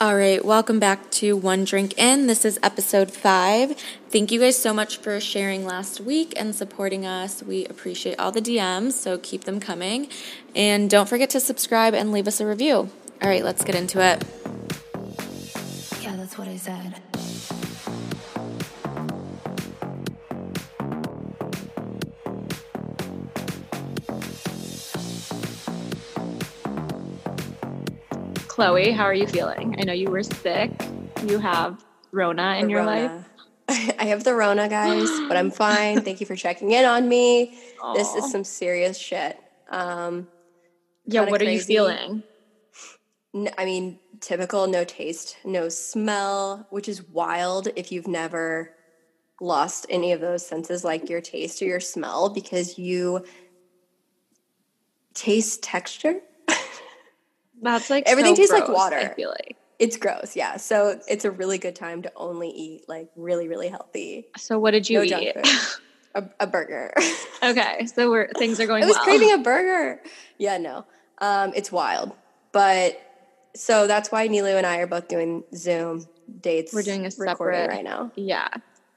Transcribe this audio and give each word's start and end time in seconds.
All 0.00 0.14
right, 0.14 0.44
welcome 0.44 0.78
back 0.78 1.10
to 1.10 1.36
One 1.36 1.64
Drink 1.64 1.98
In. 1.98 2.28
This 2.28 2.44
is 2.44 2.56
episode 2.62 3.10
five. 3.10 3.76
Thank 4.10 4.30
you 4.30 4.38
guys 4.38 4.56
so 4.56 4.72
much 4.72 4.98
for 4.98 5.18
sharing 5.18 5.64
last 5.64 6.00
week 6.00 6.34
and 6.36 6.54
supporting 6.54 7.04
us. 7.04 7.42
We 7.42 7.66
appreciate 7.66 8.16
all 8.16 8.30
the 8.30 8.40
DMs, 8.40 8.92
so 8.92 9.18
keep 9.18 9.42
them 9.42 9.58
coming. 9.58 10.08
And 10.54 10.88
don't 10.88 11.08
forget 11.08 11.30
to 11.30 11.40
subscribe 11.40 11.94
and 11.94 12.12
leave 12.12 12.28
us 12.28 12.40
a 12.40 12.46
review. 12.46 12.88
All 13.20 13.28
right, 13.28 13.42
let's 13.42 13.64
get 13.64 13.74
into 13.74 13.98
it. 14.00 14.22
Yeah, 16.00 16.14
that's 16.14 16.38
what 16.38 16.46
I 16.46 16.58
said. 16.58 17.00
Chloe, 28.58 28.90
how 28.90 29.04
are 29.04 29.14
you 29.14 29.28
feeling? 29.28 29.76
I 29.78 29.84
know 29.84 29.92
you 29.92 30.10
were 30.10 30.24
sick. 30.24 30.72
You 31.24 31.38
have 31.38 31.84
Rona 32.10 32.56
in 32.56 32.66
The 32.66 32.72
your 32.72 32.84
Rona. 32.84 33.24
life. 33.68 33.94
I 34.00 34.06
have 34.06 34.24
the 34.24 34.34
Rona, 34.34 34.68
guys, 34.68 35.08
but 35.28 35.36
I'm 35.36 35.52
fine. 35.52 36.02
Thank 36.02 36.18
you 36.18 36.26
for 36.26 36.34
checking 36.34 36.72
in 36.72 36.84
on 36.84 37.08
me. 37.08 37.56
This 37.94 38.16
is 38.16 38.28
some 38.32 38.42
serious 38.42 38.98
shit. 38.98 39.38
Um, 39.70 40.26
Yeah, 41.06 41.20
what 41.20 41.40
are 41.40 41.44
you 41.44 41.50
crazy. 41.50 41.74
feeling? 41.74 42.24
I 43.56 43.64
mean, 43.64 44.00
typical 44.20 44.66
no 44.66 44.82
taste, 44.82 45.36
no 45.44 45.68
smell, 45.68 46.66
which 46.70 46.88
is 46.88 47.08
wild 47.10 47.68
if 47.76 47.92
you've 47.92 48.08
never 48.08 48.74
lost 49.40 49.86
any 49.88 50.10
of 50.10 50.20
those 50.20 50.44
senses, 50.44 50.82
like 50.82 51.08
your 51.08 51.20
taste 51.20 51.62
or 51.62 51.66
your 51.66 51.78
smell, 51.78 52.28
because 52.28 52.76
you 52.76 53.24
taste 55.14 55.62
texture. 55.62 56.22
That's 57.62 57.90
like 57.90 58.04
Everything 58.06 58.34
so 58.34 58.40
tastes 58.42 58.52
like 58.52 58.66
gross, 58.66 58.76
I 58.78 58.80
water. 58.80 59.12
feel 59.16 59.30
like. 59.30 59.56
It's 59.78 59.96
gross, 59.96 60.34
yeah. 60.34 60.56
So 60.56 61.00
it's 61.08 61.24
a 61.24 61.30
really 61.30 61.58
good 61.58 61.76
time 61.76 62.02
to 62.02 62.12
only 62.16 62.48
eat 62.50 62.88
like 62.88 63.08
really, 63.16 63.46
really 63.48 63.68
healthy. 63.68 64.26
So 64.36 64.58
what 64.58 64.72
did 64.72 64.88
you 64.90 64.98
no 65.04 65.18
eat? 65.20 65.36
A, 66.14 66.24
a 66.40 66.46
burger. 66.46 66.92
okay, 67.44 67.86
so 67.86 68.10
we're 68.10 68.28
things 68.38 68.58
are 68.58 68.66
going 68.66 68.82
I 68.82 68.86
was 68.86 68.96
well. 68.96 69.04
craving 69.04 69.32
a 69.34 69.38
burger. 69.38 70.02
Yeah, 70.38 70.56
no. 70.56 70.86
Um, 71.18 71.52
it's 71.54 71.70
wild. 71.70 72.12
But 72.50 73.00
so 73.54 73.86
that's 73.86 74.10
why 74.10 74.26
Nilu 74.26 74.56
and 74.56 74.66
I 74.66 74.78
are 74.78 74.86
both 74.86 75.06
doing 75.06 75.44
Zoom 75.54 76.06
dates. 76.40 76.72
We're 76.72 76.82
doing 76.82 77.02
a 77.06 77.10
recording 77.18 77.60
separate- 77.60 77.68
right 77.68 77.84
now. 77.84 78.10
yeah, 78.16 78.48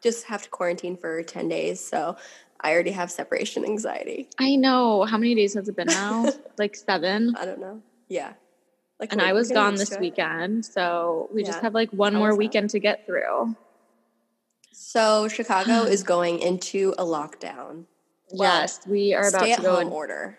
Just 0.02 0.23
have 0.28 0.42
to 0.44 0.50
quarantine 0.50 0.96
for 0.98 1.22
10 1.22 1.50
days. 1.50 1.86
So 1.86 2.16
I 2.62 2.72
already 2.73 2.92
have 2.92 3.12
separation 3.12 3.66
anxiety. 3.66 4.30
I 4.40 4.56
know. 4.56 5.03
How 5.03 5.18
many 5.18 5.36
days 5.36 5.53
has 5.56 5.68
it 5.68 5.75
been 5.75 5.88
now? 5.88 6.30
like 6.58 6.75
seven. 6.75 7.36
I 7.38 7.46
don't 7.46 7.59
know. 7.59 7.81
Yeah. 8.08 8.34
Like 9.02 9.12
And 9.12 9.22
I 9.22 9.34
was 9.34 9.50
gone 9.52 9.76
this 9.76 9.98
weekend, 10.00 10.64
so 10.64 11.28
we 11.34 11.44
just 11.44 11.60
have 11.62 11.74
like 11.74 11.90
one 11.92 12.14
How 12.14 12.20
more 12.20 12.36
weekend 12.36 12.70
to 12.70 12.80
get 12.80 13.08
through. 13.08 13.56
So 14.72 15.28
Chicago 15.28 15.84
is 15.96 16.04
going 16.04 16.40
into 16.40 16.94
a 17.00 17.04
lockdown. 17.04 17.86
Well, 18.32 18.62
yes, 18.62 18.80
we 18.88 19.14
are 19.16 19.28
about 19.28 19.42
Stay 19.42 19.48
to 19.48 19.54
at 19.54 19.62
go. 19.64 19.76
home 19.76 19.88
In, 19.88 19.94
order. 19.94 20.38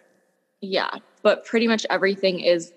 yeah, 0.60 0.90
but 1.22 1.44
pretty 1.44 1.66
much 1.66 1.84
everything 1.90 2.38
is 2.40 2.72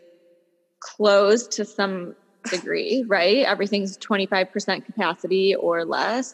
closed 0.80 1.52
to 1.52 1.66
some 1.66 2.16
degree, 2.50 3.04
right? 3.08 3.46
Everything's 3.46 3.96
twenty 3.96 4.26
five 4.26 4.52
percent 4.52 4.86
capacity 4.86 5.54
or 5.54 5.86
less, 5.86 6.34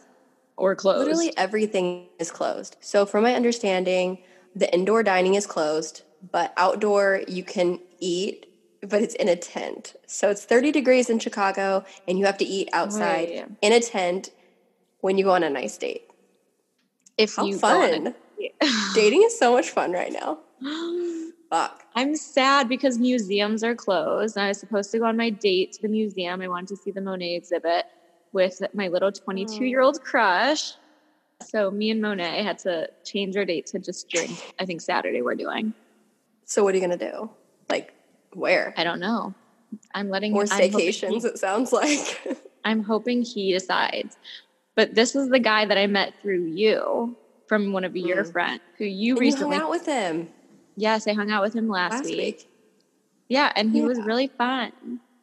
or 0.56 0.76
closed. 0.78 1.00
Literally 1.08 1.38
everything 1.38 2.08
is 2.20 2.32
closed. 2.32 2.78
So, 2.80 3.06
from 3.06 3.24
my 3.24 3.36
understanding, 3.36 4.20
the 4.56 4.74
indoor 4.74 5.04
dining 5.04 5.36
is 5.36 5.46
closed, 5.46 6.04
but 6.32 6.54
outdoor 6.58 7.22
you 7.28 7.44
can 7.44 7.80
eat, 8.00 8.48
but 8.88 9.02
it's 9.02 9.16
in 9.16 9.28
a 9.30 9.36
tent. 9.36 9.96
So, 10.08 10.30
it's 10.30 10.44
30 10.46 10.72
degrees 10.72 11.10
in 11.10 11.20
Chicago, 11.20 11.84
and 12.08 12.18
you 12.20 12.26
have 12.26 12.38
to 12.40 12.46
eat 12.46 12.70
outside 12.74 13.30
Right. 13.30 13.48
in 13.62 13.74
a 13.74 13.80
tent 13.80 14.32
when 15.02 15.18
you 15.18 15.24
go 15.24 15.32
on 15.32 15.44
a 15.44 15.50
nice 15.50 15.78
date. 15.78 16.08
if 17.18 17.36
How 17.36 17.46
you 17.46 17.58
fun! 17.58 18.16
Dating 18.96 19.22
is 19.24 19.38
so 19.38 19.54
much 19.54 19.70
fun 19.70 19.92
right 19.92 20.12
now. 20.12 20.40
Fuck. 21.50 21.84
I'm 21.96 22.16
sad 22.16 22.70
because 22.70 22.98
museums 22.98 23.64
are 23.64 23.76
closed. 23.76 24.38
and 24.38 24.46
I 24.46 24.48
was 24.50 24.60
supposed 24.60 24.90
to 24.92 25.00
go 25.00 25.06
on 25.06 25.18
my 25.18 25.30
date 25.30 25.74
to 25.74 25.82
the 25.82 25.88
museum. 25.90 26.42
I 26.42 26.48
wanted 26.48 26.70
to 26.70 26.76
see 26.78 26.92
the 26.92 27.02
Monet 27.02 27.36
exhibit 27.36 27.86
with 28.32 28.62
my 28.74 28.88
little 28.88 29.12
22 29.12 29.66
year 29.66 29.82
old 29.82 30.02
crush. 30.02 30.74
So 31.44 31.70
me 31.70 31.92
and 31.92 32.02
Monet 32.02 32.44
had 32.44 32.58
to 32.60 32.90
change 33.04 33.36
our 33.36 33.44
date 33.46 33.66
to 33.68 33.80
just 33.80 34.08
drink. 34.10 34.32
I 34.60 34.66
think 34.66 34.80
Saturday 34.82 35.22
we're 35.22 35.36
doing. 35.36 35.74
So, 36.46 36.64
what 36.64 36.74
are 36.74 36.78
you 36.78 36.86
going 36.88 36.98
to 36.98 37.12
do? 37.12 37.30
Like, 37.70 37.94
where? 38.34 38.74
I 38.78 38.84
don't 38.84 39.00
know. 39.00 39.34
I'm 39.94 40.10
letting 40.10 40.34
More 40.34 40.44
he- 40.44 40.50
staycations, 40.50 41.24
it 41.26 41.38
sounds 41.38 41.72
like. 41.72 42.22
I'm 42.66 42.84
hoping 42.84 43.22
he 43.24 43.54
decides. 43.54 44.18
But 44.76 44.96
this 44.96 45.16
is 45.16 45.30
the 45.30 45.40
guy 45.40 45.66
that 45.66 45.78
I 45.78 45.88
met 45.88 46.14
through 46.22 46.46
you 46.46 47.16
from 47.48 47.74
one 47.74 47.84
of 47.84 47.96
your 47.96 48.24
Mm. 48.24 48.32
friends 48.32 48.62
who 48.78 48.86
you 48.86 49.16
And 49.16 49.18
you 49.26 49.32
recently. 49.32 49.56
hung 49.58 49.66
out 49.66 49.70
with 49.72 49.86
him 49.86 50.30
yes, 50.78 51.06
I 51.08 51.14
hung 51.14 51.30
out 51.30 51.44
with 51.44 51.54
him 51.54 51.68
last, 51.68 51.92
last 51.94 52.06
week. 52.06 52.18
week. 52.18 52.48
Yeah, 53.28 53.52
and 53.56 53.72
he 53.72 53.82
was 53.82 54.00
really 54.02 54.28
fun. 54.28 54.72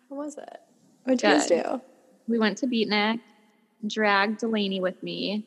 How 0.09 0.17
was 0.17 0.37
it? 0.39 0.61
What 1.05 1.19
did 1.19 1.23
you 1.23 1.35
guys 1.35 1.47
do? 1.47 1.81
we 2.29 2.39
went 2.39 2.59
to 2.59 2.67
Beatnik, 2.67 3.21
dragged 3.87 4.39
Delaney 4.41 4.81
with 4.81 5.03
me, 5.03 5.47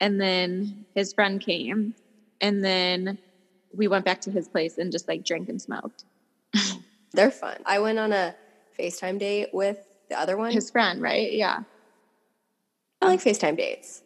and 0.00 0.20
then 0.20 0.86
his 0.94 1.12
friend 1.12 1.40
came, 1.40 1.94
and 2.40 2.64
then 2.64 3.18
we 3.74 3.88
went 3.88 4.04
back 4.04 4.20
to 4.22 4.30
his 4.30 4.48
place 4.48 4.78
and 4.78 4.90
just 4.92 5.08
like 5.08 5.24
drank 5.24 5.48
and 5.48 5.60
smoked. 5.60 6.04
They're 7.12 7.30
fun. 7.30 7.56
I 7.64 7.78
went 7.78 7.98
on 7.98 8.12
a 8.12 8.34
FaceTime 8.78 9.18
date 9.18 9.48
with 9.52 9.78
the 10.08 10.18
other 10.20 10.36
one. 10.36 10.52
His 10.52 10.70
friend, 10.70 11.00
right? 11.00 11.32
Yeah. 11.32 11.60
I 13.02 13.06
like 13.06 13.20
FaceTime 13.20 13.56
dates. 13.56 14.02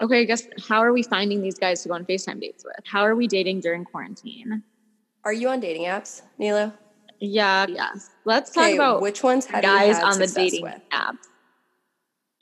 Okay, 0.00 0.20
I 0.20 0.24
guess 0.24 0.46
how 0.68 0.80
are 0.80 0.92
we 0.92 1.02
finding 1.02 1.40
these 1.40 1.58
guys 1.58 1.82
to 1.82 1.88
go 1.88 1.94
on 1.94 2.04
FaceTime 2.04 2.40
dates 2.40 2.64
with? 2.64 2.76
How 2.84 3.02
are 3.02 3.16
we 3.16 3.26
dating 3.26 3.60
during 3.60 3.84
quarantine? 3.84 4.62
Are 5.24 5.32
you 5.32 5.48
on 5.48 5.60
dating 5.60 5.84
apps, 5.84 6.22
Nilo? 6.38 6.72
Yeah, 7.18 7.66
yes. 7.68 8.10
Let's 8.24 8.50
talk 8.50 8.64
Okay, 8.64 8.74
about 8.74 9.00
which 9.00 9.22
ones 9.22 9.46
have 9.46 9.62
guys 9.62 10.02
on 10.02 10.18
the 10.18 10.26
dating 10.26 10.64
with? 10.64 10.80
apps. 10.92 11.16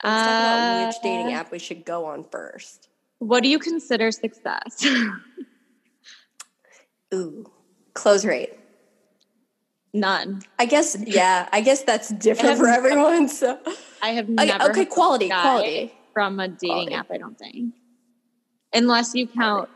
Let's 0.03 0.23
talk 0.23 0.37
about 0.37 0.87
which 0.87 1.01
dating 1.01 1.33
Uh, 1.33 1.37
app 1.37 1.51
we 1.51 1.59
should 1.59 1.85
go 1.85 2.05
on 2.05 2.25
first. 2.25 2.89
What 3.19 3.41
do 3.41 3.49
you 3.49 3.57
consider 3.57 4.11
success? 4.11 4.85
Ooh, 7.13 7.49
close 7.93 8.25
rate. 8.25 8.53
None. 9.95 10.41
I 10.59 10.65
guess 10.65 10.97
yeah. 11.07 11.47
I 11.53 11.61
guess 11.61 11.83
that's 11.83 12.09
different 12.09 12.57
for 12.57 12.67
everyone. 12.67 13.29
So 13.29 13.57
I 14.03 14.09
have 14.09 14.27
never 14.27 14.69
okay, 14.71 14.81
a 14.81 14.85
quality, 14.85 15.29
quality. 15.29 15.93
from 16.13 16.37
a 16.41 16.49
dating 16.49 16.89
Quality. 16.89 16.93
app. 16.93 17.11
I 17.11 17.17
don't 17.17 17.37
think, 17.39 17.73
unless 18.73 19.15
you 19.15 19.25
count 19.25 19.69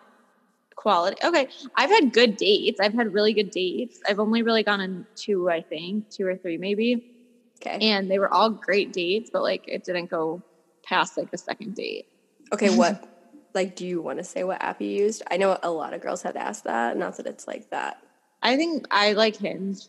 quality. 0.76 1.16
Okay, 1.24 1.48
I've 1.76 1.90
had 1.90 2.12
good 2.12 2.36
dates. 2.36 2.82
I've 2.82 2.94
had 2.94 3.14
really 3.14 3.32
good 3.34 3.50
dates. 3.50 4.02
I've 4.10 4.20
only 4.20 4.42
really 4.42 4.62
gone 4.62 4.82
on 4.82 5.08
two, 5.16 5.50
I 5.50 5.62
think, 5.62 6.10
two 6.10 6.28
or 6.28 6.36
three 6.36 6.58
maybe, 6.58 7.14
okay, 7.62 7.78
and 7.82 8.12
they 8.12 8.20
were 8.20 8.32
all 8.32 8.50
great 8.50 8.92
dates. 8.92 9.30
But 9.32 9.42
like, 9.42 9.64
it 9.70 9.86
didn't 9.86 10.10
go 10.10 10.42
past 10.84 11.16
like 11.18 11.30
a 11.32 11.38
second 11.38 11.76
date. 11.76 12.08
okay. 12.52 12.76
What 12.76 13.08
like 13.54 13.78
do 13.78 13.88
you 13.88 14.02
want 14.02 14.18
to 14.20 14.26
say 14.26 14.44
what 14.44 14.62
app 14.62 14.82
you 14.82 14.90
used? 14.90 15.24
I 15.32 15.38
know 15.38 15.58
a 15.64 15.72
lot 15.72 15.94
of 15.94 16.02
girls 16.02 16.24
have 16.24 16.36
asked 16.36 16.66
that. 16.66 16.98
Not 16.98 17.16
that 17.18 17.26
it's 17.26 17.48
like 17.48 17.70
that. 17.70 18.02
I 18.42 18.58
think 18.58 18.86
I 18.92 19.14
like 19.14 19.38
Hinge, 19.38 19.88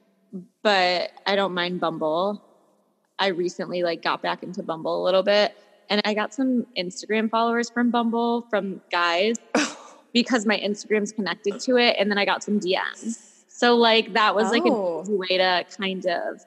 but 0.62 1.10
I 1.26 1.36
don't 1.36 1.54
mind 1.54 1.80
Bumble. 1.80 2.42
I 3.18 3.28
recently 3.28 3.82
like 3.82 4.02
got 4.02 4.22
back 4.22 4.42
into 4.42 4.62
Bumble 4.62 5.02
a 5.02 5.04
little 5.04 5.22
bit, 5.22 5.56
and 5.88 6.00
I 6.04 6.14
got 6.14 6.32
some 6.32 6.66
Instagram 6.78 7.30
followers 7.30 7.70
from 7.70 7.90
Bumble 7.90 8.42
from 8.50 8.80
guys 8.90 9.36
oh. 9.54 9.96
because 10.12 10.46
my 10.46 10.58
Instagram's 10.58 11.12
connected 11.12 11.60
to 11.60 11.76
it, 11.76 11.96
and 11.98 12.10
then 12.10 12.18
I 12.18 12.24
got 12.24 12.42
some 12.42 12.60
DMs. 12.60 13.26
So 13.48 13.76
like 13.76 14.14
that 14.14 14.34
was 14.34 14.50
like 14.50 14.62
Oh. 14.64 15.00
an 15.00 15.02
easy 15.02 15.14
way 15.16 15.38
to 15.38 15.66
kind 15.76 16.06
of 16.06 16.40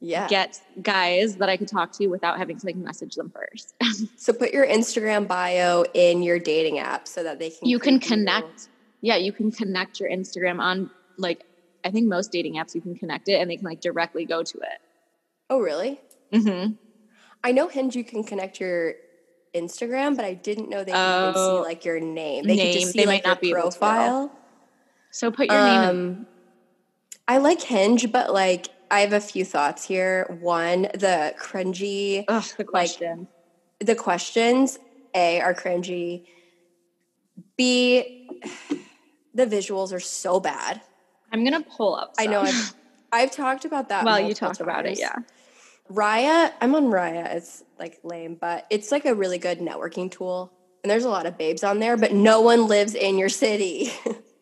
yeah. 0.00 0.26
get 0.26 0.60
guys 0.82 1.36
that 1.36 1.48
I 1.48 1.56
could 1.56 1.68
talk 1.68 1.92
to 1.92 2.08
without 2.08 2.36
having 2.36 2.58
to 2.58 2.66
like 2.66 2.74
message 2.74 3.14
them 3.14 3.30
first. 3.30 3.74
so 4.16 4.32
put 4.32 4.52
your 4.52 4.66
Instagram 4.66 5.28
bio 5.28 5.84
in 5.94 6.22
your 6.22 6.40
dating 6.40 6.80
app 6.80 7.06
so 7.06 7.22
that 7.22 7.38
they 7.38 7.50
can. 7.50 7.68
you 7.68 7.78
can 7.78 8.00
connect. 8.00 8.68
Yeah, 9.00 9.16
you 9.16 9.32
can 9.32 9.52
connect 9.52 10.00
your 10.00 10.10
Instagram 10.10 10.60
on 10.60 10.90
like 11.16 11.44
I 11.84 11.90
think 11.90 12.06
most 12.08 12.30
dating 12.32 12.54
apps 12.54 12.74
you 12.74 12.80
can 12.80 12.94
connect 12.96 13.28
it 13.28 13.40
and 13.40 13.50
they 13.50 13.56
can 13.56 13.64
like 13.66 13.80
directly 13.80 14.24
go 14.24 14.42
to 14.42 14.58
it. 14.58 14.78
Oh 15.50 15.60
really? 15.60 16.00
Mm-hmm. 16.32 16.72
I 17.44 17.52
know 17.52 17.68
Hinge 17.68 17.96
you 17.96 18.04
can 18.04 18.22
connect 18.24 18.60
your 18.60 18.94
Instagram, 19.54 20.16
but 20.16 20.24
I 20.24 20.34
didn't 20.34 20.68
know 20.70 20.84
they 20.84 20.92
could 20.92 20.98
even 20.98 21.32
Oh. 21.36 21.58
see 21.58 21.64
like 21.68 21.84
your 21.84 22.00
name. 22.00 22.44
They 22.44 22.56
could 22.56 22.64
Name. 22.64 22.72
just 22.72 22.92
see 22.92 22.98
They 23.00 23.06
like 23.06 23.24
might 23.24 23.28
not 23.28 23.40
be 23.40 23.48
your 23.48 23.58
able 23.58 23.70
to. 23.70 23.78
profile. 23.78 24.32
So 25.10 25.30
put 25.30 25.48
your 25.50 25.60
name 25.62 25.82
in. 25.82 25.88
Um, 25.88 26.26
I 27.28 27.38
like 27.38 27.60
Hinge, 27.62 28.10
but 28.12 28.32
like 28.32 28.68
I 28.90 29.00
have 29.00 29.12
a 29.12 29.20
few 29.20 29.44
thoughts 29.44 29.84
here. 29.84 30.26
One, 30.40 30.82
the 30.94 31.34
cringy, 31.38 32.24
Ugh, 32.28 32.44
the 32.56 32.64
question. 32.64 33.26
the 33.80 33.94
questions 33.94 34.78
A 35.14 35.40
are 35.40 35.54
cringy. 35.54 36.24
B, 37.56 38.28
the 39.34 39.46
visuals 39.46 39.92
are 39.92 40.00
so 40.00 40.40
bad. 40.40 40.80
I'm 41.32 41.44
gonna 41.44 41.62
pull 41.62 41.94
up. 41.94 42.14
I 42.18 42.26
know. 42.26 42.42
I've 42.42 42.74
I've 43.12 43.30
talked 43.30 43.64
about 43.64 43.88
that. 43.90 44.04
well, 44.04 44.20
you 44.20 44.34
talked 44.34 44.60
about 44.60 44.86
it, 44.86 44.98
yeah. 44.98 45.16
Raya, 45.90 46.52
I'm 46.60 46.74
on 46.74 46.84
Raya. 46.84 47.34
It's 47.34 47.62
like 47.78 47.98
lame, 48.02 48.36
but 48.40 48.66
it's 48.70 48.90
like 48.90 49.04
a 49.04 49.14
really 49.14 49.38
good 49.38 49.58
networking 49.58 50.10
tool. 50.10 50.50
And 50.82 50.90
there's 50.90 51.04
a 51.04 51.10
lot 51.10 51.26
of 51.26 51.36
babes 51.36 51.62
on 51.62 51.78
there, 51.78 51.96
but 51.96 52.12
no 52.12 52.40
one 52.40 52.66
lives 52.66 52.94
in 52.94 53.18
your 53.18 53.28
city. 53.28 53.92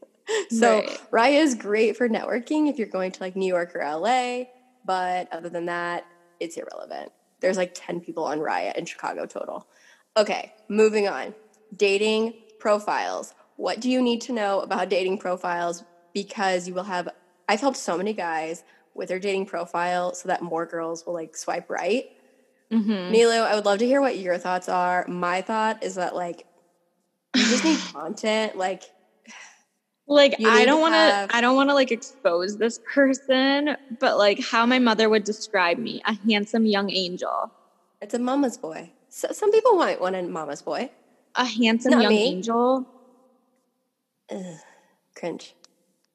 so 0.51 0.79
Right. 0.79 1.01
Raya 1.11 1.43
is 1.43 1.55
great 1.55 1.97
for 1.97 2.09
networking 2.09 2.69
if 2.69 2.79
you're 2.79 2.89
going 2.89 3.13
to 3.13 3.21
like 3.21 3.37
New 3.37 3.47
York 3.47 3.75
or 3.75 3.81
LA, 3.81 4.45
but 4.85 5.33
other 5.33 5.49
than 5.49 5.67
that, 5.67 6.07
it's 6.39 6.57
irrelevant. 6.57 7.11
There's 7.41 7.57
like 7.57 7.73
10 7.75 8.01
people 8.01 8.25
on 8.25 8.39
Raya 8.39 8.77
in 8.77 8.85
Chicago 8.87 9.27
total. 9.27 9.67
Okay, 10.17 10.53
moving 10.69 11.09
on. 11.09 11.35
Dating 11.77 12.35
profiles. 12.59 13.35
What 13.57 13.81
do 13.81 13.91
you 13.91 14.01
need 14.01 14.21
to 14.23 14.33
know 14.33 14.61
about 14.61 14.89
dating 14.89 15.19
profiles? 15.19 15.85
Because 16.15 16.67
you 16.69 16.75
will 16.75 16.85
have, 16.85 17.09
I've 17.49 17.61
helped 17.61 17.77
so 17.77 17.97
many 17.97 18.13
guys 18.13 18.65
with 18.95 19.09
their 19.09 19.19
dating 19.21 19.47
profile 19.47 20.15
so 20.15 20.29
that 20.29 20.43
more 20.43 20.67
girls 20.67 21.07
will 21.07 21.15
like 21.15 21.37
swipe 21.37 21.71
right. 21.71 22.11
Mhm. 22.73 23.11
Milo, 23.11 23.43
I 23.45 23.55
would 23.55 23.65
love 23.65 23.79
to 23.81 23.87
hear 23.87 24.01
what 24.01 24.19
your 24.19 24.39
thoughts 24.39 24.69
are. 24.69 25.05
My 25.09 25.43
thought 25.43 25.83
is 25.83 25.95
that 25.97 26.15
like 26.15 26.47
you 27.35 27.43
just 27.43 27.65
need 27.65 27.79
content. 27.93 28.57
Like 28.57 28.85
Like 30.07 30.35
I 30.45 30.65
don't 30.65 30.77
to 30.79 30.81
want 30.83 30.95
have- 30.95 31.29
to 31.31 31.37
I 31.37 31.41
don't 31.41 31.55
want 31.57 31.71
to 31.71 31.75
like 31.75 31.91
expose 31.93 32.57
this 32.57 32.81
person, 32.95 33.77
but 34.01 34.19
like 34.19 34.41
how 34.41 34.67
my 34.67 34.79
mother 34.79 35.09
would 35.09 35.25
describe 35.25 35.79
me, 35.79 36.03
a 36.07 36.15
handsome 36.29 36.67
young 36.67 36.91
angel. 36.91 37.51
it's 38.01 38.15
a 38.15 38.19
mama's 38.19 38.57
boy. 38.59 38.91
So, 39.09 39.29
some 39.33 39.51
people 39.53 39.77
want 39.77 40.01
want 40.01 40.15
a 40.17 40.23
mama's 40.23 40.63
boy. 40.63 40.91
A 41.37 41.45
handsome 41.45 41.93
Not 41.93 42.03
young 42.03 42.13
me. 42.13 42.29
angel. 42.29 42.87
Ugh, 44.31 44.57
cringe. 45.17 45.55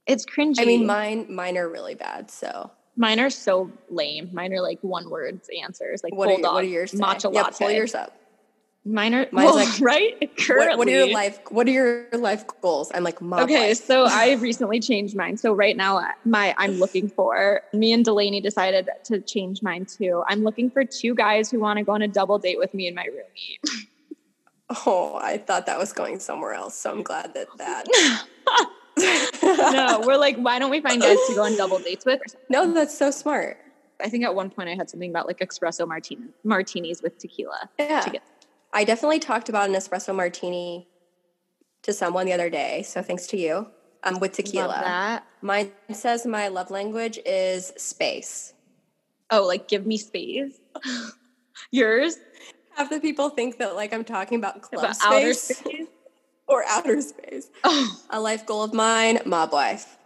It's 0.07 0.25
cringy. 0.25 0.59
I 0.59 0.65
mean, 0.65 0.85
mine 0.85 1.25
mine 1.33 1.57
are 1.57 1.67
really 1.69 1.95
bad. 1.95 2.29
So 2.29 2.71
mine 2.95 3.19
are 3.19 3.29
so 3.29 3.71
lame. 3.89 4.29
Mine 4.33 4.53
are 4.53 4.61
like 4.61 4.79
one 4.81 5.09
words 5.09 5.49
answers, 5.61 6.03
like 6.03 6.13
what 6.13 6.27
are, 6.29 6.33
bulldog, 6.33 6.43
your- 6.43 6.53
what 6.53 6.63
are 6.63 6.67
yours? 6.67 6.91
say? 6.91 6.97
matcha 6.97 7.33
yeah, 7.33 7.41
latte. 7.43 7.65
pull 7.65 7.71
yours 7.71 7.95
up. 7.95 8.15
Mine 8.87 9.15
are 9.15 9.27
Mine's 9.31 9.45
well, 9.47 9.55
like- 9.65 9.81
right. 9.81 10.37
Currently, 10.37 10.67
What, 10.67 10.77
what 10.77 10.87
are 10.87 10.91
your 10.91 11.11
life? 11.13 11.39
What 11.49 11.67
are 11.67 11.71
your 11.71 12.07
life 12.13 12.43
goals? 12.61 12.91
I'm 12.93 13.03
like 13.03 13.19
mom. 13.19 13.39
Okay, 13.45 13.69
life. 13.69 13.83
so 13.83 14.05
I 14.07 14.33
recently 14.39 14.79
changed 14.79 15.15
mine. 15.15 15.37
So 15.37 15.53
right 15.53 15.75
now, 15.75 15.97
uh, 15.97 16.11
my 16.23 16.53
I'm 16.59 16.73
looking 16.73 17.09
for. 17.09 17.61
Me 17.73 17.91
and 17.93 18.05
Delaney 18.05 18.41
decided 18.41 18.87
to 19.05 19.21
change 19.21 19.63
mine 19.63 19.85
too. 19.87 20.23
I'm 20.27 20.43
looking 20.43 20.69
for 20.69 20.85
two 20.85 21.15
guys 21.15 21.49
who 21.49 21.59
want 21.59 21.79
to 21.79 21.83
go 21.83 21.93
on 21.93 22.03
a 22.03 22.07
double 22.07 22.37
date 22.37 22.59
with 22.59 22.75
me 22.75 22.85
and 22.85 22.95
my 22.95 23.05
roomie. 23.05 23.85
Oh, 24.87 25.15
I 25.21 25.37
thought 25.37 25.67
that 25.67 25.77
was 25.77 25.93
going 25.93 26.19
somewhere 26.19 26.53
else. 26.53 26.75
So 26.75 26.89
I'm 26.89 27.03
glad 27.03 27.35
that 27.35 27.47
that. 27.59 27.85
No, 29.45 30.01
we're 30.05 30.17
like, 30.17 30.37
why 30.37 30.59
don't 30.59 30.71
we 30.71 30.81
find 30.81 31.01
guys 31.01 31.17
to 31.27 31.35
go 31.35 31.43
on 31.43 31.55
double 31.55 31.79
dates 31.79 32.05
with? 32.05 32.21
no, 32.49 32.71
that's 32.73 32.97
so 32.97 33.11
smart. 33.11 33.57
I 34.01 34.09
think 34.09 34.23
at 34.25 34.35
one 34.35 34.49
point 34.49 34.67
I 34.69 34.75
had 34.75 34.89
something 34.89 35.09
about 35.09 35.27
like 35.27 35.39
espresso 35.39 35.87
martini 35.87 36.27
martinis 36.43 37.01
with 37.01 37.17
tequila. 37.17 37.69
Yeah. 37.79 38.01
To 38.01 38.09
get- 38.09 38.23
I 38.73 38.83
definitely 38.83 39.19
talked 39.19 39.47
about 39.47 39.69
an 39.69 39.75
espresso 39.75 40.13
martini 40.13 40.87
to 41.83 41.93
someone 41.93 42.25
the 42.25 42.33
other 42.33 42.49
day. 42.49 42.83
So 42.83 43.01
thanks 43.01 43.27
to 43.27 43.37
you. 43.37 43.67
Um, 44.03 44.19
with 44.19 44.33
tequila. 44.33 44.67
Love 44.67 44.81
that. 44.83 45.25
Mine 45.41 45.71
says 45.91 46.25
my 46.25 46.49
love 46.49 46.69
language 46.71 47.17
is 47.25 47.71
space. 47.77 48.53
Oh, 49.31 49.45
like 49.45 49.67
give 49.67 49.85
me 49.85 49.97
space. 49.97 50.59
Yours 51.71 52.17
Half 52.75 52.89
the 52.89 52.99
people 52.99 53.29
think 53.29 53.57
that 53.59 53.75
like 53.75 53.93
I'm 53.93 54.03
talking 54.03 54.37
about 54.37 54.61
club 54.61 54.83
about 54.83 54.97
space, 54.97 55.07
outer 55.07 55.33
space. 55.33 55.87
Or 56.47 56.63
outer 56.67 57.01
space. 57.01 57.49
Oh, 57.63 58.01
A 58.09 58.19
life 58.19 58.45
goal 58.45 58.63
of 58.63 58.73
mine, 58.73 59.19
mob 59.25 59.53
life. 59.53 59.97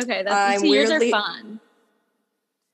okay. 0.00 0.22
That's 0.22 0.60
I'm 0.62 0.64
yours 0.68 0.90
weirdly- 0.90 1.12
are 1.12 1.20
fun. 1.22 1.60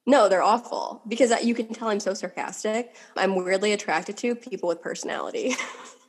No, 0.07 0.29
they're 0.29 0.43
awful 0.43 1.03
because 1.07 1.31
you 1.45 1.55
can 1.55 1.73
tell 1.73 1.89
I'm 1.89 2.01
so 2.01 2.15
sarcastic. 2.15 2.97
I'm 3.17 3.37
weirdly 3.37 3.73
attracted 3.73 4.17
to 4.19 4.35
people 4.35 4.69
with 4.69 4.83
personality. 4.83 5.55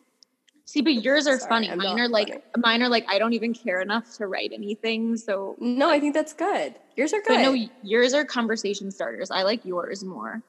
See, 0.66 0.82
but 0.82 0.94
yours 1.04 1.28
are 1.28 1.38
Sorry, 1.38 1.50
funny. 1.50 1.70
I'm 1.70 1.78
Mine 1.78 2.00
are 2.00 2.08
like 2.08 2.30
funny. 2.30 2.42
mine 2.58 2.82
are 2.82 2.90
like 2.90 3.06
I 3.10 3.20
don't 3.20 3.34
even 3.34 3.54
care 3.54 3.82
enough 3.82 4.16
to 4.16 4.26
write 4.26 4.54
anything. 4.54 5.18
So, 5.18 5.56
no, 5.60 5.90
I 5.90 6.00
think 6.00 6.14
that's 6.16 6.32
good. 6.34 6.74
Yours 6.96 7.14
are 7.14 7.20
but 7.28 7.36
good. 7.36 7.42
no, 7.42 7.68
yours 7.84 8.14
are 8.14 8.24
conversation 8.26 8.90
starters. 8.90 9.30
I 9.30 9.44
like 9.44 9.66
yours 9.66 10.04
more. 10.04 10.42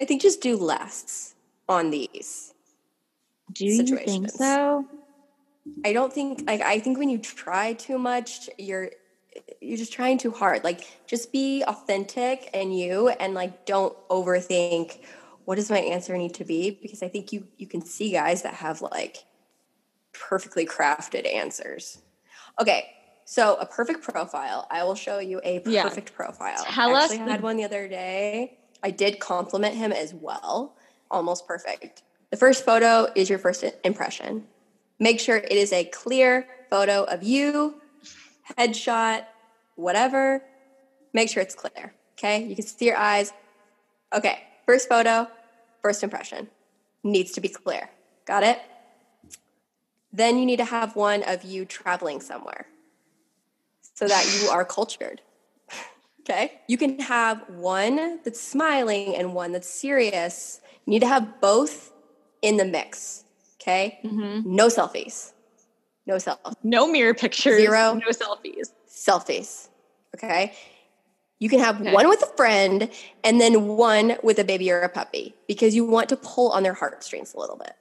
I 0.00 0.06
think 0.06 0.22
just 0.22 0.40
do 0.40 0.56
less 0.56 1.34
on 1.68 1.90
these. 1.90 2.54
Do 3.52 3.66
you 3.66 3.84
think 3.84 4.30
so? 4.30 4.86
I 5.84 5.92
don't 5.92 6.12
think 6.12 6.44
like 6.46 6.60
I 6.60 6.78
think 6.78 6.98
when 6.98 7.08
you 7.08 7.18
try 7.18 7.72
too 7.74 7.98
much, 7.98 8.48
you're 8.58 8.90
you're 9.60 9.78
just 9.78 9.92
trying 9.92 10.18
too 10.18 10.30
hard. 10.30 10.64
Like 10.64 10.86
just 11.06 11.32
be 11.32 11.62
authentic 11.66 12.50
and 12.54 12.76
you 12.76 13.08
and 13.08 13.34
like 13.34 13.66
don't 13.66 13.96
overthink 14.08 14.98
what 15.44 15.56
does 15.56 15.70
my 15.70 15.78
answer 15.78 16.16
need 16.16 16.34
to 16.34 16.44
be 16.44 16.70
because 16.82 17.02
I 17.02 17.08
think 17.08 17.32
you 17.32 17.46
you 17.56 17.66
can 17.66 17.82
see 17.84 18.10
guys 18.12 18.42
that 18.42 18.54
have 18.54 18.82
like 18.82 19.24
perfectly 20.12 20.66
crafted 20.66 21.26
answers. 21.32 21.98
Okay. 22.60 22.90
So 23.24 23.54
a 23.60 23.66
perfect 23.66 24.02
profile. 24.02 24.66
I 24.70 24.82
will 24.82 24.96
show 24.96 25.18
you 25.20 25.40
a 25.44 25.62
Yeah. 25.64 25.84
perfect 25.84 26.12
profile. 26.14 26.64
Tell 26.64 26.90
I 26.94 26.98
us 26.98 27.04
actually 27.04 27.24
the- 27.24 27.30
had 27.30 27.42
one 27.42 27.56
the 27.56 27.64
other 27.64 27.86
day. 27.88 28.58
I 28.82 28.90
did 28.90 29.20
compliment 29.20 29.76
him 29.76 29.92
as 29.92 30.12
well. 30.14 30.74
Almost 31.10 31.46
perfect. 31.46 32.02
The 32.30 32.36
first 32.36 32.64
photo 32.64 33.10
is 33.14 33.28
your 33.30 33.38
first 33.38 33.64
impression. 33.84 34.46
Make 35.00 35.18
sure 35.18 35.38
it 35.38 35.50
is 35.50 35.72
a 35.72 35.84
clear 35.84 36.46
photo 36.68 37.04
of 37.04 37.22
you, 37.22 37.80
headshot, 38.58 39.24
whatever. 39.74 40.42
Make 41.14 41.30
sure 41.30 41.42
it's 41.42 41.54
clear. 41.54 41.94
Okay. 42.18 42.44
You 42.44 42.54
can 42.54 42.66
see 42.66 42.84
your 42.84 42.98
eyes. 42.98 43.32
Okay. 44.14 44.42
First 44.66 44.88
photo, 44.88 45.26
first 45.82 46.02
impression 46.04 46.48
needs 47.02 47.32
to 47.32 47.40
be 47.40 47.48
clear. 47.48 47.88
Got 48.26 48.42
it? 48.42 48.60
Then 50.12 50.38
you 50.38 50.44
need 50.44 50.58
to 50.58 50.64
have 50.66 50.94
one 50.94 51.22
of 51.22 51.44
you 51.44 51.64
traveling 51.64 52.20
somewhere 52.20 52.66
so 53.94 54.06
that 54.06 54.40
you 54.40 54.50
are 54.50 54.64
cultured. 54.64 55.22
Okay. 56.28 56.60
You 56.68 56.76
can 56.76 57.00
have 57.00 57.42
one 57.48 58.20
that's 58.22 58.40
smiling 58.40 59.16
and 59.16 59.34
one 59.34 59.52
that's 59.52 59.68
serious. 59.68 60.60
You 60.84 60.90
need 60.92 61.00
to 61.00 61.08
have 61.08 61.40
both 61.40 61.92
in 62.42 62.58
the 62.58 62.64
mix. 62.66 63.24
Okay. 63.60 63.98
Mm-hmm. 64.04 64.54
No 64.54 64.68
selfies. 64.68 65.32
No 66.06 66.16
selfies. 66.16 66.54
No 66.62 66.90
mirror 66.90 67.14
pictures. 67.14 67.58
Zero. 67.58 67.94
No 67.94 68.08
selfies. 68.08 68.70
Selfies. 68.88 69.68
Okay. 70.16 70.52
You 71.38 71.48
can 71.48 71.60
have 71.60 71.80
Okay. 71.80 71.92
one 71.92 72.08
with 72.08 72.22
a 72.22 72.36
friend 72.36 72.90
and 73.24 73.40
then 73.40 73.66
one 73.66 74.16
with 74.22 74.38
a 74.38 74.44
baby 74.44 74.70
or 74.70 74.80
a 74.80 74.88
puppy 74.88 75.34
because 75.48 75.74
you 75.74 75.84
want 75.84 76.08
to 76.10 76.16
pull 76.16 76.50
on 76.50 76.62
their 76.62 76.74
heartstrings 76.74 77.32
a 77.34 77.38
little 77.38 77.56
bit. 77.56 77.72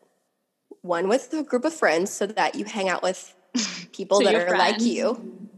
One 0.82 1.08
with 1.10 1.34
a 1.34 1.44
group 1.44 1.66
of 1.66 1.74
friends 1.74 2.10
so 2.12 2.26
that 2.28 2.56
you 2.56 2.64
hang 2.66 2.88
out 2.88 3.04
with 3.04 3.36
people 3.94 4.18
So 4.20 4.24
that 4.26 4.36
are 4.36 4.46
have 4.48 4.58
like 4.58 4.82
you. 4.82 5.50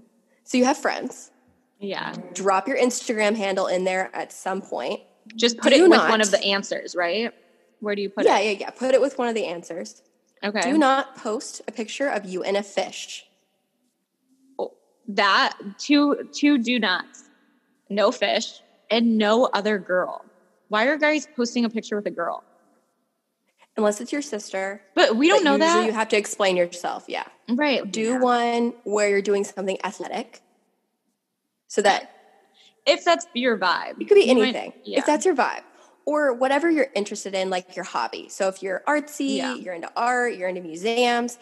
So 0.43 0.57
you 0.57 0.65
have 0.65 0.77
friends. 0.77 1.29
Yeah. 1.79 2.13
Drop 2.33 2.67
your 2.67 2.77
Instagram 2.77 3.35
handle 3.35 3.67
in 3.67 3.83
there 3.83 4.09
at 4.15 4.31
some 4.31 4.61
point. 4.61 5.01
Just 5.35 5.57
put 5.59 5.71
Do 5.73 5.85
it 5.85 5.89
with 5.89 5.99
not- 5.99 6.09
one 6.09 6.21
of 6.21 6.31
the 6.31 6.43
answers, 6.43 6.95
right? 6.95 7.31
Where 7.81 7.95
do 7.95 8.01
you 8.01 8.09
put 8.09 8.25
yeah, 8.25 8.37
it? 8.37 8.43
Yeah, 8.45 8.51
yeah, 8.51 8.57
yeah. 8.61 8.69
Put 8.71 8.93
it 8.93 9.01
with 9.01 9.17
one 9.17 9.27
of 9.27 9.33
the 9.35 9.45
answers. 9.47 10.03
Okay. 10.43 10.61
Do 10.61 10.77
not 10.77 11.15
post 11.15 11.61
a 11.67 11.71
picture 11.71 12.09
of 12.09 12.25
you 12.25 12.43
and 12.43 12.57
a 12.57 12.63
fish. 12.63 13.25
Oh, 14.57 14.73
that 15.09 15.57
two 15.77 16.29
two 16.31 16.57
do 16.57 16.79
nots. 16.79 17.23
No 17.89 18.11
fish 18.11 18.61
and 18.89 19.17
no 19.17 19.45
other 19.45 19.77
girl. 19.77 20.25
Why 20.69 20.85
are 20.85 20.97
guys 20.97 21.27
posting 21.35 21.65
a 21.65 21.69
picture 21.69 21.95
with 21.95 22.05
a 22.05 22.11
girl? 22.11 22.43
Unless 23.77 24.01
it's 24.01 24.11
your 24.11 24.21
sister. 24.21 24.81
But 24.95 25.15
we 25.15 25.27
don't 25.27 25.43
but 25.43 25.49
know 25.51 25.57
that. 25.59 25.85
You 25.85 25.91
have 25.93 26.09
to 26.09 26.17
explain 26.17 26.57
yourself. 26.57 27.05
Yeah. 27.07 27.23
right. 27.49 27.89
do 27.89 28.19
one 28.19 28.73
where 28.83 29.09
you're 29.09 29.21
doing 29.21 29.43
something 29.43 29.77
athletic 29.83 30.41
so 31.67 31.81
that 31.81 32.11
if 32.85 33.05
that's 33.05 33.25
your 33.33 33.57
vibe. 33.57 34.01
it 34.01 34.07
could 34.07 34.15
be 34.15 34.21
You 34.25 34.35
might- 34.35 34.41
anything 34.43 34.73
yeah. 34.83 34.99
if 34.99 35.05
that's 35.05 35.25
your 35.25 35.35
vibe 35.35 35.61
or 36.05 36.33
whatever 36.33 36.69
you're 36.69 36.89
interested 36.95 37.33
in 37.33 37.49
like 37.49 37.75
your 37.75 37.85
hobby 37.85 38.27
so 38.29 38.47
if 38.47 38.61
you're 38.63 38.81
artsy 38.87 39.37
Yeah. 39.37 39.55
you're 39.55 39.73
into 39.73 39.91
art 39.95 40.35
you're 40.35 40.49
into 40.49 40.61
museums 40.61 41.37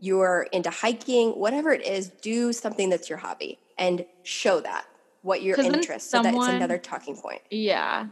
you're 0.00 0.46
into 0.52 0.70
hiking 0.70 1.30
whatever 1.32 1.72
it 1.72 1.84
is 1.86 2.08
do 2.22 2.52
something 2.52 2.88
that's 2.88 3.08
your 3.08 3.18
hobby 3.18 3.58
and 3.78 4.04
show 4.22 4.60
that 4.60 4.84
what 5.22 5.42
your 5.42 5.60
interest 5.60 6.10
so 6.10 6.22
that's 6.22 6.34
someone- 6.34 6.54
another 6.54 6.78
talking 6.78 7.16
point 7.16 7.42
yeah. 7.50 8.06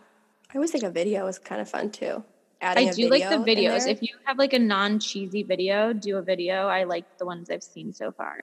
i 0.51 0.55
always 0.55 0.71
think 0.71 0.85
a 0.85 0.91
video 0.91 1.27
is 1.27 1.39
kind 1.39 1.61
of 1.61 1.69
fun 1.69 1.91
too 1.91 2.23
I 2.61 2.67
Adding 2.67 2.89
a 2.89 2.95
do 2.95 3.09
like 3.09 3.23
the 3.23 3.37
videos. 3.37 3.87
If 3.87 4.03
you 4.03 4.17
have 4.25 4.37
like 4.37 4.53
a 4.53 4.59
non 4.59 4.99
cheesy 4.99 5.45
video, 5.45 5.93
do 5.93 6.17
a 6.17 6.23
video. 6.23 6.67
I 6.67 6.83
like 6.83 7.17
the 7.17 7.25
ones 7.25 7.51
I've 7.51 7.63
seen 7.63 7.93
so 7.93 8.11
far. 8.11 8.41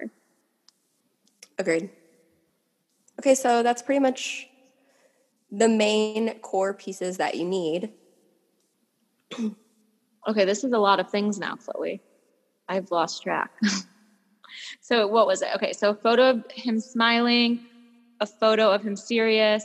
Agreed. 1.58 1.90
Okay, 3.20 3.36
so 3.36 3.64
that's 3.64 3.82
pretty 3.82 4.00
much 4.00 4.48
the 5.58 5.70
main 5.70 6.40
core 6.40 6.74
pieces 6.74 7.18
that 7.18 7.36
you 7.36 7.46
need. 7.46 7.92
Okay, 10.28 10.44
this 10.46 10.64
is 10.64 10.72
a 10.72 10.80
lot 10.80 11.00
of 11.00 11.08
things 11.12 11.38
now, 11.38 11.56
Chloe. 11.56 12.02
I've 12.68 12.90
lost 12.90 13.22
track. 13.22 13.52
so 14.82 15.06
what 15.08 15.28
was 15.28 15.44
it? 15.44 15.50
Okay, 15.56 15.72
so 15.74 15.92
a 15.92 15.96
photo 15.96 16.32
of 16.32 16.44
him 16.56 16.80
smiling, 16.80 17.62
a 18.20 18.26
photo 18.26 18.72
of 18.72 18.82
him 18.82 18.96
serious. 18.96 19.64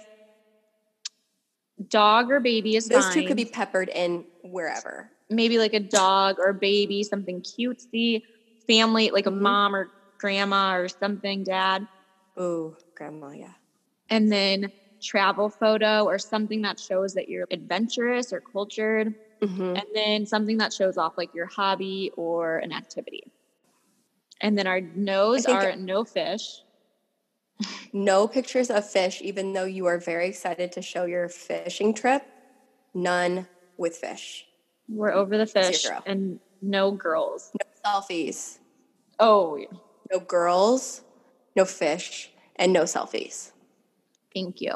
Dog 1.89 2.31
or 2.31 2.41
baby 2.41 2.77
is 2.77 2.89
Those 2.89 3.07
fine. 3.07 3.23
two 3.23 3.23
could 3.29 3.39
be 3.39 3.47
peppered 3.47 3.89
in 3.89 4.27
wherever. 4.43 5.11
maybe 5.31 5.57
like 5.59 5.73
a 5.73 5.81
dog 5.81 6.37
or 6.39 6.53
baby, 6.53 7.03
something 7.05 7.41
cutesy, 7.41 8.21
family, 8.67 9.11
like 9.11 9.27
a 9.27 9.31
Mhm. 9.31 9.41
mom 9.41 9.75
or 9.75 9.91
grandma 10.19 10.75
or 10.75 10.89
something, 10.89 11.43
dad. 11.43 11.87
Ooh, 12.39 12.77
grandma, 12.95 13.31
yeah. 13.31 13.55
And 14.11 14.31
then 14.31 14.73
travel 15.01 15.49
photo 15.49 16.05
or 16.05 16.19
something 16.19 16.63
that 16.63 16.79
shows 16.79 17.15
that 17.15 17.29
you're 17.29 17.47
adventurous 17.51 18.33
or 18.33 18.41
cultured. 18.41 19.15
hmm 19.43 19.77
And 19.77 19.85
then 19.95 20.27
something 20.27 20.59
that 20.59 20.73
shows 20.73 20.97
off 20.97 21.15
like 21.17 21.35
your 21.35 21.47
hobby 21.47 22.13
or 22.17 22.59
an 22.59 22.73
activity. 22.73 23.25
And 24.41 24.57
then 24.57 24.67
our 24.67 24.81
no's 24.81 25.47
are 25.47 25.77
no 25.77 26.05
fish. 26.05 26.63
No 27.93 28.27
pictures 28.27 28.71
of 28.71 28.89
fish, 28.89 29.21
even 29.21 29.53
though 29.53 29.65
you 29.65 29.87
are 29.87 29.99
very 29.99 30.29
excited 30.29 30.73
to 30.73 30.83
show 30.83 31.05
your 31.05 31.29
fishing 31.29 31.93
trip. 31.93 32.23
None 32.95 33.49
with 33.77 33.97
fish. 33.97 34.47
We're 34.89 35.13
over 35.13 35.37
the 35.37 35.47
fish 35.47 35.83
Zero. 35.83 36.03
and 36.07 36.41
no 36.63 36.91
girls. 36.93 37.51
No 37.55 37.91
selfies. 37.91 38.59
Oh, 39.19 39.57
yeah. 39.57 39.67
No 40.11 40.21
girls, 40.21 41.03
no 41.55 41.65
fish, 41.65 42.31
and 42.57 42.73
no 42.73 42.85
selfies. 42.85 43.53
Thank 44.35 44.61
you. 44.61 44.73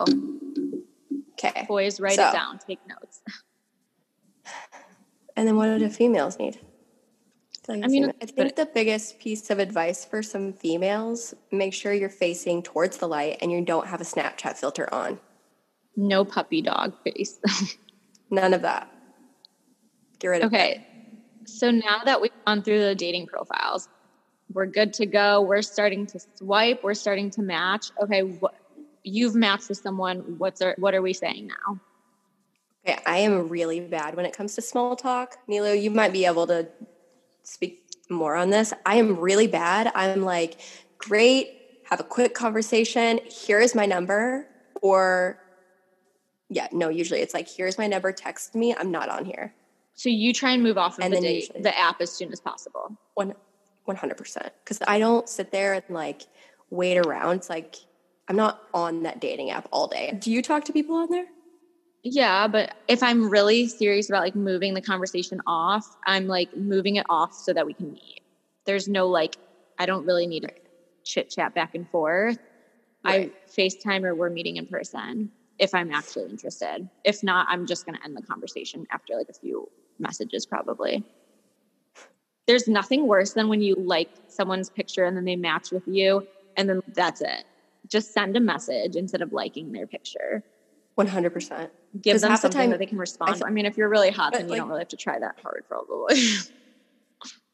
Okay. 1.32 1.64
Boys, 1.66 2.00
write 2.00 2.16
So- 2.16 2.28
it 2.28 2.32
down. 2.32 2.58
Take 2.66 2.80
notes. 2.88 3.22
And 5.36 5.48
then 5.48 5.56
what 5.56 5.66
do 5.66 5.78
the 5.78 5.90
females 5.90 6.38
need? 6.38 6.60
I, 7.68 7.80
I 7.82 7.86
mean, 7.88 8.12
I 8.22 8.26
think 8.26 8.56
the 8.56 8.66
biggest 8.72 9.18
piece 9.18 9.48
of 9.50 9.58
advice 9.58 10.04
for 10.04 10.22
some 10.22 10.52
females, 10.52 11.34
make 11.50 11.72
sure 11.72 11.92
you're 11.92 12.10
facing 12.10 12.62
towards 12.62 12.98
the 12.98 13.08
light 13.08 13.38
and 13.40 13.50
you 13.50 13.64
don't 13.64 13.86
have 13.86 14.00
a 14.00 14.04
Snapchat 14.04 14.56
filter 14.56 14.92
on. 14.92 15.18
No 15.96 16.24
puppy 16.24 16.60
dog 16.60 16.94
face. 17.02 17.38
None 18.30 18.52
of 18.52 18.62
that. 18.62 18.92
Get 20.18 20.28
rid 20.28 20.42
of 20.42 20.52
it. 20.52 20.56
Okay. 20.56 20.86
So 21.46 21.70
now 21.70 22.02
that 22.04 22.20
we've 22.20 22.30
gone 22.46 22.62
through 22.62 22.80
the 22.80 22.94
dating 22.94 23.26
profiles, 23.26 23.88
we're 24.52 24.66
good 24.66 24.92
to 24.94 25.06
go. 25.06 25.40
We're 25.40 25.62
starting 25.62 26.06
to 26.08 26.20
swipe. 26.36 26.82
We're 26.84 26.94
starting 26.94 27.30
to 27.30 27.42
match. 27.42 27.90
Okay, 28.02 28.22
what 28.22 28.54
you've 29.04 29.34
matched 29.34 29.68
with 29.68 29.78
someone. 29.78 30.36
What's 30.38 30.60
our, 30.62 30.74
what 30.78 30.94
are 30.94 31.02
we 31.02 31.12
saying 31.12 31.46
now? 31.46 31.80
Okay, 32.86 33.00
I 33.06 33.18
am 33.18 33.48
really 33.48 33.80
bad 33.80 34.16
when 34.16 34.26
it 34.26 34.36
comes 34.36 34.54
to 34.56 34.62
small 34.62 34.96
talk. 34.96 35.36
Nilo, 35.46 35.72
you 35.72 35.90
might 35.90 36.12
be 36.12 36.26
able 36.26 36.46
to 36.48 36.68
speak 37.42 37.82
more 38.10 38.34
on 38.34 38.50
this. 38.50 38.72
I 38.84 38.96
am 38.96 39.18
really 39.18 39.46
bad. 39.46 39.90
I'm 39.94 40.22
like, 40.22 40.60
great, 40.98 41.48
have 41.84 42.00
a 42.00 42.04
quick 42.04 42.34
conversation. 42.34 43.20
Here 43.30 43.60
is 43.60 43.74
my 43.74 43.86
number. 43.86 44.46
Or, 44.82 45.38
yeah, 46.50 46.68
no, 46.72 46.88
usually 46.88 47.20
it's 47.20 47.32
like, 47.32 47.48
here's 47.48 47.78
my 47.78 47.86
number, 47.86 48.12
text 48.12 48.54
me. 48.54 48.74
I'm 48.74 48.90
not 48.90 49.08
on 49.08 49.24
here. 49.24 49.54
So 49.94 50.08
you 50.08 50.34
try 50.34 50.50
and 50.50 50.62
move 50.62 50.76
off 50.76 50.98
of 50.98 51.04
And 51.04 51.14
the 51.14 51.20
date, 51.20 51.34
usually- 51.42 51.62
the 51.62 51.78
app 51.78 52.00
as 52.00 52.10
soon 52.12 52.32
as 52.32 52.40
possible. 52.40 52.98
One, 53.14 53.34
100%. 53.88 54.50
Because 54.62 54.78
I 54.86 54.98
don't 54.98 55.28
sit 55.28 55.52
there 55.52 55.74
and 55.74 55.84
like 55.88 56.22
wait 56.70 56.98
around. 56.98 57.36
It's 57.36 57.48
like, 57.50 57.76
I'm 58.28 58.36
not 58.36 58.62
on 58.72 59.02
that 59.02 59.20
dating 59.20 59.50
app 59.50 59.68
all 59.70 59.86
day. 59.86 60.16
Do 60.18 60.30
you 60.30 60.42
talk 60.42 60.64
to 60.64 60.72
people 60.72 60.96
on 60.96 61.10
there? 61.10 61.26
Yeah, 62.02 62.48
but 62.48 62.76
if 62.86 63.02
I'm 63.02 63.30
really 63.30 63.66
serious 63.66 64.08
about 64.08 64.22
like 64.22 64.34
moving 64.34 64.74
the 64.74 64.82
conversation 64.82 65.40
off, 65.46 65.96
I'm 66.06 66.26
like 66.26 66.54
moving 66.56 66.96
it 66.96 67.06
off 67.08 67.34
so 67.34 67.52
that 67.52 67.66
we 67.66 67.72
can 67.72 67.92
meet. 67.92 68.20
There's 68.66 68.88
no 68.88 69.08
like, 69.08 69.36
I 69.78 69.86
don't 69.86 70.04
really 70.04 70.26
need 70.26 70.40
to 70.40 70.50
chit 71.02 71.30
chat 71.30 71.54
back 71.54 71.74
and 71.74 71.88
forth. 71.88 72.38
Right. 73.04 73.32
I 73.34 73.50
FaceTime 73.50 74.04
or 74.04 74.14
we're 74.14 74.30
meeting 74.30 74.56
in 74.56 74.66
person 74.66 75.30
if 75.58 75.74
I'm 75.74 75.92
actually 75.92 76.30
interested. 76.30 76.88
If 77.04 77.22
not, 77.22 77.46
I'm 77.48 77.66
just 77.66 77.86
going 77.86 77.96
to 77.96 78.04
end 78.04 78.16
the 78.16 78.22
conversation 78.22 78.86
after 78.90 79.14
like 79.14 79.28
a 79.28 79.34
few 79.34 79.70
messages, 79.98 80.46
probably. 80.46 81.04
There's 82.46 82.68
nothing 82.68 83.06
worse 83.06 83.32
than 83.32 83.48
when 83.48 83.62
you 83.62 83.76
like 83.76 84.10
someone's 84.28 84.68
picture 84.68 85.04
and 85.04 85.16
then 85.16 85.24
they 85.24 85.36
match 85.36 85.70
with 85.70 85.86
you 85.86 86.26
and 86.56 86.68
then 86.68 86.82
that's 86.94 87.20
it. 87.22 87.44
Just 87.86 88.12
send 88.12 88.36
a 88.36 88.40
message 88.40 88.96
instead 88.96 89.22
of 89.22 89.32
liking 89.32 89.72
their 89.72 89.86
picture. 89.86 90.42
100%. 90.98 91.70
Give 92.00 92.20
them 92.20 92.30
half 92.30 92.40
the 92.40 92.42
something 92.42 92.60
time- 92.60 92.70
that 92.70 92.78
they 92.78 92.86
can 92.86 92.98
respond. 92.98 93.42
I. 93.44 93.48
I 93.48 93.50
mean, 93.50 93.66
if 93.66 93.76
you're 93.76 93.88
really 93.88 94.10
hot, 94.10 94.32
then 94.32 94.42
you 94.44 94.50
like- 94.50 94.58
don't 94.58 94.68
really 94.68 94.80
have 94.80 94.88
to 94.88 94.96
try 94.96 95.18
that 95.18 95.38
hard, 95.42 95.64
probably. 95.68 96.16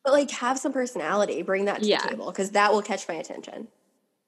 But 0.03 0.15
like, 0.15 0.31
have 0.31 0.59
some 0.59 0.73
personality, 0.73 1.43
bring 1.43 1.67
that 1.67 1.83
to 1.83 1.87
Yeah. 1.87 2.01
the 2.03 2.09
table 2.09 2.27
because 2.31 2.53
that 2.53 2.73
will 2.73 2.81
catch 2.81 3.07
my 3.07 3.15
attention. 3.17 3.69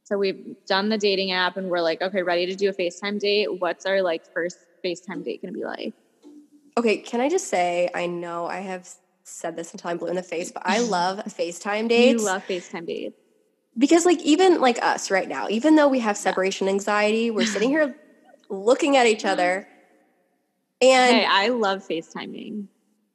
so 0.04 0.18
we've 0.18 0.54
done 0.66 0.90
the 0.90 0.98
dating 0.98 1.30
app, 1.32 1.56
and 1.56 1.70
we're 1.70 1.80
like, 1.80 2.02
okay, 2.02 2.22
ready 2.22 2.44
to 2.44 2.54
do 2.54 2.68
a 2.68 2.72
FaceTime 2.74 3.18
date. 3.18 3.58
What's 3.58 3.86
our 3.86 4.02
like 4.02 4.30
first 4.34 4.58
FaceTime 4.84 5.24
date 5.24 5.40
going 5.40 5.54
to 5.54 5.58
be 5.58 5.64
like? 5.64 5.94
Okay, 6.76 6.98
can 6.98 7.22
I 7.22 7.30
just 7.30 7.48
say, 7.48 7.88
I 7.94 8.06
know 8.06 8.44
I 8.44 8.58
have 8.60 8.86
said 9.24 9.56
this 9.56 9.72
until 9.72 9.90
I'm 9.90 9.96
blue 9.96 10.08
in 10.08 10.16
the 10.16 10.22
face, 10.22 10.50
but 10.52 10.62
I 10.66 10.80
love 10.98 11.20
FaceTime 11.24 11.88
dates. 11.88 12.20
You 12.20 12.26
love 12.26 12.42
FaceTime 12.46 12.86
dates. 12.86 13.16
Because 13.76 14.04
like 14.04 14.20
even 14.22 14.60
like 14.60 14.82
us 14.82 15.10
right 15.10 15.28
now, 15.28 15.48
even 15.48 15.76
though 15.76 15.88
we 15.88 16.00
have 16.00 16.16
separation 16.16 16.68
anxiety, 16.68 17.30
we're 17.30 17.46
sitting 17.46 17.70
here 17.76 17.96
looking 18.48 18.96
at 18.96 19.06
each 19.06 19.24
other. 19.24 19.66
And 20.80 21.16
Hey, 21.16 21.26
I 21.28 21.48
love 21.48 21.86
FaceTiming. 21.86 22.66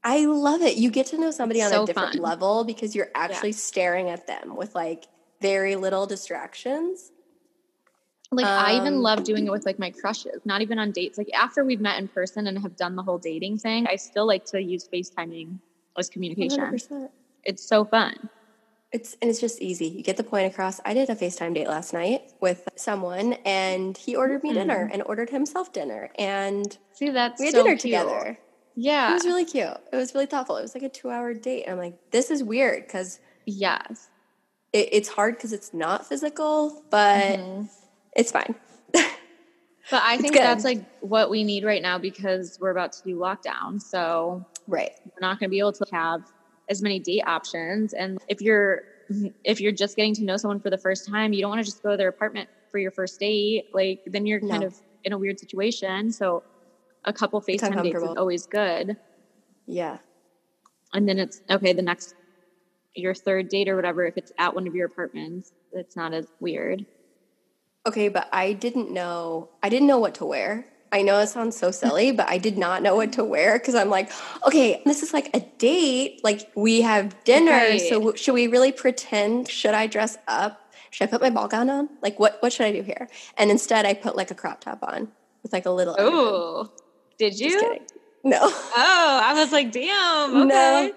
I 0.04 0.26
love 0.26 0.62
it. 0.62 0.78
You 0.78 0.90
get 0.90 1.08
to 1.08 1.18
know 1.18 1.32
somebody 1.32 1.60
It's 1.60 1.68
on 1.68 1.72
so 1.74 1.84
a 1.84 1.86
different 1.86 2.14
fun. 2.14 2.22
level 2.22 2.64
because 2.64 2.96
you're 2.96 3.10
actually 3.14 3.52
staring 3.52 4.10
at 4.10 4.26
them 4.26 4.56
with 4.56 4.74
like 4.74 5.06
very 5.42 5.76
little 5.76 6.06
distractions. 6.06 7.12
Like 8.32 8.46
I 8.46 8.76
even 8.78 8.96
Um, 8.96 9.02
love 9.02 9.24
doing 9.24 9.48
it 9.48 9.52
with 9.52 9.66
like 9.66 9.80
my 9.80 9.90
crushes, 9.92 10.42
not 10.46 10.62
even 10.62 10.80
on 10.80 10.92
dates. 10.92 11.18
Like 11.18 11.30
after 11.34 11.64
we've 11.64 11.80
met 11.82 11.98
in 12.00 12.08
person 12.08 12.48
and 12.48 12.58
have 12.60 12.76
done 12.76 12.96
the 12.96 13.04
whole 13.04 13.18
dating 13.18 13.58
thing, 13.58 13.88
I 13.88 13.96
still 13.96 14.26
like 14.26 14.46
to 14.48 14.62
use 14.62 14.88
FaceTiming 14.88 15.60
as 15.98 16.10
communication. 16.10 16.60
100%. 16.60 17.10
It's 17.44 17.64
so 17.64 17.86
fun. 17.86 18.30
It's 18.94 19.16
and 19.22 19.30
it's 19.30 19.42
just 19.42 19.62
easy. 19.62 19.88
You 19.88 20.02
get 20.04 20.16
the 20.18 20.24
point 20.24 20.52
across. 20.52 20.80
I 20.86 20.94
did 20.94 21.10
a 21.10 21.16
FaceTime 21.16 21.54
date 21.54 21.68
last 21.68 21.94
night 21.94 22.32
with 22.40 22.68
someone 22.76 23.34
and 23.46 23.98
he 23.98 24.16
ordered 24.16 24.44
me 24.44 24.54
dinner 24.54 24.90
and 24.94 25.04
ordered 25.04 25.30
himself 25.30 25.74
dinner 25.74 26.10
and 26.18 26.78
See, 26.94 27.10
that's 27.10 27.40
we 27.40 27.48
had 27.48 27.54
so 27.56 27.64
dinner 27.64 27.76
cute. 27.76 27.82
together. 27.82 28.40
Yeah. 28.76 29.10
It 29.12 29.14
was 29.16 29.26
really 29.26 29.44
cute. 29.46 29.68
It 29.92 29.96
was 29.96 30.14
really 30.14 30.26
thoughtful. 30.28 30.56
It 30.58 30.62
was 30.62 30.74
like 30.74 30.84
a 30.84 30.90
two 30.90 31.10
hour 31.10 31.34
date. 31.34 31.64
And 31.64 31.74
I'm 31.74 31.78
like, 31.80 31.98
this 32.12 32.32
is 32.32 32.44
weird 32.44 32.86
because 32.88 33.20
yes. 33.46 34.10
it, 34.72 34.90
it's 34.94 35.10
hard 35.10 35.36
because 35.36 35.52
it's 35.52 35.74
not 35.74 36.08
physical, 36.08 36.84
but 36.90 37.40
Mhm. 37.40 37.70
it's 38.16 38.32
fine. 38.32 38.56
But 39.90 40.04
I 40.04 40.18
think 40.18 40.34
that's 40.34 40.66
like 40.66 40.84
what 41.00 41.30
we 41.30 41.46
need 41.46 41.64
right 41.64 41.82
now 41.82 41.98
because 41.98 42.58
we're 42.60 42.72
about 42.72 42.92
to 42.92 43.04
do 43.04 43.16
lockdown. 43.16 43.82
So 43.82 44.46
right. 44.68 44.92
we're 45.06 45.22
not 45.22 45.40
going 45.40 45.50
to 45.50 45.50
be 45.50 45.60
able 45.60 45.72
to 45.72 45.86
have 45.94 46.24
as 46.70 46.82
many 46.82 47.00
date 47.00 47.24
options. 47.26 47.94
And 47.94 48.18
if 48.28 48.42
you're 48.42 48.84
if 49.46 49.62
you're 49.62 49.72
just 49.72 49.96
getting 49.96 50.14
to 50.16 50.24
know 50.24 50.36
someone 50.36 50.60
for 50.60 50.70
the 50.70 50.78
first 50.78 51.08
time, 51.08 51.32
you 51.32 51.42
don't 51.42 51.50
want 51.50 51.60
to 51.60 51.66
just 51.66 51.82
go 51.82 51.92
to 51.92 51.98
their 51.98 52.10
apartment 52.10 52.50
for 52.70 52.78
your 52.78 52.92
first 52.92 53.20
date. 53.20 53.66
Like 53.74 54.02
then 54.06 54.26
you're 54.26 54.42
kind 54.42 54.62
No. 54.62 54.68
of 54.68 54.76
in 55.06 55.14
a 55.14 55.18
weird 55.18 55.40
situation. 55.40 56.12
So 56.12 56.44
a 57.06 57.14
couple 57.14 57.40
FaceTime 57.42 57.82
dates 57.84 57.98
is 58.04 58.18
always 58.18 58.46
good. 58.46 58.98
Yeah. 59.66 60.00
And 60.94 61.08
then 61.08 61.20
it's 61.20 61.42
okay, 61.50 61.72
the 61.74 61.82
next 61.82 62.16
your 62.96 63.14
third 63.14 63.48
date 63.48 63.70
or 63.70 63.76
whatever, 63.76 64.06
if 64.06 64.18
it's 64.18 64.32
at 64.38 64.54
one 64.56 64.68
of 64.68 64.76
your 64.76 64.88
apartments, 64.88 65.54
it's 65.72 65.96
not 65.96 66.14
as 66.14 66.28
weird. 66.40 66.86
Okay, 67.86 68.10
but 68.10 68.28
I 68.34 68.54
didn't 68.54 68.92
know. 68.92 69.50
I 69.64 69.70
didn't 69.70 69.88
know 69.88 70.00
what 70.00 70.16
to 70.16 70.26
wear. 70.26 70.66
I 70.92 71.02
know 71.02 71.20
it 71.20 71.28
sounds 71.28 71.58
so 71.58 71.72
silly, 71.72 72.12
but 72.12 72.30
I 72.30 72.38
did 72.38 72.58
not 72.58 72.82
know 72.82 72.96
what 72.96 73.14
to 73.14 73.24
wear 73.24 73.60
because 73.60 73.76
I'm 73.76 73.90
like, 73.90 74.12
okay, 74.46 74.82
this 74.86 75.04
is 75.04 75.14
like 75.14 75.30
a 75.36 75.42
date. 75.58 76.22
Like 76.24 76.50
we 76.56 76.82
have 76.82 77.24
dinner, 77.26 77.52
Right. 77.52 77.82
so 77.82 78.00
w- 78.00 78.16
should 78.18 78.34
we 78.34 78.48
really 78.48 78.72
pretend? 78.72 79.50
Should 79.50 79.74
I 79.74 79.88
dress 79.88 80.18
up? 80.28 80.62
Should 80.92 81.10
I 81.10 81.12
put 81.12 81.22
my 81.22 81.30
ball 81.30 81.48
gown 81.48 81.70
on? 81.70 81.90
Like 82.02 82.20
what? 82.20 82.38
What 82.42 82.54
should 82.54 82.66
I 82.66 82.72
do 82.72 82.82
here? 82.84 83.10
And 83.38 83.52
instead, 83.52 83.86
I 83.86 83.94
put 83.94 84.16
like 84.16 84.32
a 84.32 84.36
crop 84.36 84.62
top 84.62 84.80
on 84.82 85.10
with 85.44 85.52
like 85.54 85.66
a 85.66 85.72
little. 85.72 85.96
Oh, 86.00 86.72
did 87.18 87.38
you? 87.40 87.52
Just. 87.52 87.94
No, 88.24 88.40
Oh, 88.42 89.22
I 89.24 89.34
was 89.36 89.52
like, 89.52 89.72
damn. 89.72 90.36
Okay. 90.36 90.46
no. 90.48 90.92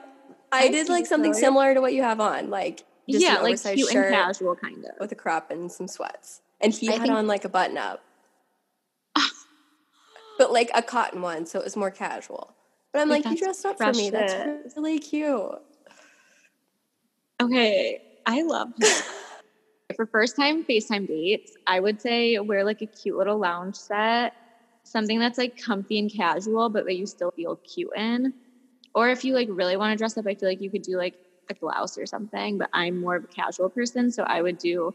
I 0.53 0.65
I 0.65 0.69
did 0.69 0.89
like 0.89 1.07
something 1.07 1.35
similar 1.35 1.75
to 1.75 1.81
what 1.81 1.93
you 1.95 2.03
have 2.03 2.19
on, 2.21 2.51
like 2.51 2.83
just 3.09 3.23
yeah, 3.23 3.37
an 3.39 3.43
like 3.45 3.61
cute 3.63 3.89
shirt 3.91 4.07
and 4.07 4.15
casual, 4.15 4.57
kind 4.57 4.85
of. 4.85 4.93
with 5.01 5.13
a 5.13 5.15
crop 5.17 5.51
and 5.51 5.71
some 5.71 5.87
sweats. 5.89 6.41
And 6.61 6.73
he 6.73 6.89
I 6.89 6.93
had 6.93 7.03
think- 7.03 7.13
on 7.15 7.27
like 7.27 7.45
a 7.45 7.49
button 7.49 7.77
up, 7.79 8.03
but 10.41 10.53
like 10.53 10.71
a 10.75 10.83
cotton 10.83 11.21
one, 11.21 11.45
so 11.45 11.61
it 11.61 11.65
was 11.65 11.77
more 11.77 11.91
casual. 11.91 12.57
But 12.95 13.03
I'm 13.03 13.11
Like, 13.11 13.27
like, 13.27 13.35
you 13.35 13.45
dressed 13.45 13.67
up 13.67 13.77
for 13.77 13.93
me. 13.93 14.09
That's 14.09 14.35
really 14.77 14.99
cute. 14.99 15.53
Okay, 17.43 18.01
I 18.25 18.43
love 18.43 18.71
it. 18.81 19.05
For 19.97 20.07
first 20.07 20.37
time 20.37 20.65
FaceTime 20.65 21.07
dates, 21.07 21.53
I 21.67 21.79
would 21.79 22.01
say 22.01 22.39
wear 22.39 22.65
like 22.65 22.81
a 22.81 22.87
cute 22.87 23.19
little 23.19 23.39
lounge 23.39 23.77
set, 23.77 24.33
something 24.85 25.19
that's 25.19 25.37
like 25.37 25.61
comfy 25.63 25.99
and 25.99 26.11
casual, 26.11 26.71
but 26.71 26.87
that 26.87 26.97
you 26.97 27.07
still 27.07 27.33
feel 27.33 27.61
cute 27.75 27.91
in. 27.95 28.33
Or 28.95 29.11
if 29.11 29.25
you 29.25 29.35
like 29.35 29.49
really 29.51 29.77
want 29.77 29.93
to 29.93 29.97
dress 29.99 30.17
up, 30.17 30.27
I 30.27 30.37
feel 30.37 30.49
like 30.49 30.63
you 30.63 30.71
could 30.71 30.83
do 30.83 30.97
like 30.97 31.17
a 31.51 31.55
blouse 31.55 31.99
or 31.99 32.07
something, 32.07 32.57
but 32.57 32.71
I'm 32.73 32.99
more 32.99 33.17
of 33.17 33.25
a 33.25 33.29
casual 33.29 33.69
person. 33.69 34.11
So 34.11 34.23
I 34.23 34.41
would 34.41 34.57
do 34.57 34.95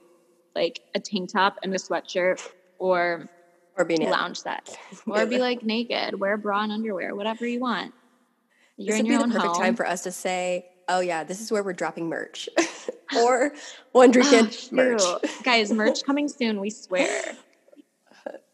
like 0.56 0.80
a 0.96 1.00
tank 1.00 1.32
top 1.32 1.56
and 1.62 1.74
a 1.76 1.78
sweatshirt 1.78 2.42
or 2.80 3.28
Or 3.78 3.84
be 3.86 3.98
naked. 3.98 4.12
lounge 4.12 4.38
set, 4.40 4.78
or 5.08 5.26
be 5.26 5.38
like 5.40 5.64
naked, 5.64 6.20
wear 6.20 6.38
bra 6.38 6.64
and 6.64 6.72
underwear, 6.72 7.14
whatever 7.16 7.46
you 7.46 7.60
want. 7.60 7.94
This 8.78 8.88
You're 8.88 8.96
would 8.98 9.00
in 9.02 9.06
be 9.08 9.12
your 9.14 9.20
the 9.20 9.24
own 9.26 9.32
perfect 9.32 9.56
home. 9.56 9.64
time 9.64 9.76
for 9.76 9.86
us 9.86 10.04
to 10.04 10.12
say, 10.12 10.66
"Oh 10.88 11.02
yeah, 11.02 11.24
this 11.24 11.42
is 11.42 11.52
where 11.52 11.62
we're 11.64 11.74
dropping 11.74 12.08
merch," 12.08 12.48
or 13.18 13.52
Wonder 13.94 14.22
Oh, 14.24 14.30
Kid 14.30 14.58
merch. 14.72 15.02
Guys, 15.44 15.72
merch 15.74 16.04
coming 16.06 16.28
soon, 16.30 16.60
we 16.62 16.70
swear. 16.70 17.22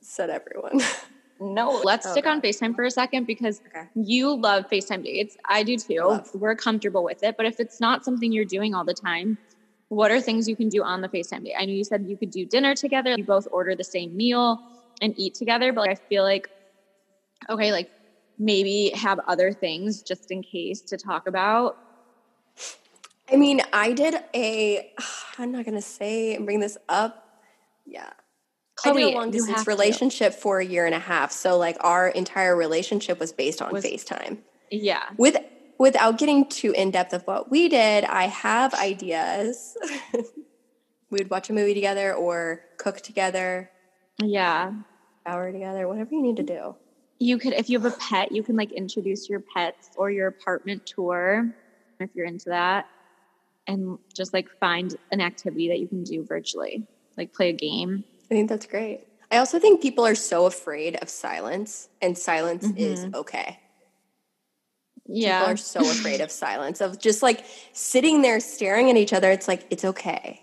Said 0.02 0.30
everyone. 0.30 0.80
No, 1.40 1.82
let's 1.84 2.06
oh, 2.08 2.12
stick 2.12 2.26
Okay. 2.26 2.32
on 2.32 2.42
FaceTime 2.42 2.76
for 2.76 2.84
a 2.84 2.92
second 2.92 3.26
because 3.26 3.62
Okay. 3.68 3.88
you 3.96 4.36
love 4.36 4.68
FaceTime 4.70 5.04
dates. 5.04 5.38
I 5.48 5.64
do 5.64 5.78
too. 5.78 6.00
Love. 6.02 6.30
We're 6.36 6.56
comfortable 6.56 7.04
with 7.04 7.24
it. 7.24 7.36
But 7.38 7.46
if 7.48 7.60
it's 7.60 7.80
not 7.80 8.04
something 8.06 8.32
you're 8.32 8.46
doing 8.46 8.76
all 8.76 8.84
the 8.86 8.94
time, 8.94 9.38
what 9.90 10.12
are 10.12 10.22
things 10.22 10.48
you 10.48 10.56
can 10.56 10.70
do 10.70 10.84
on 10.84 11.02
the 11.02 11.10
FaceTime 11.10 11.44
date? 11.46 11.56
I 11.58 11.66
know 11.66 11.74
you 11.74 11.84
said 11.84 12.06
you 12.08 12.16
could 12.18 12.30
do 12.32 12.46
dinner 12.46 12.76
together, 12.76 13.16
you 13.18 13.24
both 13.24 13.48
order 13.52 13.76
the 13.76 13.84
same 13.84 14.16
meal 14.16 14.60
and 15.02 15.14
eat 15.18 15.34
together, 15.36 15.74
but 15.74 15.90
I 15.90 15.96
feel 15.96 16.24
like, 16.24 16.50
okay, 17.50 17.72
like 17.72 17.90
maybe 18.38 18.92
have 18.96 19.20
other 19.28 19.52
things 19.52 20.02
just 20.02 20.32
in 20.32 20.42
case 20.44 20.82
to 20.82 20.98
talk 20.98 21.28
about. 21.28 21.78
I 23.32 23.36
mean, 23.38 23.62
I 23.74 23.94
did 23.94 24.16
a. 24.36 24.92
I'm 25.38 25.52
not 25.52 25.66
gonna 25.66 25.82
say 25.82 26.36
and 26.36 26.46
bring 26.46 26.60
this 26.60 26.78
up. 26.90 27.28
Yeah, 27.86 28.10
I 28.10 28.92
Chloe, 28.92 29.04
did 29.06 29.14
a 29.14 29.18
long 29.18 29.32
distance 29.32 29.58
have 29.58 29.66
to. 29.66 29.72
relationship 29.72 30.34
for 30.34 30.60
a 30.60 30.66
year 30.66 30.86
and 30.86 30.94
a 30.96 31.00
half. 31.00 31.32
So 31.32 31.58
like 31.58 31.78
our 31.82 32.08
entire 32.10 32.56
relationship 32.56 33.20
was 33.20 33.32
based 33.32 33.62
on 33.62 33.72
Was- 33.74 33.84
FaceTime. 33.86 34.38
Yeah. 34.70 35.04
With 35.18 35.38
without 35.80 36.18
getting 36.20 36.48
too 36.48 36.72
in 36.74 36.92
depth 36.92 37.12
of 37.14 37.24
what 37.24 37.50
we 37.50 37.68
did, 37.70 38.04
I 38.06 38.26
have 38.28 38.74
ideas. 38.76 39.76
We'd 41.10 41.30
watch 41.30 41.50
a 41.50 41.54
movie 41.54 41.74
together 41.74 42.14
or 42.14 42.62
cook 42.78 43.02
together, 43.02 43.70
Yeah. 44.22 44.72
Shower 45.26 45.52
together, 45.52 45.88
whatever 45.88 46.14
you 46.14 46.22
need 46.22 46.38
to 46.38 46.44
do. 46.44 46.76
You 47.20 47.38
could, 47.38 47.54
if 47.54 47.70
you 47.70 47.80
have 47.80 47.94
a 47.94 47.96
pet, 47.98 48.32
you 48.32 48.42
can 48.42 48.56
like 48.56 48.72
introduce 48.72 49.30
your 49.30 49.42
pets 49.42 49.92
or 49.96 50.10
your 50.10 50.28
apartment 50.28 50.86
tour 50.86 51.54
if 52.00 52.10
you're 52.16 52.26
into 52.26 52.50
that, 52.50 52.88
and 53.68 54.00
just 54.14 54.34
like 54.34 54.50
find 54.60 54.96
an 55.12 55.22
activity 55.22 55.68
that 55.68 55.80
you 55.80 55.88
can 55.88 56.04
do 56.04 56.26
virtually, 56.26 56.88
like 57.18 57.32
play 57.32 57.50
a 57.50 57.54
game. 57.54 58.04
I 58.26 58.34
think 58.34 58.50
that's 58.50 58.66
great. 58.66 59.02
I 59.30 59.38
also 59.38 59.60
think 59.60 59.82
people 59.82 60.06
are 60.06 60.16
so 60.16 60.46
afraid 60.48 60.98
of 61.02 61.10
silence, 61.10 61.90
and 62.02 62.18
silence 62.18 62.66
is 62.76 63.06
mm-hmm. 63.06 63.16
okay. 63.16 63.60
Yeah. 65.06 65.40
People 65.40 65.54
are 65.54 65.58
so 65.58 65.80
afraid 65.82 66.22
of 66.22 66.32
silence, 66.32 66.82
of 66.82 67.00
just 67.00 67.22
like 67.22 67.46
sitting 67.74 68.22
there 68.24 68.40
staring 68.40 68.90
at 68.90 68.98
each 68.98 69.14
other. 69.14 69.30
It's 69.30 69.48
like, 69.48 69.68
it's 69.70 69.86
okay. 69.86 70.42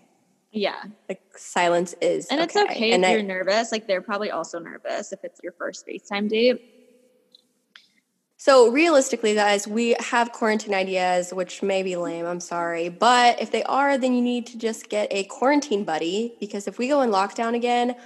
Yeah. 0.53 0.83
Like, 1.09 1.21
silence 1.37 1.95
is 2.01 2.27
And 2.29 2.41
it's 2.41 2.57
okay 2.57 2.93
And 2.93 3.05
if 3.05 3.09
I- 3.11 3.13
you're 3.15 3.23
nervous. 3.23 3.71
Like 3.73 3.87
they're 3.87 4.01
probably 4.03 4.31
also 4.31 4.59
nervous 4.59 5.13
if 5.13 5.21
it's 5.25 5.41
your 5.43 5.53
first 5.53 5.87
FaceTime 5.87 6.29
date. 6.29 6.75
So 8.41 8.71
realistically, 8.71 9.35
guys, 9.35 9.67
we 9.67 9.97
have 9.99 10.31
quarantine 10.33 10.73
ideas, 10.73 11.35
which 11.35 11.61
may 11.61 11.83
be 11.83 11.97
lame. 11.97 12.25
I'm 12.25 12.39
sorry, 12.39 12.89
but 12.89 13.43
if 13.43 13.51
they 13.51 13.65
are, 13.65 13.99
then 13.99 14.15
you 14.15 14.23
need 14.23 14.47
to 14.47 14.59
just 14.59 14.89
get 14.89 15.09
a 15.11 15.25
quarantine 15.25 15.83
buddy 15.83 16.37
because 16.39 16.69
if 16.69 16.79
we 16.79 16.87
go 16.87 17.01
in 17.03 17.11
lockdown 17.11 17.55
again, 17.57 17.97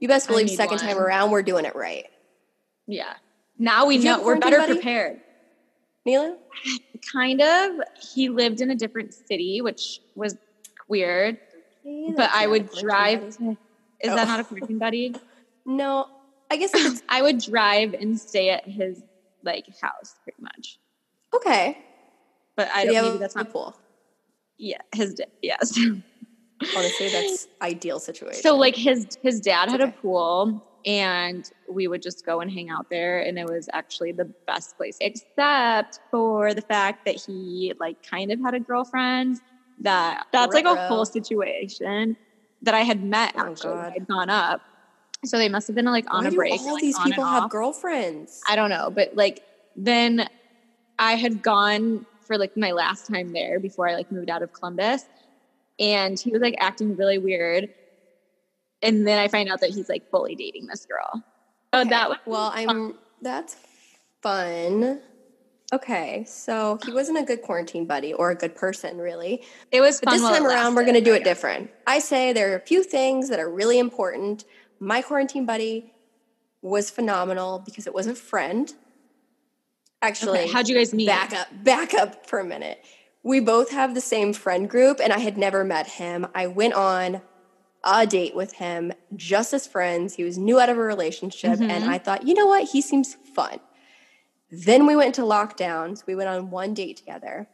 you 0.00 0.08
best 0.08 0.26
believe 0.26 0.50
second 0.50 0.78
time 0.78 0.98
around 0.98 1.30
we're 1.30 1.42
doing 1.44 1.64
it 1.64 1.76
right. 1.76 2.06
Yeah. 2.88 3.14
Now 3.56 3.86
we 3.86 3.98
Did 3.98 4.04
know 4.04 4.22
we're 4.24 4.36
better 4.38 4.58
buddy? 4.58 4.74
prepared. 4.74 5.20
Neela, 6.04 6.36
Kind 7.12 7.40
of. 7.40 7.72
He 8.14 8.28
lived 8.28 8.60
in 8.60 8.70
a 8.70 8.74
different 8.74 9.14
city, 9.14 9.60
which 9.60 10.00
was 10.16 10.36
weird. 10.88 11.38
But 11.84 12.30
I 12.32 12.46
would 12.46 12.70
drive. 12.72 13.22
Is 13.24 13.38
Oh. 13.40 13.56
that 14.14 14.28
not 14.28 14.40
a 14.40 14.42
oh. 14.42 14.46
quarantine 14.46 14.78
buddy? 14.78 15.14
No, 15.66 16.06
I 16.50 16.56
guess 16.56 16.72
I 17.10 17.20
would 17.20 17.40
drive 17.40 17.92
and 17.92 18.18
stay 18.18 18.48
at 18.48 18.66
his 18.66 19.02
like 19.44 19.66
house 19.82 20.16
pretty 20.24 20.40
much. 20.40 20.78
okay. 21.34 21.76
But 22.56 22.70
I 22.74 22.84
Did 22.86 22.92
don't. 22.92 23.04
Maybe 23.04 23.18
that's 23.18 23.36
not. 23.36 23.52
cool. 23.52 23.76
Yeah, 24.56 24.78
his 24.94 25.14
da- 25.14 25.26
yes. 25.42 25.78
Honestly, 26.76 27.08
that's 27.10 27.46
ideal 27.62 28.00
situation. 28.00 28.40
so 28.42 28.56
like 28.56 28.74
his 28.74 29.06
his 29.22 29.40
dad 29.40 29.70
had 29.70 29.80
a 29.82 29.88
pool, 29.88 30.64
and 30.86 31.48
we 31.70 31.86
would 31.86 32.00
just 32.02 32.24
go 32.26 32.40
and 32.40 32.50
hang 32.50 32.70
out 32.70 32.88
there, 32.90 33.20
and 33.20 33.38
it 33.38 33.44
was 33.46 33.68
actually 33.74 34.12
the 34.12 34.24
best 34.46 34.76
place, 34.78 34.96
except 35.02 36.00
for 36.10 36.54
the 36.54 36.62
fact 36.62 37.04
that 37.04 37.14
he 37.16 37.74
like 37.78 38.02
kind 38.02 38.32
of 38.32 38.40
had 38.40 38.54
a 38.54 38.60
girlfriend. 38.60 39.38
That 39.80 40.26
that's 40.32 40.54
like 40.54 40.64
a 40.64 40.76
whole 40.76 41.04
situation 41.04 42.16
that 42.62 42.74
I 42.74 42.80
had 42.80 43.02
met 43.02 43.32
Oh, 43.36 43.40
actually. 43.52 43.70
God. 43.72 43.92
I'd 43.94 44.06
gone 44.08 44.30
up, 44.30 44.60
so 45.24 45.38
they 45.38 45.48
must 45.48 45.66
have 45.68 45.76
been 45.76 45.84
like 45.84 46.06
on 46.10 46.24
Why 46.24 46.30
a 46.30 46.32
break. 46.32 46.52
all 46.52 46.72
like, 46.74 46.82
these 46.82 46.98
people 46.98 47.24
have 47.24 47.48
girlfriends? 47.50 48.40
I 48.48 48.56
don't 48.56 48.70
know, 48.70 48.90
but 48.90 49.10
like 49.14 49.40
then 49.76 50.28
I 50.98 51.14
had 51.14 51.42
gone 51.42 52.04
for 52.26 52.36
like 52.36 52.56
my 52.56 52.72
last 52.72 53.06
time 53.06 53.32
there 53.32 53.60
before 53.60 53.88
I 53.88 53.94
like 53.94 54.10
moved 54.10 54.28
out 54.30 54.42
of 54.42 54.52
Columbus 54.52 55.04
and 55.78 56.18
he 56.18 56.32
was 56.32 56.42
like 56.42 56.56
acting 56.58 56.96
really 56.96 57.18
weird. 57.18 57.68
And 58.82 59.06
then 59.06 59.18
I 59.18 59.28
find 59.28 59.48
out 59.48 59.60
that 59.60 59.70
he's 59.70 59.88
like 59.88 60.02
fully 60.10 60.34
dating 60.34 60.66
this 60.66 60.84
girl. 60.86 61.22
So 61.74 61.80
Okay. 61.80 61.90
that 61.90 62.08
was 62.08 62.18
well, 62.26 62.52
I'm 62.54 62.94
that's 63.22 63.56
fun. 64.22 65.00
Okay, 65.72 66.24
so 66.26 66.78
he 66.86 66.92
wasn't 66.92 67.18
a 67.18 67.22
good 67.22 67.42
quarantine 67.42 67.84
buddy 67.84 68.14
or 68.14 68.30
a 68.30 68.34
good 68.34 68.54
person, 68.56 68.96
really. 68.98 69.42
it 69.70 69.80
was 69.82 70.00
But 70.00 70.10
fun. 70.10 70.18
this 70.20 70.28
time 70.28 70.46
around, 70.46 70.74
we're 70.74 70.84
going 70.84 70.94
to 70.94 71.00
do 71.02 71.12
it 71.14 71.24
different. 71.24 71.70
I 71.86 71.98
say 71.98 72.32
there 72.32 72.52
are 72.52 72.56
a 72.56 72.60
few 72.60 72.82
things 72.82 73.28
that 73.28 73.38
are 73.38 73.50
really 73.50 73.78
important. 73.78 74.44
My 74.80 75.02
quarantine 75.02 75.44
buddy 75.44 75.92
was 76.62 76.88
phenomenal 76.90 77.58
because 77.64 77.86
it 77.86 77.92
was 77.92 78.06
a 78.06 78.14
friend. 78.14 78.72
Actually, 80.00 80.40
Okay, 80.40 80.52
how'd 80.52 80.68
you 80.68 80.76
guys 80.76 80.94
meet? 80.94 81.06
back 81.06 81.34
up, 81.34 81.48
back 81.64 81.92
up 81.92 82.26
for 82.26 82.38
a 82.38 82.44
minute. 82.44 82.82
We 83.22 83.40
both 83.40 83.70
have 83.70 83.94
the 83.94 84.00
same 84.00 84.32
friend 84.32 84.70
group, 84.70 85.00
and 85.02 85.12
I 85.12 85.18
had 85.18 85.36
never 85.36 85.64
met 85.64 85.86
him. 85.86 86.26
I 86.34 86.46
went 86.46 86.74
on 86.74 87.20
a 87.84 88.06
date 88.06 88.34
with 88.34 88.52
him 88.54 88.92
just 89.16 89.52
as 89.52 89.66
friends. 89.66 90.14
He 90.14 90.24
was 90.24 90.38
new 90.38 90.58
out 90.58 90.68
of 90.70 90.78
a 90.78 90.82
relationship, 90.82 91.60
and 91.60 91.84
Mhm. 91.84 91.88
I 91.88 91.98
thought, 91.98 92.26
you 92.26 92.32
know 92.34 92.46
what? 92.46 92.68
He 92.70 92.80
seems 92.80 93.16
fun. 93.34 93.60
Then 94.50 94.86
we 94.86 94.96
went 94.96 95.08
into 95.18 95.22
lockdown. 95.22 95.96
So 95.96 96.04
we 96.06 96.14
went 96.14 96.28
on 96.28 96.50
one 96.50 96.74
date 96.74 96.96
together. 96.96 97.48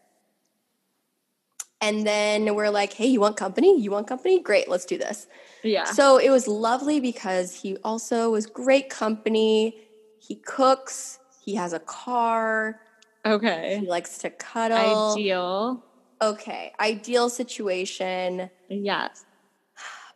And 1.80 2.06
then 2.06 2.54
we're 2.54 2.70
like, 2.70 2.94
hey, 2.94 3.06
you 3.06 3.20
want 3.20 3.36
company? 3.36 3.78
You 3.78 3.90
want 3.90 4.06
company? 4.06 4.40
Great, 4.40 4.68
let's 4.68 4.86
do 4.86 4.96
this. 4.96 5.26
Yeah. 5.62 5.84
So 5.84 6.16
it 6.18 6.30
was 6.30 6.48
lovely 6.48 6.98
because 6.98 7.54
he 7.54 7.76
also 7.84 8.30
was 8.30 8.46
great 8.46 8.88
company. 8.88 9.76
He 10.18 10.36
cooks, 10.36 11.18
he 11.44 11.54
has 11.56 11.74
a 11.74 11.80
car, 11.80 12.80
Okay. 13.26 13.78
he 13.80 13.86
likes 13.86 14.16
to 14.18 14.30
cuddle. 14.30 15.12
Ideal. 15.12 15.84
Okay, 16.22 16.72
ideal 16.80 17.28
situation, 17.28 18.48
Yes. 18.70 19.26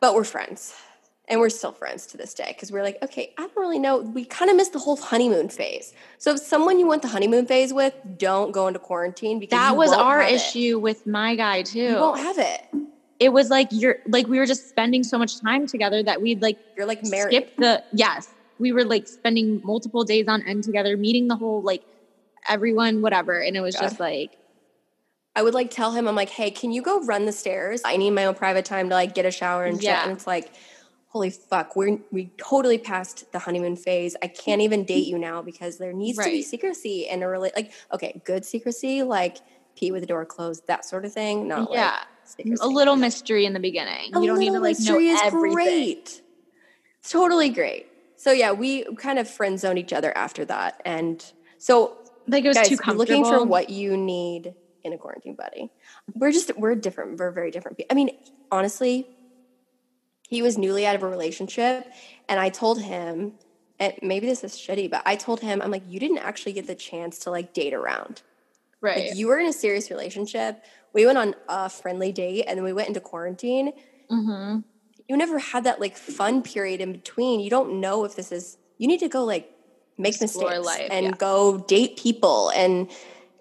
but 0.00 0.14
we're 0.14 0.24
friends. 0.24 0.74
And 1.30 1.40
we're 1.40 1.50
still 1.50 1.72
friends 1.72 2.06
to 2.06 2.16
this 2.16 2.32
day 2.32 2.46
because 2.48 2.72
we're 2.72 2.82
like, 2.82 2.96
okay, 3.02 3.34
I 3.36 3.42
don't 3.42 3.56
really 3.56 3.78
know. 3.78 3.98
We 3.98 4.24
kind 4.24 4.50
of 4.50 4.56
missed 4.56 4.72
the 4.72 4.78
whole 4.78 4.96
honeymoon 4.96 5.50
phase. 5.50 5.92
So 6.16 6.32
if 6.32 6.38
someone 6.40 6.78
you 6.78 6.86
went 6.88 7.02
the 7.02 7.08
honeymoon 7.08 7.44
phase 7.46 7.72
with, 7.74 7.94
don't 8.16 8.50
go 8.50 8.66
into 8.66 8.78
quarantine 8.80 9.38
because 9.38 9.58
That 9.58 9.76
was 9.76 9.92
our 9.92 10.22
have 10.22 10.30
it. 10.32 10.34
issue 10.36 10.78
with 10.78 11.06
my 11.06 11.34
guy 11.36 11.62
too. 11.62 11.80
You 11.80 11.94
won't 11.96 12.18
have 12.20 12.38
it. 12.38 12.62
it 13.20 13.28
was 13.30 13.50
like 13.50 13.68
you're 13.72 13.96
like 14.06 14.26
we 14.26 14.38
were 14.38 14.46
just 14.46 14.68
spending 14.70 15.04
so 15.04 15.18
much 15.18 15.40
time 15.40 15.66
together 15.66 16.02
that 16.02 16.22
we'd 16.22 16.40
like 16.40 16.58
You're 16.76 16.86
like 16.86 17.04
married. 17.04 17.34
skip 17.34 17.56
the 17.56 17.82
yes 17.92 18.28
we 18.58 18.72
were 18.72 18.84
like 18.84 19.06
spending 19.06 19.60
multiple 19.64 20.04
days 20.04 20.28
on 20.28 20.42
end 20.42 20.64
together 20.64 20.96
meeting 20.96 21.28
the 21.28 21.36
whole 21.36 21.60
like 21.60 21.82
everyone 22.48 23.02
whatever 23.02 23.38
and 23.40 23.56
it 23.56 23.60
was 23.60 23.74
God. 23.74 23.82
just 23.82 24.00
like 24.00 24.38
I 25.36 25.42
would 25.42 25.54
like 25.54 25.70
tell 25.70 25.92
him, 25.92 26.08
I'm 26.08 26.16
like, 26.16 26.30
hey, 26.30 26.50
can 26.50 26.72
you 26.72 26.82
go 26.82 27.00
run 27.04 27.24
the 27.24 27.30
stairs? 27.32 27.82
I 27.84 27.96
need 27.96 28.10
my 28.10 28.24
own 28.24 28.34
private 28.34 28.64
time 28.64 28.88
to 28.88 28.94
like 28.96 29.14
get 29.14 29.24
a 29.24 29.30
shower 29.30 29.64
and 29.66 29.76
shit. 29.76 29.84
Yeah. 29.84 30.02
And 30.02 30.10
it's 30.10 30.26
like, 30.26 30.50
holy 31.08 31.30
fuck, 31.30 31.74
we're 31.74 31.98
we 32.10 32.30
totally 32.36 32.78
passed 32.78 33.30
the 33.32 33.38
honeymoon 33.38 33.76
phase. 33.76 34.16
I 34.22 34.28
can't 34.28 34.60
even 34.60 34.84
date 34.84 35.06
you 35.06 35.18
now 35.18 35.42
because 35.42 35.78
there 35.78 35.92
needs 35.92 36.18
to 36.18 36.24
be 36.24 36.42
secrecy 36.42 37.06
in 37.08 37.22
a 37.22 37.28
really 37.28 37.50
like 37.56 37.72
okay, 37.92 38.20
good 38.24 38.44
secrecy, 38.44 39.02
like 39.02 39.38
pee 39.76 39.90
with 39.90 40.02
the 40.02 40.06
door 40.06 40.24
closed, 40.24 40.66
that 40.66 40.84
sort 40.84 41.04
of 41.04 41.12
thing. 41.12 41.48
Not 41.48 41.72
yeah 41.72 42.00
like 42.38 42.58
a 42.60 42.66
little 42.66 42.96
mystery 42.96 43.46
in 43.46 43.52
the 43.52 43.60
beginning 43.60 44.10
A 44.14 44.20
you 44.20 44.26
don't 44.26 44.38
need 44.38 44.52
to 44.52 44.60
like 44.60 44.78
know 44.80 44.98
is 44.98 45.20
everything 45.22 45.54
great. 45.54 46.22
It's 47.00 47.10
totally 47.10 47.48
great. 47.48 47.86
So 48.16 48.32
yeah, 48.32 48.52
we 48.52 48.84
kind 48.96 49.18
of 49.18 49.30
friend 49.30 49.58
zoned 49.58 49.78
each 49.78 49.92
other 49.92 50.16
after 50.16 50.44
that. 50.46 50.82
And 50.84 51.24
so 51.58 51.96
like 52.26 52.44
it 52.44 52.48
was 52.48 52.56
guys, 52.56 52.68
too 52.68 52.76
comfortable 52.76 52.98
looking 52.98 53.24
for 53.24 53.44
what 53.44 53.70
you 53.70 53.96
need 53.96 54.54
in 54.84 54.92
a 54.92 54.98
quarantine 54.98 55.34
buddy. 55.34 55.70
We're 56.14 56.32
just 56.32 56.56
we're 56.56 56.74
different. 56.74 57.18
We're 57.18 57.30
very 57.30 57.50
different. 57.50 57.80
I 57.90 57.94
mean, 57.94 58.10
honestly, 58.50 59.06
he 60.28 60.42
was 60.42 60.58
newly 60.58 60.86
out 60.86 60.94
of 60.94 61.02
a 61.02 61.08
relationship, 61.08 61.90
and 62.28 62.38
I 62.38 62.50
told 62.50 62.82
him, 62.82 63.32
and 63.80 63.94
maybe 64.02 64.26
this 64.26 64.44
is 64.44 64.52
shitty, 64.52 64.90
but 64.90 65.02
I 65.06 65.16
told 65.16 65.40
him, 65.40 65.62
I'm 65.62 65.70
like, 65.70 65.84
you 65.88 65.98
didn't 65.98 66.18
actually 66.18 66.52
get 66.52 66.66
the 66.66 66.74
chance 66.74 67.18
to 67.20 67.30
like 67.30 67.54
date 67.54 67.72
around. 67.72 68.20
right 68.82 69.08
Like 69.08 69.16
you 69.16 69.26
were 69.28 69.38
in 69.38 69.46
a 69.46 69.52
serious 69.54 69.90
relationship. 69.90 70.62
We 70.92 71.06
went 71.06 71.16
on 71.16 71.34
a 71.48 71.70
friendly 71.70 72.12
date, 72.12 72.44
and 72.46 72.58
then 72.58 72.64
we 72.64 72.74
went 72.74 72.88
into 72.88 73.00
quarantine. 73.00 73.72
mm-hmm. 74.10 74.60
you 75.08 75.16
never 75.16 75.38
had 75.38 75.64
that 75.64 75.80
like 75.80 75.96
fun 75.96 76.42
period 76.42 76.82
in 76.82 76.92
between. 76.92 77.40
You 77.40 77.48
don't 77.48 77.80
know 77.80 78.04
if 78.04 78.14
this 78.14 78.30
is 78.30 78.58
you 78.76 78.86
need 78.86 79.00
to 79.00 79.08
go 79.08 79.24
like 79.24 79.50
make 79.96 80.20
Explore 80.20 80.50
mistakes 80.50 80.66
life, 80.66 80.88
and 80.90 81.06
yeah. 81.06 81.12
go 81.12 81.56
date 81.56 81.98
people 81.98 82.50
and 82.50 82.90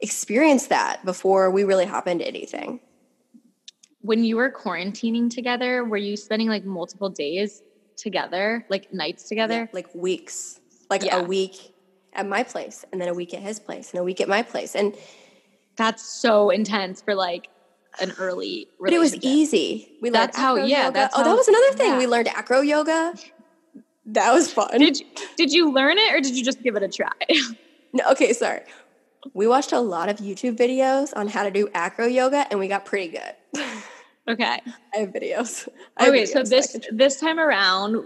experience 0.02 0.68
that 0.68 1.04
before 1.04 1.52
we 1.52 1.66
really 1.66 1.86
hop 1.86 2.08
into 2.08 2.26
anything. 2.26 2.80
When 4.08 4.24
you 4.24 4.38
were 4.38 4.50
quarantining 4.50 5.30
together, 5.30 5.84
were 5.84 5.98
you 5.98 6.16
spending 6.16 6.48
like 6.48 6.64
multiple 6.64 7.10
days 7.10 7.62
together, 7.98 8.66
like 8.70 8.94
nights 8.94 9.28
together? 9.28 9.60
Yeah, 9.68 9.68
like 9.74 9.94
weeks. 9.94 10.62
Like 10.90 11.04
Yeah. 11.04 11.20
a 11.20 11.24
week 11.24 11.74
at 12.14 12.26
my 12.28 12.44
place 12.44 12.86
and 12.92 13.02
then 13.02 13.10
a 13.10 13.14
week 13.14 13.34
at 13.34 13.42
his 13.42 13.60
place 13.60 13.92
and 13.92 14.00
a 14.00 14.04
week 14.04 14.22
at 14.22 14.30
my 14.30 14.42
place. 14.44 14.76
And 14.76 14.96
That's 15.76 16.02
so 16.04 16.50
intense 16.50 17.02
for 17.02 17.14
like 17.16 17.50
an 18.00 18.14
early 18.18 18.68
but 18.80 18.94
it 18.94 18.98
was 19.00 19.14
easy. 19.18 19.92
We 20.02 20.10
That's 20.10 20.38
learned 20.38 20.46
how- 20.46 20.56
acro 20.56 20.66
yeah, 20.68 20.84
yoga. 20.86 20.94
that's 20.94 21.14
oh, 21.18 21.24
that 21.24 21.36
was 21.36 21.48
another 21.50 21.72
thing. 21.74 21.92
yeah. 21.92 21.98
We 21.98 22.08
learned 22.08 22.30
acro 22.30 22.62
yoga. 22.62 23.14
That 24.06 24.32
was 24.34 24.52
fun. 24.54 24.80
Did 24.80 25.00
you, 25.02 25.06
did 25.36 25.52
you 25.52 25.70
learn 25.72 25.98
it 25.98 26.14
or 26.14 26.22
did 26.22 26.36
you 26.38 26.44
just 26.46 26.64
give 26.64 26.76
it 26.78 26.84
a 26.84 26.88
try? 26.88 27.12
No, 27.94 28.04
okay, 28.12 28.32
sorry. 28.34 28.62
We 29.34 29.48
watched 29.48 29.72
a 29.72 29.80
lot 29.80 30.08
of 30.10 30.18
YouTube 30.18 30.56
videos 30.58 31.14
on 31.16 31.28
how 31.28 31.44
to 31.44 31.52
do 31.52 31.70
acro 31.74 32.06
yoga 32.06 32.46
and 32.52 32.60
we 32.60 32.68
got 32.68 32.86
pretty 32.86 33.08
good. 33.20 33.34
okay. 34.28 34.60
I 34.94 34.98
have 34.98 35.10
videos. 35.10 35.68
I 35.98 36.06
have 36.06 36.14
Okay, 36.14 36.26
so 36.26 36.42
videos 36.42 36.46
I 36.46 36.50
this 36.50 36.72
can- 36.72 36.98
this 36.98 37.20
time 37.20 37.40
around, 37.40 38.06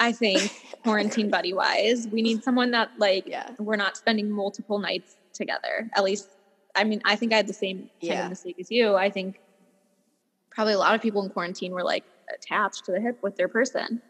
I 0.00 0.12
think 0.12 0.52
quarantine 0.82 1.30
buddy 1.30 1.52
wise, 1.52 2.06
we 2.08 2.22
need 2.22 2.42
someone 2.44 2.70
that 2.72 2.90
like 2.98 3.26
Yeah. 3.26 3.50
we're 3.58 3.76
not 3.76 3.96
spending 3.96 4.30
multiple 4.30 4.78
nights 4.78 5.16
together. 5.32 5.90
At 5.96 6.04
least, 6.04 6.28
I 6.74 6.84
mean, 6.84 7.00
I 7.04 7.16
think 7.16 7.32
I 7.32 7.36
had 7.36 7.46
the 7.46 7.52
same 7.54 7.78
kind 7.78 7.90
Yeah. 8.00 8.24
of 8.24 8.30
mistake 8.30 8.56
as 8.60 8.70
you. 8.70 8.94
I 8.94 9.10
think 9.10 9.40
probably 10.50 10.74
a 10.74 10.78
lot 10.78 10.94
of 10.94 11.02
people 11.02 11.22
in 11.22 11.30
quarantine 11.30 11.72
were 11.72 11.82
like 11.84 12.04
attached 12.34 12.84
to 12.86 12.92
the 12.92 13.00
hip 13.00 13.18
with 13.22 13.36
their 13.36 13.48
person. 13.48 14.02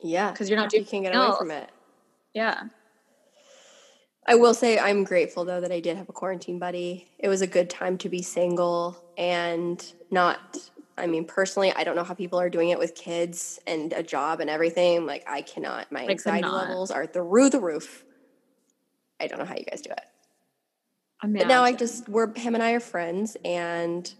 Yeah, 0.00 0.30
because 0.30 0.50
you're 0.50 0.58
not 0.58 0.72
you 0.72 0.84
can't 0.84 1.04
get 1.04 1.12
anything 1.14 1.28
away 1.28 1.36
from 1.38 1.50
it. 1.50 1.70
Yeah, 2.34 2.64
I 4.26 4.34
will 4.36 4.54
say 4.54 4.78
I'm 4.78 5.04
grateful 5.04 5.44
though 5.44 5.60
that 5.60 5.72
I 5.72 5.80
did 5.80 5.96
have 5.96 6.08
a 6.08 6.12
quarantine 6.12 6.58
buddy. 6.58 7.08
It 7.18 7.28
was 7.28 7.42
a 7.42 7.46
good 7.46 7.68
time 7.68 7.98
to 7.98 8.08
be 8.08 8.22
single 8.22 9.02
and 9.18 9.84
not 10.10 10.58
I 10.96 11.06
mean 11.06 11.24
personally 11.26 11.72
I 11.74 11.84
don't 11.84 11.96
know 11.96 12.04
how 12.04 12.14
people 12.14 12.40
are 12.40 12.48
doing 12.48 12.70
it 12.70 12.78
with 12.78 12.94
kids 12.94 13.58
and 13.66 13.92
a 13.92 14.02
job 14.02 14.40
and 14.40 14.48
everything. 14.48 15.06
Like 15.06 15.24
I 15.28 15.42
cannot 15.42 15.92
my 15.92 16.06
anxiety 16.06 16.48
levels 16.48 16.90
are 16.90 17.06
through 17.06 17.50
the 17.50 17.60
roof. 17.60 18.04
I 19.20 19.26
don't 19.26 19.38
know 19.38 19.44
how 19.44 19.56
you 19.56 19.64
guys 19.64 19.82
do 19.82 19.90
it. 19.90 20.04
But 21.22 21.46
now 21.46 21.62
I 21.62 21.72
just 21.72 22.08
we're 22.08 22.32
him 22.34 22.54
and 22.54 22.62
I 22.62 22.72
are 22.72 22.80
friends 22.80 23.36
and 23.44 24.12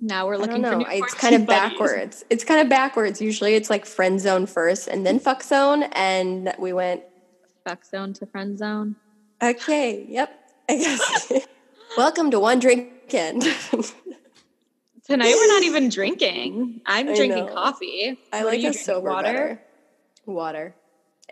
now 0.00 0.26
we're 0.26 0.36
looking 0.36 0.64
for 0.64 0.76
new 0.76 0.86
It's 0.88 1.14
kind 1.14 1.36
of 1.36 1.46
buddies. 1.46 1.70
backwards. 1.78 2.24
It's 2.28 2.42
kind 2.42 2.60
of 2.60 2.68
backwards. 2.68 3.20
Usually 3.20 3.54
it's 3.54 3.70
like 3.70 3.86
friend 3.86 4.20
zone 4.20 4.46
first 4.46 4.88
and 4.88 5.06
then 5.06 5.20
fuck 5.20 5.44
zone 5.44 5.84
and 5.92 6.52
we 6.58 6.72
went 6.72 7.02
Fuck 7.64 7.84
zone 7.84 8.12
to 8.14 8.26
friend 8.26 8.58
zone. 8.58 8.96
Okay. 9.42 10.06
Yep. 10.08 10.38
I 10.68 10.76
guess. 10.76 11.32
Welcome 11.96 12.30
to 12.30 12.38
one 12.40 12.58
drink 12.60 12.88
in. 13.12 13.40
Tonight 15.04 15.34
we're 15.34 15.48
not 15.48 15.62
even 15.64 15.88
drinking. 15.88 16.80
I'm 16.86 17.08
I 17.08 17.14
drinking 17.14 17.46
know. 17.46 17.54
coffee. 17.54 18.18
I 18.32 18.44
What 18.44 18.52
like 18.52 18.60
you 18.60 18.70
a 18.70 18.72
sober 18.72 19.10
water. 19.10 19.22
better. 19.24 19.62
Water. 20.26 20.74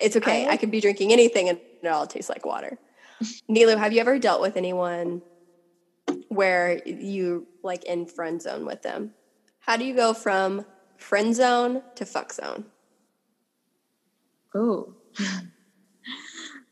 It's 0.01 0.17
okay. 0.17 0.45
I, 0.47 0.51
like- 0.51 0.61
could 0.61 0.71
be 0.71 0.81
drinking 0.81 1.13
anything 1.13 1.49
and 1.49 1.59
it 1.83 1.89
all 1.89 2.07
tastes 2.07 2.29
like 2.29 2.45
water. 2.45 2.79
Nilu, 3.49 3.79
have 3.79 3.93
you 3.93 4.01
ever 4.01 4.19
dealt 4.19 4.41
with 4.41 4.57
anyone 4.57 5.23
where 6.29 6.81
you 6.87 7.47
like 7.63 7.85
in 7.85 8.07
friend 8.07 8.43
zone 8.43 8.67
with 8.67 8.83
them? 8.83 9.13
How 9.61 9.77
do 9.77 9.85
you 9.85 9.95
go 9.95 10.15
from 10.15 10.65
friend 10.97 11.35
zone 11.35 11.83
to 11.95 12.05
fuck 12.05 12.33
zone? 12.33 12.65
Oh. 14.55 14.95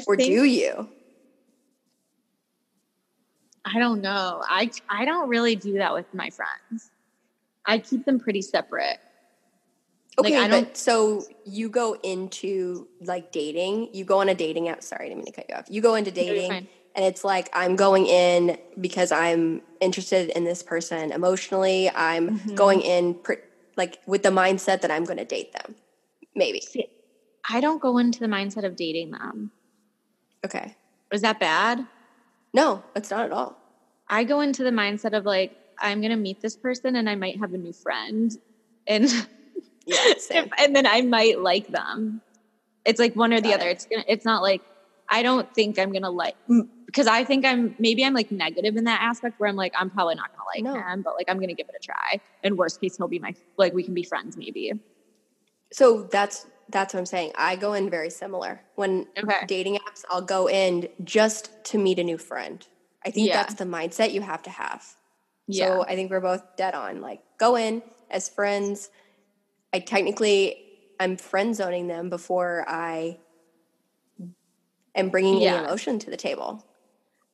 Or 0.06 0.16
think- 0.16 0.28
do 0.28 0.44
you? 0.44 0.88
I 3.74 3.78
don't 3.78 4.00
know. 4.00 4.42
I 4.48 4.70
I 4.88 5.04
don't 5.04 5.28
really 5.28 5.56
do 5.56 5.74
that 5.74 5.92
with 5.94 6.12
my 6.14 6.30
friends. 6.30 6.90
I 7.66 7.78
keep 7.78 8.04
them 8.04 8.18
pretty 8.18 8.42
separate. 8.42 8.98
Like, 10.16 10.32
Okay, 10.32 10.36
I 10.38 10.48
don't- 10.48 10.64
but 10.64 10.76
so 10.76 11.22
you 11.44 11.68
go 11.68 11.94
into 12.02 12.88
like 13.00 13.30
dating, 13.30 13.90
you 13.94 14.04
go 14.04 14.18
on 14.20 14.28
a 14.28 14.34
dating 14.34 14.68
app. 14.68 14.82
Sorry, 14.82 15.06
I 15.06 15.08
didn't 15.08 15.18
mean 15.18 15.26
to 15.26 15.32
cut 15.32 15.46
you 15.48 15.54
off. 15.54 15.66
You 15.68 15.80
go 15.82 15.94
into 15.94 16.10
dating 16.10 16.50
fine. 16.50 16.68
and 16.96 17.04
it's 17.04 17.24
like 17.24 17.48
I'm 17.52 17.76
going 17.76 18.06
in 18.06 18.58
because 18.80 19.12
I'm 19.12 19.62
interested 19.80 20.30
in 20.30 20.44
this 20.44 20.62
person 20.62 21.12
emotionally. 21.12 21.90
I'm 21.90 22.38
Mhm. 22.40 22.54
going 22.56 22.80
in 22.80 23.14
pr- 23.14 23.34
like 23.76 24.00
with 24.06 24.22
the 24.24 24.30
mindset 24.30 24.80
that 24.80 24.90
I'm 24.90 25.04
going 25.04 25.18
to 25.18 25.24
date 25.24 25.52
them. 25.52 25.76
Maybe. 26.34 26.60
See, 26.62 26.86
I 27.48 27.60
don't 27.60 27.80
go 27.80 27.98
into 27.98 28.18
the 28.18 28.26
mindset 28.26 28.64
of 28.64 28.74
dating 28.76 29.10
them. 29.12 29.52
Okay. 30.44 30.74
Is 31.12 31.20
that 31.22 31.38
bad? 31.38 31.86
No, 32.54 32.82
it's 32.96 33.10
not 33.10 33.24
at 33.26 33.30
all. 33.32 33.57
I 34.08 34.24
go 34.24 34.40
into 34.40 34.64
the 34.64 34.70
mindset 34.70 35.16
of 35.16 35.24
like 35.24 35.52
I'm 35.80 36.00
gonna 36.00 36.16
meet 36.16 36.40
this 36.40 36.56
person 36.56 36.96
and 36.96 37.08
I 37.08 37.14
might 37.14 37.38
have 37.40 37.52
a 37.52 37.58
new 37.58 37.72
friend, 37.72 38.30
and 38.86 39.04
Yeah, 39.86 39.96
if, 40.30 40.48
and 40.58 40.74
then 40.74 40.86
I 40.86 41.02
might 41.02 41.40
like 41.40 41.68
them. 41.68 42.22
It's 42.84 42.98
like 42.98 43.14
one 43.14 43.32
or 43.32 43.40
the 43.40 43.50
Got 43.50 43.60
other. 43.60 43.68
It's 43.70 43.86
gonna. 43.86 44.04
It's 44.08 44.24
not 44.24 44.42
like 44.42 44.62
I 45.10 45.22
don't 45.22 45.52
think 45.54 45.78
I'm 45.78 45.92
gonna 45.92 46.10
like 46.10 46.34
because 46.86 47.06
I 47.06 47.24
think 47.24 47.44
I'm 47.44 47.74
maybe 47.78 48.04
I'm 48.04 48.14
like 48.14 48.30
negative 48.30 48.76
in 48.76 48.84
that 48.84 49.00
aspect 49.02 49.34
where 49.38 49.48
I'm 49.48 49.56
like 49.56 49.72
I'm 49.78 49.90
probably 49.90 50.14
not 50.14 50.30
gonna 50.32 50.44
like 50.46 50.64
No. 50.64 50.92
him, 50.92 51.02
but 51.02 51.14
like 51.14 51.26
I'm 51.28 51.38
gonna 51.40 51.54
give 51.54 51.66
it 51.68 51.74
a 51.78 51.84
try. 51.84 52.20
And 52.42 52.56
worst 52.56 52.80
case, 52.80 52.96
he'll 52.96 53.08
be 53.08 53.18
my 53.18 53.34
like 53.56 53.74
we 53.74 53.82
can 53.84 53.94
be 53.94 54.02
friends 54.04 54.36
maybe. 54.36 54.72
So 55.72 56.08
that's 56.10 56.46
that's 56.70 56.94
what 56.94 57.00
I'm 57.00 57.06
saying. 57.06 57.32
I 57.36 57.56
go 57.56 57.72
in 57.74 57.90
very 57.90 58.10
similar. 58.10 58.62
When 58.74 59.06
Okay. 59.18 59.44
dating 59.46 59.76
apps, 59.76 60.02
I'll 60.10 60.22
go 60.22 60.48
in 60.48 60.88
just 61.04 61.50
to 61.64 61.78
meet 61.78 61.98
a 61.98 62.04
new 62.04 62.18
friend. 62.18 62.66
I 63.08 63.10
think 63.10 63.28
Yeah. 63.28 63.36
that's 63.42 63.54
the 63.54 63.64
mindset 63.64 64.12
you 64.12 64.20
have 64.20 64.42
to 64.42 64.50
have. 64.50 64.84
Yeah. 65.46 65.66
So 65.66 65.84
I 65.84 65.94
think 65.94 66.10
we're 66.10 66.20
both 66.20 66.42
dead 66.56 66.74
on. 66.74 67.00
Like 67.00 67.22
go 67.38 67.56
in 67.56 67.82
as 68.10 68.28
friends. 68.28 68.90
I 69.72 69.78
technically 69.80 70.62
I'm 71.00 71.16
friend 71.16 71.56
zoning 71.56 71.86
them 71.88 72.10
before 72.10 72.66
I 72.68 73.18
am 74.94 75.08
bringing 75.08 75.40
Yeah. 75.40 75.54
any 75.54 75.64
emotion 75.64 75.98
to 76.00 76.10
the 76.10 76.16
table. 76.18 76.62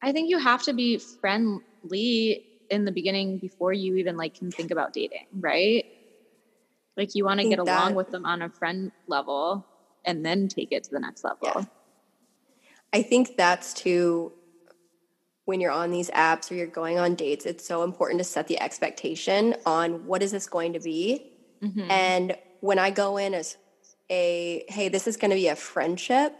I 0.00 0.12
think 0.12 0.30
you 0.30 0.38
have 0.38 0.62
to 0.64 0.72
be 0.72 0.98
friendly 0.98 2.46
in 2.70 2.84
the 2.84 2.92
beginning 2.92 3.38
before 3.38 3.72
you 3.72 3.96
even 3.96 4.16
like 4.16 4.34
can 4.34 4.50
think 4.52 4.70
about 4.70 4.92
dating, 4.92 5.26
right? 5.32 5.84
Like 6.96 7.16
you 7.16 7.24
want 7.24 7.40
to 7.40 7.48
get 7.48 7.58
along 7.58 7.96
with 7.96 8.10
them 8.10 8.24
on 8.24 8.42
a 8.42 8.48
friend 8.48 8.92
level 9.08 9.66
and 10.04 10.24
then 10.24 10.46
take 10.46 10.70
it 10.70 10.84
to 10.84 10.90
the 10.90 11.00
next 11.00 11.24
level. 11.24 11.48
Yeah. 11.56 11.64
I 12.92 13.02
think 13.02 13.36
that's 13.36 13.74
too 13.74 14.32
when 15.44 15.60
you're 15.60 15.70
on 15.70 15.90
these 15.90 16.10
apps 16.10 16.50
or 16.50 16.54
you're 16.54 16.66
going 16.66 16.98
on 16.98 17.14
dates, 17.14 17.46
it's 17.46 17.66
so 17.66 17.82
important 17.82 18.18
to 18.18 18.24
set 18.24 18.46
the 18.48 18.60
expectation 18.60 19.54
on 19.66 20.06
what 20.06 20.22
is 20.22 20.32
this 20.32 20.46
going 20.46 20.72
to 20.72 20.80
be. 20.80 21.32
Mhm. 21.62 21.90
And 21.90 22.36
when 22.60 22.78
I 22.78 22.90
go 22.90 23.16
in 23.18 23.34
as 23.34 23.56
a, 24.10 24.64
hey, 24.68 24.88
this 24.88 25.06
is 25.06 25.16
going 25.16 25.30
to 25.30 25.36
be 25.36 25.48
a 25.48 25.56
friendship, 25.56 26.32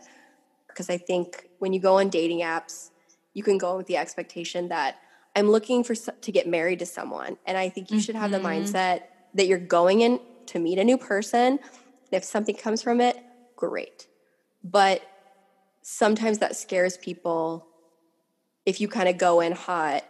because 0.68 0.88
I 0.90 0.96
think 0.96 1.48
when 1.58 1.72
you 1.72 1.80
go 1.80 1.98
on 1.98 2.08
dating 2.08 2.40
apps, 2.40 2.90
you 3.34 3.42
can 3.42 3.58
go 3.58 3.76
with 3.76 3.86
the 3.86 3.96
expectation 3.96 4.68
that 4.68 4.96
I'm 5.36 5.50
looking 5.50 5.84
for 5.84 5.94
to 5.94 6.32
get 6.32 6.46
married 6.46 6.78
to 6.78 6.86
someone, 6.86 7.36
and 7.44 7.58
I 7.58 7.68
think 7.68 7.90
you 7.90 8.00
should 8.00 8.14
have 8.14 8.30
the 8.30 8.38
Mhm. 8.38 8.44
mindset 8.44 9.00
that 9.34 9.46
you're 9.46 9.58
going 9.58 10.00
in 10.00 10.20
to 10.46 10.58
meet 10.58 10.78
a 10.78 10.84
new 10.84 10.96
person. 10.96 11.58
If 12.12 12.24
something 12.24 12.54
comes 12.54 12.82
from 12.82 13.00
it, 13.00 13.16
great. 13.56 14.06
But 14.62 15.02
sometimes 15.82 16.38
that 16.38 16.56
scares 16.56 16.96
people 16.96 17.66
if 18.66 18.80
you 18.80 18.88
kind 18.88 19.08
of 19.08 19.18
go 19.18 19.40
in 19.40 19.52
hot, 19.52 20.04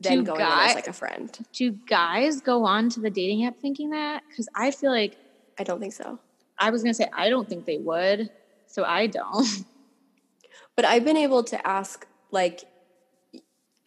then 0.00 0.18
Do 0.18 0.24
going 0.24 0.40
in 0.40 0.46
guy- 0.46 0.68
as 0.70 0.74
like 0.74 0.88
a 0.88 0.92
friend. 0.92 1.38
Do 1.52 1.72
guys 1.88 2.40
go 2.40 2.64
on 2.64 2.88
to 2.90 3.00
the 3.00 3.10
dating 3.10 3.44
app 3.44 3.56
thinking 3.60 3.90
that? 3.90 4.22
Because 4.28 4.48
I 4.54 4.70
feel 4.70 4.90
like 4.90 5.16
I 5.58 5.64
don't 5.64 5.80
think 5.80 5.92
so. 5.92 6.18
I 6.58 6.70
was 6.70 6.82
gonna 6.82 6.94
say 6.94 7.08
I 7.12 7.28
don't 7.30 7.48
think 7.48 7.64
they 7.64 7.78
would, 7.78 8.30
so 8.66 8.84
I 8.84 9.06
don't. 9.06 9.46
But 10.76 10.84
I've 10.84 11.04
been 11.04 11.16
able 11.16 11.44
to 11.44 11.66
ask, 11.66 12.06
like, 12.30 12.64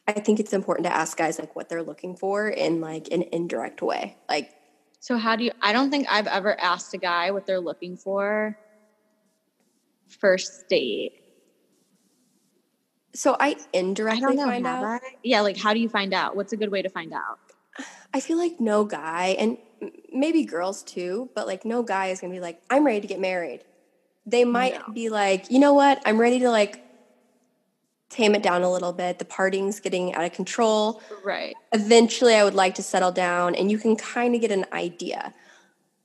I 0.07 0.13
think 0.13 0.39
it's 0.39 0.53
important 0.53 0.85
to 0.85 0.93
ask 0.95 1.17
guys 1.17 1.37
like 1.39 1.53
what 1.55 1.67
they're 1.69 1.83
looking 1.83 2.15
for 2.15 2.47
in 2.47 2.79
like 2.79 3.09
an 3.11 3.23
indirect 3.33 3.81
way. 3.81 4.17
Like, 4.29 4.51
So 4.99 5.17
how 5.17 5.35
do 5.35 5.43
you? 5.43 5.51
I 5.61 5.73
don't 5.73 5.89
think 5.89 6.07
I've 6.09 6.27
ever 6.27 6.59
asked 6.59 6.93
a 6.93 6.97
guy 6.97 7.31
what 7.31 7.45
they're 7.45 7.59
looking 7.59 7.97
for 7.97 8.57
first 10.07 10.65
date. 10.69 11.13
So 13.13 13.35
I 13.39 13.49
I 13.49 13.55
indirectly 13.73 14.21
don't 14.21 14.35
know. 14.35 14.45
find 14.45 14.67
out. 14.67 14.83
I? 14.83 14.99
Yeah, 15.23 15.41
like 15.41 15.57
how 15.57 15.73
do 15.73 15.79
you 15.79 15.89
find 15.89 16.13
out? 16.13 16.35
What's 16.35 16.53
a 16.53 16.57
good 16.57 16.71
way 16.71 16.81
to 16.81 16.89
find 16.89 17.13
out? 17.13 17.39
I 18.13 18.19
feel 18.19 18.37
like 18.37 18.59
no 18.59 18.85
guy, 18.85 19.35
and 19.39 19.57
maybe 20.11 20.43
girls 20.45 20.83
too, 20.83 21.29
but 21.35 21.45
like 21.47 21.65
no 21.65 21.83
guy 21.83 22.07
is 22.07 22.21
gonna 22.21 22.33
be 22.33 22.39
like, 22.39 22.61
I'm 22.69 22.85
ready 22.85 23.01
to 23.01 23.07
get 23.07 23.19
married. 23.19 23.61
They 24.25 24.43
might 24.45 24.73
No. 24.87 24.93
be 24.93 25.09
like, 25.09 25.49
you 25.51 25.59
know 25.59 25.73
what? 25.73 26.01
I'm 26.05 26.19
ready 26.19 26.39
to 26.39 26.49
like 26.49 26.83
tame 28.09 28.33
it 28.35 28.41
down 28.41 28.61
a 28.63 28.71
little 28.71 28.93
bit. 28.93 29.19
The 29.19 29.25
partying's 29.25 29.79
getting 29.79 30.13
out 30.15 30.23
of 30.23 30.31
control. 30.33 31.01
Right. 31.23 31.55
eventually 31.73 32.33
I 32.35 32.43
would 32.45 32.53
like 32.55 32.75
to 32.75 32.83
settle 32.83 33.11
down 33.11 33.53
and 33.53 33.69
you 33.69 33.77
can 33.77 33.95
kind 33.97 34.33
of 34.33 34.41
get 34.41 34.51
an 34.51 34.65
idea. 34.71 35.33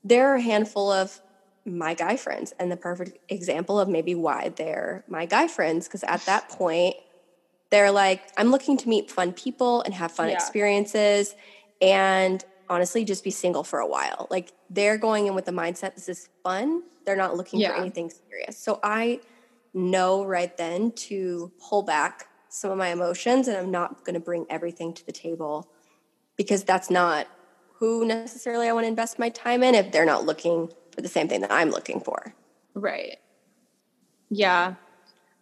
there 0.04 0.28
are 0.28 0.34
a 0.34 0.40
handful 0.40 0.90
of 0.90 1.20
my 1.64 1.94
guy 1.94 2.16
friends 2.16 2.52
and 2.58 2.70
the 2.72 2.76
perfect 2.76 3.18
example 3.28 3.78
of 3.78 3.88
maybe 3.88 4.14
why 4.14 4.48
they're 4.56 5.04
my 5.08 5.26
guy 5.26 5.46
friends 5.46 5.86
because 5.86 6.02
at 6.04 6.24
that 6.26 6.48
point 6.48 6.96
they're 7.70 7.92
like 7.92 8.22
i'm 8.36 8.50
looking 8.50 8.76
to 8.76 8.88
meet 8.88 9.10
fun 9.10 9.32
people 9.32 9.82
and 9.82 9.94
have 9.94 10.10
fun 10.12 10.28
Yeah. 10.28 10.34
experiences 10.34 11.34
and 11.80 12.44
honestly 12.68 13.04
just 13.04 13.22
be 13.22 13.30
single 13.30 13.64
for 13.64 13.80
a 13.80 13.86
while. 13.86 14.26
Like 14.30 14.52
they're 14.70 14.96
going 14.96 15.26
in 15.26 15.34
with 15.34 15.44
the 15.44 15.52
mindset 15.52 15.94
this 15.94 16.08
is 16.08 16.28
fun. 16.42 16.82
They're 17.04 17.16
not 17.16 17.36
looking 17.36 17.60
for 17.60 17.74
anything 17.74 18.10
serious. 18.30 18.58
So 18.58 18.80
i 18.82 19.20
know 19.74 20.24
right 20.24 20.56
then 20.56 20.92
to 20.92 21.52
pull 21.68 21.82
back 21.82 22.26
some 22.48 22.70
of 22.70 22.76
my 22.76 22.88
emotions 22.88 23.48
and 23.48 23.56
i'm 23.56 23.70
not 23.70 24.04
going 24.04 24.14
to 24.14 24.20
bring 24.20 24.44
everything 24.50 24.92
to 24.92 25.04
the 25.06 25.12
table 25.12 25.70
because 26.36 26.62
that's 26.64 26.90
not 26.90 27.26
who 27.78 28.04
necessarily 28.04 28.68
i 28.68 28.72
want 28.72 28.84
to 28.84 28.88
invest 28.88 29.18
my 29.18 29.30
time 29.30 29.62
in 29.62 29.74
if 29.74 29.90
they're 29.90 30.04
not 30.04 30.26
looking 30.26 30.68
for 30.92 31.00
the 31.00 31.08
same 31.08 31.28
thing 31.28 31.40
that 31.40 31.50
i'm 31.52 31.70
looking 31.70 32.00
for 32.00 32.34
Right. 32.74 33.18
Yeah. 34.30 34.74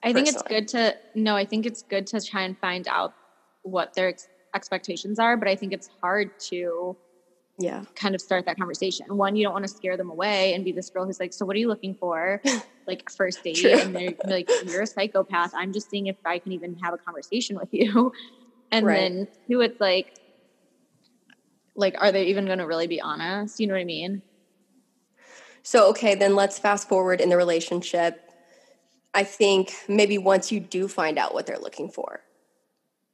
I 0.02 0.12
think 0.12 0.28
it's 0.28 0.42
good 0.42 0.66
to 0.68 0.96
no, 1.14 1.36
I 1.36 1.44
think 1.44 1.66
it's 1.66 1.82
good 1.82 2.06
to 2.08 2.20
try 2.20 2.42
and 2.42 2.58
find 2.58 2.88
out 2.88 3.14
what 3.62 3.94
their 3.94 4.08
ex- 4.08 4.28
expectations 4.54 5.18
are, 5.18 5.36
but 5.36 5.46
I 5.46 5.54
think 5.56 5.72
it's 5.72 5.88
hard 6.02 6.30
to 6.48 6.96
yeah 7.58 7.84
kind 7.94 8.14
of 8.14 8.20
start 8.20 8.46
that 8.46 8.56
conversation. 8.56 9.06
One, 9.16 9.36
you 9.36 9.44
don't 9.44 9.52
want 9.52 9.64
to 9.64 9.68
scare 9.68 9.96
them 9.96 10.10
away 10.10 10.54
and 10.54 10.64
be 10.64 10.72
this 10.72 10.88
girl 10.90 11.04
who's 11.04 11.20
like, 11.20 11.32
"So 11.34 11.44
what 11.44 11.54
are 11.54 11.58
you 11.58 11.68
looking 11.68 11.94
for?" 11.94 12.40
like 12.86 13.08
first 13.10 13.44
date, 13.44 13.56
True. 13.56 13.78
and 13.78 13.94
they're 13.94 14.14
like, 14.24 14.50
"You're 14.64 14.82
a 14.82 14.86
psychopath. 14.86 15.52
I'm 15.54 15.72
just 15.72 15.90
seeing 15.90 16.06
if 16.06 16.16
I 16.24 16.38
can 16.38 16.52
even 16.52 16.76
have 16.82 16.94
a 16.94 16.98
conversation 16.98 17.56
with 17.56 17.68
you." 17.72 18.12
And 18.72 18.86
Right. 18.86 19.10
then 19.10 19.26
two, 19.50 19.62
it's 19.62 19.80
like, 19.80 20.14
like, 21.74 21.96
are 21.98 22.12
they 22.12 22.26
even 22.26 22.46
going 22.46 22.58
to 22.58 22.66
really 22.68 22.86
be 22.86 23.00
honest? 23.00 23.58
You 23.58 23.66
know 23.66 23.74
what 23.74 23.80
I 23.80 23.84
mean? 23.84 24.22
So, 25.62 25.88
okay, 25.90 26.14
then 26.14 26.34
let's 26.34 26.58
fast 26.58 26.88
forward 26.88 27.20
in 27.20 27.28
the 27.28 27.36
relationship. 27.36 28.30
I 29.12 29.24
think 29.24 29.72
maybe 29.88 30.18
once 30.18 30.52
you 30.52 30.60
do 30.60 30.88
find 30.88 31.18
out 31.18 31.34
what 31.34 31.46
they're 31.46 31.58
looking 31.58 31.90
for, 31.90 32.20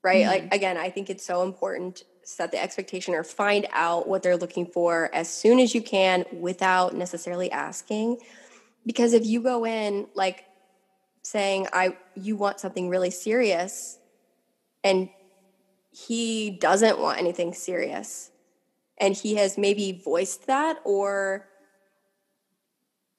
right? 0.03 0.27
Like, 0.27 0.45
mm-hmm. 0.45 0.55
again, 0.55 0.77
I 0.77 0.91
think 0.91 1.11
it's 1.11 1.25
so 1.25 1.43
important 1.43 2.03
set 2.27 2.51
the 2.51 2.61
expectation 2.61 3.15
or 3.15 3.23
find 3.23 3.69
out 3.71 4.09
what 4.09 4.23
they're 4.23 4.37
looking 4.37 4.67
for 4.67 5.09
as 5.15 5.33
soon 5.33 5.61
as 5.61 5.75
you 5.75 5.81
can 5.81 6.25
without 6.33 6.95
necessarily 6.95 7.51
asking. 7.53 8.19
Because 8.85 9.13
if 9.13 9.25
you 9.25 9.41
go 9.41 9.65
in 9.65 10.09
like 10.15 10.45
saying, 11.23 11.69
I, 11.73 11.97
you 12.15 12.37
want 12.37 12.59
something 12.59 12.89
really 12.89 13.11
serious 13.11 13.99
and 14.83 15.09
he 15.93 16.51
doesn't 16.51 16.99
want 16.99 17.19
anything 17.19 17.55
serious 17.55 18.31
and 18.99 19.15
he 19.15 19.37
has 19.37 19.57
maybe 19.57 20.03
voiced 20.05 20.49
that 20.49 20.79
or 20.85 21.47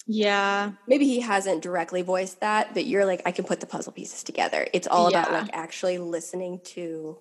Yeah. 0.07 0.71
maybe 0.87 1.05
he 1.05 1.19
hasn't 1.19 1.61
directly 1.61 2.01
voiced 2.01 2.39
that, 2.39 2.73
but 2.73 2.85
you're 2.85 3.05
like, 3.05 3.21
I 3.25 3.31
can 3.31 3.45
put 3.45 3.59
the 3.59 3.67
puzzle 3.67 3.91
pieces 3.91 4.23
together. 4.23 4.67
It's 4.73 4.87
all 4.87 5.07
about 5.07 5.31
like 5.31 5.49
actually 5.53 5.97
listening 5.97 6.61
to 6.75 7.17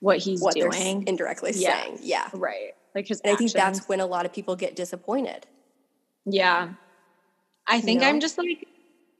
What 0.00 0.18
he's 0.18 0.40
what 0.40 0.54
they're 0.54 0.70
doing. 0.70 1.06
indirectly 1.06 1.52
Yeah. 1.54 1.82
saying. 1.82 1.98
Yeah. 2.02 2.28
right. 2.34 2.72
Like 2.94 3.06
his 3.06 3.20
And 3.20 3.32
I 3.32 3.36
think 3.36 3.52
that's 3.52 3.88
when 3.88 4.00
a 4.00 4.06
lot 4.06 4.26
of 4.26 4.32
people 4.32 4.56
get 4.56 4.74
disappointed. 4.74 5.46
Yeah. 6.26 6.70
I 7.66 7.80
think 7.80 8.00
know? 8.00 8.08
I'm 8.08 8.20
just 8.20 8.38
like 8.38 8.66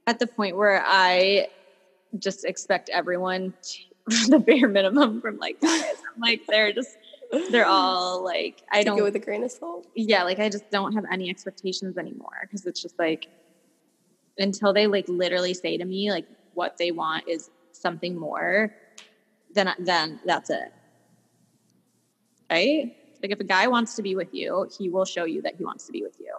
at 0.07 0.18
the 0.18 0.27
point 0.27 0.57
where 0.57 0.83
I 0.85 1.49
just 2.18 2.44
expect 2.44 2.88
everyone 2.88 3.53
to 3.62 3.79
the 4.31 4.38
bare 4.38 4.66
minimum 4.68 5.21
from 5.21 5.38
like 5.38 5.61
guys. 5.61 5.83
I'm 6.14 6.21
like 6.21 6.42
they're 6.49 6.73
just 6.73 6.97
they're 7.51 7.67
all 7.77 8.25
like 8.25 8.62
I 8.71 8.83
don't 8.83 8.97
go 8.99 9.05
with 9.05 9.17
a 9.17 9.19
grain 9.19 9.43
of 9.45 9.51
salt. 9.51 9.87
yeah, 9.95 10.23
like 10.25 10.38
I 10.38 10.49
just 10.49 10.71
don't 10.71 10.93
have 10.95 11.05
any 11.12 11.29
expectations 11.31 11.99
anymore 11.99 12.38
because 12.43 12.64
it's 12.67 12.81
just 12.81 12.99
like 12.99 13.29
until 14.38 14.73
they 14.73 14.87
like 14.87 15.09
literally 15.09 15.55
say 15.55 15.77
to 15.77 15.85
me 15.85 16.11
like 16.11 16.27
what 16.55 16.77
they 16.79 16.91
want 16.91 17.29
is 17.29 17.51
something 17.73 18.19
more, 18.19 18.75
then 19.55 19.73
then 19.79 20.21
that's 20.25 20.51
it. 20.51 20.73
Right? 22.51 22.95
Like 23.23 23.33
if 23.33 23.41
a 23.41 23.45
guy 23.45 23.67
wants 23.67 23.95
to 23.97 24.03
be 24.03 24.14
with 24.14 24.33
you, 24.33 24.69
he 24.79 24.88
will 24.88 25.05
show 25.05 25.25
you 25.25 25.43
that 25.43 25.57
he 25.57 25.64
wants 25.64 25.87
to 25.87 25.93
be 25.93 26.03
with 26.03 26.19
you. 26.21 26.35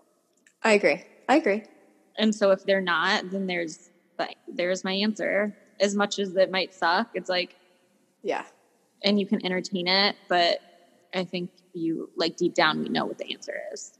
I 0.63 0.73
agree. 0.73 1.03
I 1.27 1.35
agree. 1.35 1.63
And 2.17 2.33
so 2.33 2.51
if 2.51 2.63
they're 2.65 2.81
not, 2.81 3.29
then 3.31 3.47
there's 3.47 3.89
like 4.17 4.37
there's 4.47 4.83
my 4.83 4.93
answer. 4.93 5.55
As 5.79 5.95
much 5.95 6.19
as 6.19 6.35
it 6.35 6.51
might 6.51 6.73
suck, 6.73 7.09
it's 7.13 7.29
like 7.29 7.55
Yeah. 8.23 8.43
and 9.03 9.19
you 9.19 9.25
can 9.25 9.45
entertain 9.45 9.87
it, 9.87 10.15
but 10.27 10.59
I 11.13 11.23
think 11.23 11.51
you 11.73 12.09
like 12.15 12.35
deep 12.37 12.53
down 12.53 12.79
we 12.79 12.89
know 12.89 13.05
what 13.05 13.17
the 13.17 13.31
answer 13.33 13.55
is. 13.73 13.93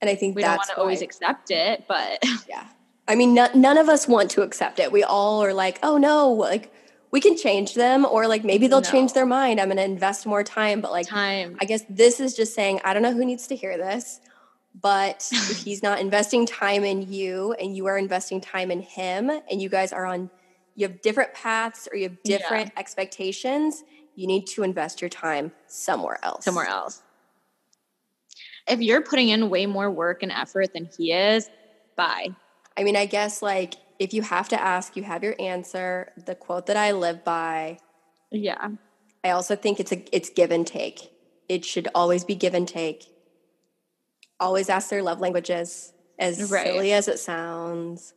And 0.00 0.10
I 0.10 0.14
think 0.14 0.36
We 0.36 0.42
don't 0.42 0.56
want 0.56 0.68
to 0.70 0.78
always 0.78 1.02
accept 1.02 1.50
it, 1.50 1.84
but 1.88 2.22
Yeah. 2.48 2.66
I 3.06 3.14
mean, 3.16 3.34
no, 3.34 3.48
none 3.54 3.76
of 3.78 3.88
us 3.88 4.08
want 4.08 4.30
to 4.32 4.42
accept 4.42 4.78
it. 4.78 4.90
We 4.90 5.02
all 5.02 5.42
are 5.42 5.52
like, 5.52 5.78
oh 5.82 5.98
no, 5.98 6.30
like 6.30 6.72
we 7.10 7.20
can 7.20 7.36
change 7.36 7.74
them, 7.74 8.04
or 8.04 8.26
like 8.26 8.44
maybe 8.44 8.66
they'll 8.66 8.82
change 8.82 9.12
their 9.12 9.26
mind. 9.26 9.60
I'm 9.60 9.68
going 9.68 9.76
to 9.76 9.84
invest 9.84 10.26
more 10.26 10.42
time. 10.42 10.80
But 10.80 10.90
like, 10.90 11.06
time. 11.06 11.56
I 11.60 11.64
guess 11.64 11.82
this 11.88 12.18
is 12.18 12.34
just 12.34 12.54
saying, 12.54 12.80
I 12.82 12.92
don't 12.92 13.02
know 13.02 13.12
who 13.12 13.24
needs 13.24 13.46
to 13.48 13.56
hear 13.56 13.76
this, 13.76 14.20
but 14.80 15.28
if 15.30 15.58
he's 15.64 15.82
not 15.82 16.00
investing 16.00 16.44
time 16.44 16.82
in 16.82 17.02
you 17.02 17.52
and 17.52 17.76
you 17.76 17.86
are 17.86 17.96
investing 17.96 18.40
time 18.40 18.70
in 18.70 18.80
him, 18.80 19.30
and 19.30 19.62
you 19.62 19.68
guys 19.68 19.92
are 19.92 20.06
on, 20.06 20.28
you 20.74 20.88
have 20.88 21.02
different 21.02 21.34
paths 21.34 21.86
or 21.92 21.96
you 21.96 22.08
have 22.08 22.18
Yeah. 22.24 22.38
different 22.38 22.72
expectations, 22.76 23.84
you 24.16 24.26
need 24.26 24.46
to 24.48 24.62
invest 24.62 25.00
your 25.00 25.10
time 25.10 25.52
somewhere 25.66 26.18
else. 26.22 26.44
somewhere 26.44 26.66
else. 26.66 27.02
If 28.68 28.80
you're 28.80 29.02
putting 29.02 29.28
in 29.28 29.50
way 29.50 29.66
more 29.66 29.90
work 29.90 30.22
and 30.22 30.32
effort 30.32 30.68
than 30.74 30.88
he 30.96 31.12
is, 31.12 31.48
bye. 31.96 32.28
I 32.76 32.84
mean, 32.84 32.96
I 32.96 33.06
guess 33.06 33.42
like 33.42 33.76
if 33.98 34.12
you 34.12 34.22
have 34.22 34.48
to 34.48 34.60
ask, 34.60 34.96
you 34.96 35.02
have 35.04 35.22
your 35.22 35.36
answer. 35.38 36.12
The 36.16 36.34
quote 36.34 36.66
that 36.66 36.76
I 36.76 36.92
live 36.92 37.24
by 37.24 37.78
Yeah. 38.30 38.68
I 39.24 39.30
also 39.30 39.56
think 39.56 39.80
it's 39.80 39.92
a 39.92 40.02
it's 40.16 40.30
give 40.30 40.50
and 40.52 40.66
take. 40.66 41.10
It 41.48 41.64
should 41.64 41.88
always 41.94 42.24
be 42.24 42.34
give 42.36 42.54
and 42.54 42.66
take. 42.68 43.04
Always 44.40 44.68
ask 44.68 44.88
their 44.90 45.02
love 45.02 45.20
languages, 45.20 45.92
as 46.18 46.50
Right. 46.50 46.64
silly 46.64 46.92
as 46.92 47.08
it 47.08 47.18
sounds. 47.18 48.12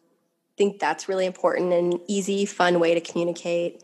I 0.53 0.55
think 0.57 0.79
that's 0.79 1.09
really 1.09 1.25
important 1.25 1.73
and 1.73 1.99
easy, 2.07 2.45
fun 2.45 2.79
way 2.79 2.93
to 2.95 3.01
communicate. 3.01 3.83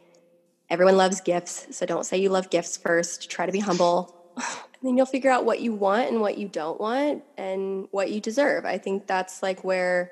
Everyone 0.74 0.98
loves 0.98 1.22
gifts, 1.22 1.68
so 1.70 1.86
don't 1.86 2.04
say 2.04 2.18
you 2.18 2.30
love 2.30 2.50
gifts 2.50 2.78
first. 2.78 3.30
Try 3.30 3.46
to 3.46 3.52
be 3.52 3.60
humble. 3.60 4.16
And 4.84 4.90
then 4.90 4.98
you'll 4.98 5.06
figure 5.06 5.32
out 5.32 5.46
what 5.46 5.62
you 5.62 5.74
want 5.74 6.10
and 6.10 6.20
what 6.20 6.38
you 6.38 6.50
don't 6.50 6.78
want 6.78 7.24
and 7.38 7.88
what 7.92 8.12
you 8.12 8.20
deserve. 8.20 8.66
I 8.66 8.78
think 8.78 9.08
that's 9.08 9.42
like 9.42 9.64
where 9.64 10.12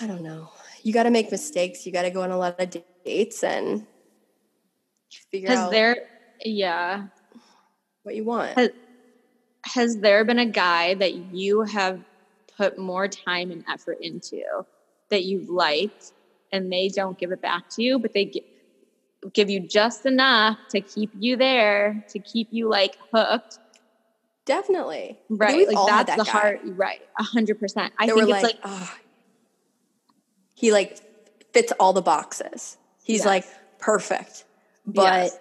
I 0.00 0.06
don't 0.06 0.22
know. 0.22 0.50
You 0.84 0.92
got 0.92 1.02
to 1.04 1.10
make 1.10 1.28
mistakes. 1.32 1.84
You 1.84 1.90
got 1.90 2.02
to 2.02 2.10
go 2.10 2.22
on 2.22 2.30
a 2.30 2.38
lot 2.38 2.60
of 2.60 2.76
dates 3.04 3.42
and 3.42 3.84
figure 5.32 5.50
out 5.50 5.72
there 5.72 5.96
yeah. 6.44 7.06
what 8.04 8.14
you 8.14 8.22
want. 8.22 8.56
Has, 8.56 8.70
has 9.64 9.96
there 9.96 10.24
been 10.24 10.38
a 10.38 10.46
guy 10.46 10.94
that 10.94 11.14
you 11.34 11.62
have 11.62 12.04
put 12.56 12.78
more 12.78 13.08
time 13.08 13.50
and 13.50 13.64
effort 13.68 13.98
into 14.00 14.44
that 15.08 15.24
you've 15.24 15.48
liked 15.48 16.12
and 16.52 16.72
they 16.72 16.88
don't 16.88 17.18
give 17.18 17.32
it 17.32 17.42
back 17.42 17.68
to 17.70 17.82
you, 17.82 17.98
but 17.98 18.12
they 18.12 18.26
gi- 18.26 18.44
give 19.32 19.50
you 19.50 19.60
just 19.60 20.06
enough 20.06 20.58
to 20.70 20.80
keep 20.80 21.10
you 21.18 21.36
there, 21.36 22.04
to 22.08 22.18
keep 22.18 22.48
you 22.50 22.68
like 22.68 22.96
hooked? 23.12 23.58
Definitely. 24.46 25.18
Right. 25.28 25.66
Like 25.68 25.86
that's 25.86 26.06
that 26.06 26.18
the 26.18 26.24
guy. 26.24 26.30
heart. 26.30 26.60
Right. 26.64 27.00
A 27.18 27.22
hundred 27.22 27.60
percent. 27.60 27.92
I 27.98 28.06
think 28.06 28.18
it's 28.22 28.28
like, 28.30 28.42
like, 28.42 28.58
"Ah." 28.64 28.96
he 30.54 30.72
like 30.72 30.98
fits 31.52 31.72
all 31.78 31.92
the 31.92 32.02
boxes. 32.02 32.76
He's 33.02 33.20
Yes. 33.20 33.26
like 33.26 33.44
perfect, 33.78 34.44
but 34.86 35.02
Yes. 35.02 35.38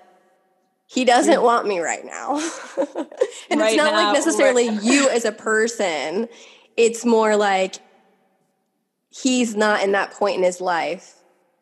he 0.88 1.06
doesn't 1.06 1.42
want 1.42 1.68
me 1.68 1.80
right 1.80 2.06
now. 2.06 2.36
and 3.50 3.60
Right 3.62 3.70
it's 3.70 3.76
not 3.78 3.94
now, 3.94 4.06
like 4.06 4.14
necessarily 4.14 4.70
right- 4.70 4.84
you 4.84 5.10
as 5.10 5.26
a 5.26 5.32
person. 5.32 6.28
It's 6.78 7.06
more 7.06 7.36
like 7.36 7.76
he's 9.10 9.56
not 9.56 9.84
in 9.84 9.92
that 9.94 10.12
point 10.12 10.38
in 10.38 10.44
his 10.44 10.62
life. 10.62 11.16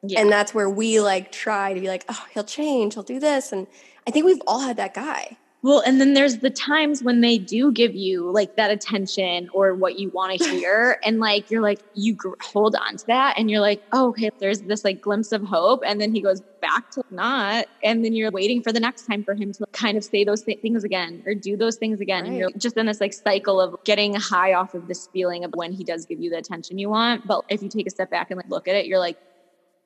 Yeah. 0.04 0.22
And 0.22 0.32
that's 0.32 0.54
where 0.54 0.70
we 0.70 1.00
like 1.00 1.32
try 1.32 1.74
to 1.74 1.80
be 1.80 1.88
like, 1.88 2.06
oh, 2.10 2.26
he'll 2.34 2.44
change, 2.44 2.94
he'll 2.94 3.04
do 3.04 3.20
this. 3.20 3.52
And 3.52 3.68
I 4.08 4.12
think 4.12 4.26
we've 4.26 4.42
all 4.48 4.60
had 4.60 4.78
that 4.78 4.94
guy. 4.94 5.38
Well, 5.64 5.82
and 5.86 6.00
then 6.00 6.14
there's 6.14 6.38
the 6.38 6.52
times 6.52 7.02
when 7.02 7.22
they 7.22 7.40
do 7.40 7.72
give 7.72 7.96
you 7.96 8.32
like 8.32 8.56
that 8.58 8.70
attention 8.70 9.50
or 9.54 9.74
what 9.74 9.98
you 9.98 10.10
want 10.12 10.40
to 10.40 10.50
hear. 10.52 11.00
and 11.04 11.20
like, 11.20 11.50
you're 11.50 11.64
like, 11.64 11.80
you 11.96 12.14
gr- 12.14 12.36
hold 12.42 12.76
on 12.76 12.96
to 12.98 13.08
that 13.08 13.38
and 13.38 13.50
you're 13.50 13.60
like, 13.60 13.84
oh, 13.92 14.10
okay, 14.10 14.30
there's 14.40 14.62
this 14.62 14.86
like 14.86 15.02
glimpse 15.02 15.32
of 15.32 15.42
hope. 15.42 15.82
And 15.86 16.00
then 16.00 16.14
he 16.14 16.22
goes 16.22 16.42
back 16.62 16.92
to 16.92 17.04
not. 17.10 17.66
And 17.84 18.06
then 18.06 18.14
you're 18.14 18.32
waiting 18.32 18.62
for 18.62 18.72
the 18.72 18.80
next 18.80 19.08
time 19.08 19.24
for 19.24 19.34
him 19.34 19.52
to 19.54 19.66
kind 19.72 19.98
of 19.98 20.04
say 20.04 20.24
those 20.24 20.44
th- 20.44 20.62
things 20.62 20.84
again 20.84 21.24
or 21.26 21.34
do 21.34 21.58
those 21.58 21.76
things 21.76 22.00
again. 22.02 22.26
And 22.28 22.38
you're 22.38 22.52
just 22.52 22.78
in 22.78 22.86
this 22.86 23.02
like 23.02 23.14
cycle 23.14 23.60
of 23.60 23.84
getting 23.84 24.14
high 24.14 24.54
off 24.54 24.76
of 24.76 24.88
this 24.88 25.08
feeling 25.12 25.44
of 25.44 25.52
when 25.56 25.74
he 25.74 25.84
does 25.84 26.06
give 26.06 26.20
you 26.20 26.30
the 26.30 26.38
attention 26.38 26.78
you 26.78 26.90
want. 26.90 27.26
But 27.26 27.46
if 27.50 27.64
you 27.64 27.70
take 27.70 27.88
a 27.88 27.92
step 27.92 28.12
back 28.12 28.30
and 28.30 28.38
like 28.38 28.50
look 28.50 28.68
at 28.68 28.76
it, 28.76 28.86
you're 28.86 29.00
like, 29.00 29.18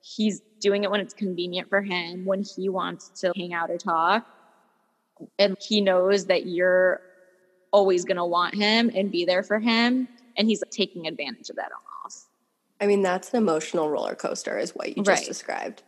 he's 0.01 0.41
doing 0.59 0.83
it 0.83 0.91
when 0.91 0.99
it's 0.99 1.13
convenient 1.13 1.69
for 1.69 1.81
him, 1.81 2.25
when 2.25 2.43
he 2.43 2.69
wants 2.69 3.09
to 3.21 3.31
hang 3.35 3.53
out 3.53 3.69
or 3.69 3.77
talk. 3.77 4.25
And 5.37 5.55
he 5.59 5.81
knows 5.81 6.25
that 6.25 6.47
you're 6.47 7.01
always 7.71 8.05
going 8.05 8.17
to 8.17 8.25
want 8.25 8.55
him 8.55 8.91
and 8.93 9.11
be 9.11 9.25
there 9.25 9.43
for 9.43 9.59
him. 9.59 10.07
And 10.37 10.47
he's 10.47 10.63
taking 10.71 11.07
advantage 11.07 11.49
of 11.49 11.57
that 11.57 11.71
almost. 11.71 12.27
I 12.79 12.87
mean, 12.87 13.01
that's 13.01 13.33
an 13.33 13.37
emotional 13.37 13.89
roller 13.89 14.15
coaster, 14.15 14.57
is 14.57 14.71
what 14.71 14.89
you 14.89 15.03
just 15.03 15.07
Right. 15.07 15.27
described. 15.27 15.83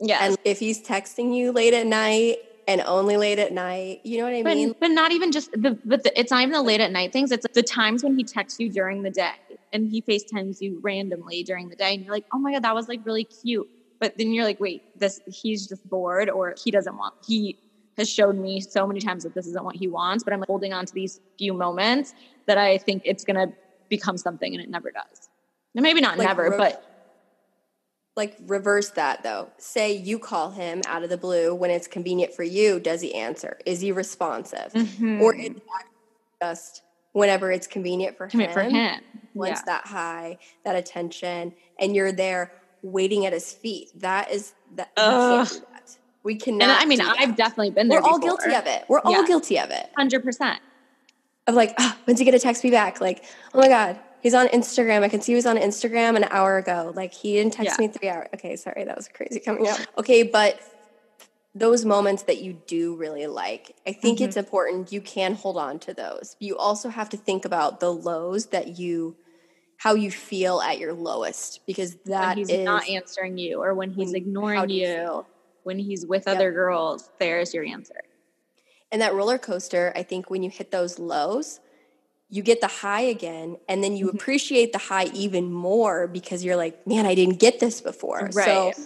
Yeah. 0.00 0.18
And 0.22 0.36
if 0.44 0.58
he's 0.58 0.82
texting 0.82 1.36
you 1.36 1.52
late 1.52 1.74
at 1.74 1.86
night 1.86 2.38
and 2.66 2.80
only 2.80 3.18
late 3.18 3.38
at 3.38 3.52
night, 3.52 4.00
you 4.04 4.18
know 4.18 4.24
what 4.24 4.32
I 4.32 4.42
but, 4.42 4.54
mean? 4.56 4.74
but 4.80 4.90
not 4.90 5.12
even 5.12 5.32
just 5.32 5.52
the, 5.52 5.78
but 5.84 6.02
the, 6.04 6.18
it's 6.18 6.30
not 6.30 6.40
even 6.40 6.52
the 6.52 6.62
late 6.62 6.80
at 6.80 6.90
night 6.90 7.12
things. 7.12 7.30
It's 7.30 7.46
the 7.52 7.62
times 7.62 8.02
when 8.02 8.16
he 8.16 8.24
texts 8.24 8.58
you 8.58 8.70
during 8.70 9.02
the 9.02 9.10
day 9.10 9.32
and 9.72 9.88
he 9.88 10.02
FaceTimes 10.02 10.60
you 10.60 10.80
randomly 10.82 11.42
during 11.42 11.68
the 11.68 11.76
day. 11.76 11.94
And 11.94 12.04
you're 12.04 12.12
like, 12.12 12.26
oh 12.32 12.38
my 12.38 12.52
God, 12.52 12.64
that 12.64 12.74
was 12.74 12.88
like 12.88 13.04
really 13.04 13.24
cute. 13.24 13.68
But 14.00 14.16
then 14.18 14.32
you're 14.32 14.44
like, 14.44 14.60
wait, 14.60 14.98
this, 14.98 15.20
he's 15.26 15.66
just 15.66 15.88
bored 15.88 16.30
or 16.30 16.54
he 16.62 16.70
doesn't 16.70 16.96
want, 16.96 17.14
he 17.26 17.58
has 17.98 18.08
showed 18.08 18.36
me 18.36 18.60
so 18.60 18.86
many 18.86 19.00
times 19.00 19.24
that 19.24 19.34
this 19.34 19.46
isn't 19.46 19.64
what 19.64 19.76
he 19.76 19.88
wants, 19.88 20.24
but 20.24 20.32
I'm 20.32 20.44
holding 20.46 20.72
on 20.72 20.86
to 20.86 20.94
these 20.94 21.20
few 21.38 21.52
moments 21.52 22.14
that 22.46 22.56
I 22.56 22.78
think 22.78 23.02
it's 23.04 23.24
going 23.24 23.36
to 23.36 23.54
become 23.88 24.16
something 24.16 24.54
and 24.54 24.62
it 24.62 24.70
never 24.70 24.90
does. 24.90 25.28
And 25.74 25.82
maybe 25.82 26.00
not 26.00 26.16
Like 26.16 26.28
never, 26.28 26.50
re- 26.50 26.56
but 26.56 26.84
Like 28.16 28.36
reverse 28.46 28.90
that 28.90 29.22
though. 29.22 29.50
Say 29.58 29.92
you 29.92 30.18
call 30.18 30.50
him 30.50 30.82
out 30.86 31.02
of 31.02 31.10
the 31.10 31.16
blue 31.16 31.54
when 31.54 31.70
it's 31.70 31.86
convenient 31.86 32.34
for 32.34 32.42
you. 32.42 32.80
Does 32.80 33.00
he 33.00 33.14
answer? 33.14 33.58
Is 33.66 33.80
he 33.80 33.92
responsive? 33.92 34.72
Mm-hmm. 34.72 35.22
Or 35.22 35.34
is 35.34 35.52
just 36.42 36.82
whenever 37.12 37.50
it's 37.50 37.66
convenient 37.66 38.16
for 38.16 38.28
commit 38.28 38.48
him? 38.48 38.54
for 38.54 38.62
him. 38.62 39.00
Wants 39.34 39.60
Yeah. 39.60 39.72
that 39.74 39.86
high, 39.86 40.38
that 40.64 40.76
attention, 40.76 41.54
and 41.78 41.94
you're 41.94 42.12
there 42.12 42.52
waiting 42.82 43.26
at 43.26 43.32
his 43.32 43.52
feet. 43.52 43.90
That 43.96 44.30
is 44.30 44.54
that. 44.76 44.90
We 44.96 45.02
can't 45.02 45.48
that. 45.72 45.96
We 46.22 46.34
cannot. 46.36 46.62
And 46.62 46.72
I 46.72 46.84
mean. 46.84 47.00
I've 47.00 47.36
definitely 47.36 47.70
been 47.70 47.88
there. 47.88 48.00
We're 48.02 48.08
all 48.08 48.18
guilty 48.18 48.54
of 48.54 48.66
it. 48.66 48.84
We're 48.88 49.00
all 49.00 49.24
guilty 49.24 49.58
of 49.58 49.70
it. 49.70 49.90
Hundred 49.96 50.22
percent. 50.24 50.60
Of 51.46 51.54
like, 51.54 51.74
ah, 51.78 51.96
when's 52.04 52.18
he 52.18 52.24
gonna 52.24 52.38
text 52.38 52.62
me 52.64 52.70
back? 52.70 53.00
Like, 53.00 53.24
oh 53.54 53.58
my 53.58 53.68
god, 53.68 53.98
he's 54.20 54.34
on 54.34 54.46
Instagram. 54.48 55.02
I 55.02 55.08
can 55.08 55.20
see 55.20 55.32
he 55.32 55.36
was 55.36 55.46
on 55.46 55.56
Instagram 55.56 56.16
an 56.16 56.24
hour 56.24 56.58
ago. 56.58 56.92
Like, 56.94 57.12
he 57.14 57.32
didn't 57.34 57.54
text 57.54 57.76
Yeah. 57.78 57.86
me 57.86 57.92
three 57.92 58.08
hours. 58.08 58.28
Okay, 58.34 58.56
sorry, 58.56 58.84
that 58.84 58.96
was 58.96 59.08
crazy 59.08 59.40
coming 59.40 59.66
out. 59.66 59.84
Okay, 59.98 60.22
but 60.22 60.60
those 61.54 61.84
moments 61.84 62.22
that 62.24 62.40
you 62.42 62.52
do 62.66 62.94
really 62.96 63.26
like, 63.26 63.74
I 63.86 63.92
think 63.92 64.18
Mm-hmm. 64.18 64.24
it's 64.26 64.36
important. 64.36 64.92
You 64.92 65.00
can 65.00 65.34
hold 65.34 65.56
on 65.56 65.78
to 65.80 65.94
those. 65.94 66.36
You 66.38 66.56
also 66.56 66.88
have 66.88 67.08
to 67.10 67.16
think 67.16 67.44
about 67.44 67.80
the 67.80 67.92
lows 67.92 68.46
that 68.46 68.78
you, 68.78 69.16
how 69.78 69.94
you 69.94 70.10
feel 70.10 70.60
at 70.60 70.78
your 70.78 70.92
lowest, 70.92 71.60
because 71.66 71.96
When 72.04 72.20
that 72.20 72.38
he's 72.38 72.48
is 72.50 72.64
not 72.64 72.88
answering 72.88 73.36
you, 73.38 73.60
or 73.62 73.74
when 73.74 73.90
he's 73.90 74.08
when- 74.12 74.16
ignoring 74.16 74.68
you 74.70 74.86
you, 74.86 75.26
when 75.64 75.78
he's 75.78 76.06
with 76.06 76.24
Yep. 76.26 76.36
other 76.36 76.52
girls, 76.52 77.10
there's 77.18 77.52
your 77.52 77.64
answer. 77.64 78.00
And 78.92 79.02
that 79.02 79.14
roller 79.14 79.38
coaster, 79.38 79.92
I 79.96 80.02
think 80.04 80.30
when 80.30 80.42
you 80.42 80.50
hit 80.50 80.70
those 80.70 80.98
lows, 80.98 81.60
you 82.28 82.42
get 82.42 82.60
the 82.60 82.68
high 82.68 83.02
again, 83.02 83.56
and 83.68 83.82
then 83.82 83.96
you 83.96 84.06
Mm-hmm. 84.06 84.16
appreciate 84.16 84.72
the 84.72 84.78
high 84.78 85.06
even 85.14 85.52
more 85.52 86.06
because 86.06 86.44
you're 86.44 86.56
like, 86.56 86.86
man, 86.86 87.06
I 87.06 87.14
didn't 87.16 87.40
get 87.40 87.58
this 87.58 87.80
before. 87.80 88.30
Right. 88.32 88.74
So 88.74 88.84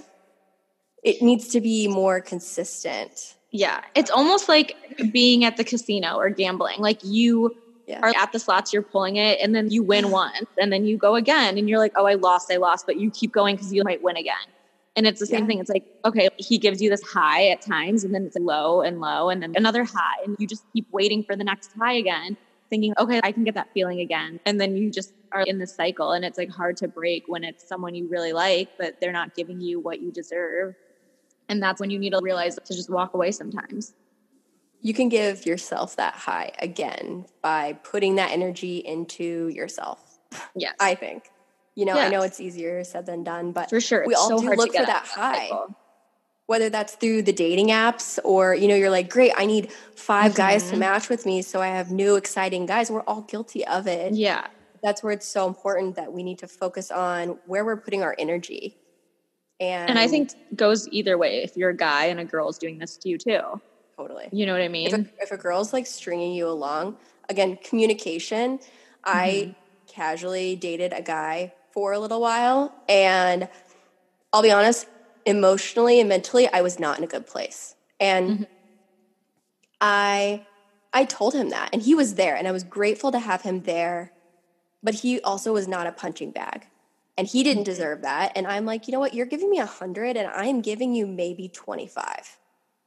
it 1.04 1.22
needs 1.22 1.48
to 1.48 1.60
be 1.60 1.86
more 1.86 2.20
consistent. 2.20 3.36
Yeah, 3.52 3.82
it's 3.94 4.10
almost 4.10 4.48
like 4.48 4.76
being 5.12 5.44
at 5.44 5.56
the 5.56 5.64
casino 5.64 6.16
or 6.16 6.30
gambling. 6.30 6.80
Like 6.80 6.98
you 7.04 7.54
Yeah. 7.86 8.00
are 8.02 8.12
at 8.16 8.32
the 8.32 8.38
slots, 8.38 8.72
you're 8.72 8.82
pulling 8.82 9.16
it, 9.16 9.38
and 9.40 9.54
then 9.54 9.70
you 9.70 9.82
win 9.82 10.10
once, 10.10 10.46
and 10.58 10.72
then 10.72 10.84
you 10.84 10.96
go 10.96 11.14
again, 11.14 11.58
and 11.58 11.68
you're 11.68 11.78
like, 11.78 11.92
oh, 11.96 12.06
I 12.06 12.14
lost, 12.14 12.50
I 12.50 12.56
lost, 12.56 12.86
but 12.86 12.96
you 12.96 13.10
keep 13.10 13.30
going 13.30 13.54
because 13.54 13.72
you 13.72 13.84
might 13.84 14.02
win 14.02 14.16
again. 14.16 14.34
And 14.96 15.06
it's 15.06 15.20
the 15.20 15.26
same 15.26 15.42
Yeah. 15.42 15.46
thing. 15.48 15.58
It's 15.58 15.70
like, 15.70 15.84
okay, 16.04 16.28
he 16.38 16.56
gives 16.56 16.80
you 16.80 16.88
this 16.88 17.02
high 17.02 17.48
at 17.48 17.60
times, 17.60 18.02
and 18.02 18.14
then 18.14 18.24
it's 18.24 18.36
low 18.36 18.80
and 18.80 19.00
low, 19.00 19.28
and 19.28 19.42
then 19.42 19.52
another 19.56 19.84
high, 19.84 20.22
and 20.24 20.34
you 20.38 20.46
just 20.46 20.64
keep 20.72 20.86
waiting 20.90 21.22
for 21.22 21.36
the 21.36 21.44
next 21.44 21.70
high 21.78 21.92
again, 21.92 22.36
thinking, 22.70 22.94
okay, 22.98 23.20
I 23.22 23.32
can 23.32 23.44
get 23.44 23.54
that 23.54 23.68
feeling 23.74 24.00
again. 24.00 24.38
And 24.46 24.58
then 24.60 24.74
you 24.76 24.90
just 24.90 25.12
are 25.32 25.42
in 25.42 25.58
this 25.58 25.74
cycle, 25.74 26.12
and 26.12 26.24
it's 26.24 26.38
like 26.38 26.48
hard 26.48 26.78
to 26.78 26.88
break 26.88 27.24
when 27.26 27.44
it's 27.44 27.68
someone 27.68 27.94
you 27.94 28.08
really 28.08 28.32
like, 28.32 28.70
but 28.78 28.94
they're 29.00 29.12
not 29.12 29.34
giving 29.34 29.60
you 29.60 29.78
what 29.80 30.00
you 30.00 30.10
deserve. 30.10 30.74
And 31.48 31.62
that's 31.62 31.80
when 31.80 31.90
you 31.90 31.98
need 31.98 32.10
to 32.10 32.20
realize 32.22 32.56
to 32.56 32.74
just 32.74 32.88
walk 32.90 33.14
away 33.14 33.30
sometimes. 33.30 33.94
You 34.80 34.92
can 34.94 35.08
give 35.08 35.46
yourself 35.46 35.96
that 35.96 36.14
high 36.14 36.52
again 36.58 37.26
by 37.42 37.74
putting 37.84 38.16
that 38.16 38.30
energy 38.32 38.78
into 38.78 39.48
yourself. 39.48 40.18
Yes. 40.54 40.74
I 40.80 40.94
think. 40.94 41.30
You 41.74 41.84
know, 41.86 41.98
I 41.98 42.08
know 42.08 42.22
it's 42.22 42.40
easier 42.40 42.84
said 42.84 43.06
than 43.06 43.24
done, 43.24 43.52
but 43.52 43.68
for 43.70 43.80
sure. 43.80 44.04
we 44.06 44.12
it's 44.14 44.20
all 44.20 44.28
so 44.28 44.38
do 44.40 44.50
look 44.54 44.74
for 44.74 44.86
that 44.86 45.06
high. 45.06 45.48
cycle. 45.48 45.74
whether 46.46 46.68
that's 46.68 46.94
through 46.96 47.22
the 47.22 47.32
dating 47.32 47.68
apps 47.68 48.18
or 48.24 48.54
you 48.54 48.68
know 48.68 48.74
you're 48.74 48.90
like 48.90 49.08
great 49.08 49.32
i 49.38 49.46
need 49.46 49.72
5 49.96 50.34
guys 50.34 50.68
to 50.70 50.76
Mhm. 50.76 50.80
match 50.80 51.08
with 51.08 51.24
me 51.24 51.40
so 51.40 51.62
i 51.62 51.68
have 51.68 51.90
new 51.90 52.16
exciting 52.16 52.66
guys 52.66 52.90
we're 52.90 53.00
all 53.02 53.22
guilty 53.22 53.66
of 53.66 53.86
it 53.86 54.12
Yeah. 54.12 54.46
that's 54.82 55.02
where 55.02 55.12
it's 55.14 55.26
so 55.26 55.46
important 55.48 55.96
that 55.96 56.12
we 56.12 56.22
need 56.22 56.38
to 56.40 56.46
focus 56.46 56.90
on 56.90 57.38
where 57.46 57.64
we're 57.64 57.78
putting 57.78 58.02
our 58.02 58.14
energy 58.18 58.76
and, 59.70 59.90
And 59.90 59.98
I 59.98 60.06
think 60.08 60.30
goes 60.54 60.86
either 60.88 61.16
way. 61.18 61.42
If 61.42 61.56
you're 61.56 61.70
a 61.70 61.76
guy 61.76 62.06
and 62.06 62.20
a 62.20 62.24
girl's 62.24 62.58
doing 62.58 62.78
this 62.78 62.96
to 62.98 63.08
you 63.08 63.18
too, 63.18 63.40
totally 63.98 64.28
you 64.32 64.46
know 64.46 64.52
what 64.52 64.62
I 64.62 64.68
if 64.68 64.92
mean? 64.92 65.06
a, 65.18 65.22
if 65.22 65.30
a 65.30 65.36
girl's 65.36 65.72
like 65.72 65.86
stringing 65.86 66.32
you 66.34 66.48
along 66.48 66.96
again 67.28 67.56
communication 67.62 68.58
i 69.04 69.26
Mm-hmm. 69.28 69.50
casually 69.94 70.56
dated 70.56 70.92
a 70.92 71.02
guy 71.02 71.52
for 71.72 71.92
a 71.92 71.98
little 71.98 72.20
while 72.20 72.74
and 72.88 73.48
i'll 74.32 74.42
be 74.42 74.50
honest 74.50 74.86
emotionally 75.26 76.00
and 76.00 76.08
mentally 76.08 76.48
i 76.52 76.60
was 76.60 76.78
not 76.80 76.98
in 76.98 77.04
a 77.04 77.08
good 77.08 77.26
place 77.26 77.74
and 78.00 78.30
Mhm. 78.30 78.46
i 79.80 80.46
i 80.92 81.04
told 81.04 81.34
him 81.34 81.50
that 81.50 81.68
and 81.72 81.82
he 81.82 81.94
was 81.94 82.14
there 82.14 82.36
and 82.36 82.48
i 82.48 82.52
was 82.52 82.64
grateful 82.64 83.12
to 83.12 83.18
have 83.18 83.42
him 83.42 83.62
there 83.62 84.12
but 84.82 84.94
he 84.96 85.20
also 85.22 85.52
was 85.52 85.68
not 85.68 85.86
a 85.86 85.92
punching 85.92 86.30
bag 86.32 86.66
and 87.16 87.26
he 87.26 87.42
didn't 87.42 87.64
deserve 87.64 88.02
that 88.02 88.32
and 88.36 88.46
i'm 88.46 88.64
like 88.64 88.86
you 88.88 88.92
know 88.92 89.00
what 89.00 89.14
you're 89.14 89.26
giving 89.26 89.50
me 89.50 89.58
a 89.58 89.66
hundred 89.66 90.16
and 90.16 90.28
i'm 90.28 90.60
giving 90.60 90.94
you 90.94 91.06
maybe 91.06 91.48
25 91.48 92.38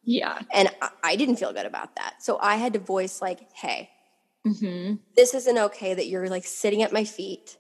yeah. 0.04 0.40
and 0.54 0.70
I, 0.82 0.90
I 1.04 1.16
didn't 1.16 1.36
feel 1.38 1.54
good 1.54 1.66
about 1.66 1.96
that. 1.96 2.16
So 2.22 2.38
I 2.42 2.56
had 2.56 2.74
to 2.74 2.80
voice 2.80 3.22
like, 3.22 3.40
"Hey, 3.54 3.90
hmm 4.46 4.96
this 5.16 5.34
isn't 5.34 5.58
okay 5.58 5.94
that 5.94 6.08
you're 6.08 6.30
like 6.30 6.46
sitting 6.46 6.84
at 6.84 6.94
my 6.94 7.04
feet, 7.04 7.58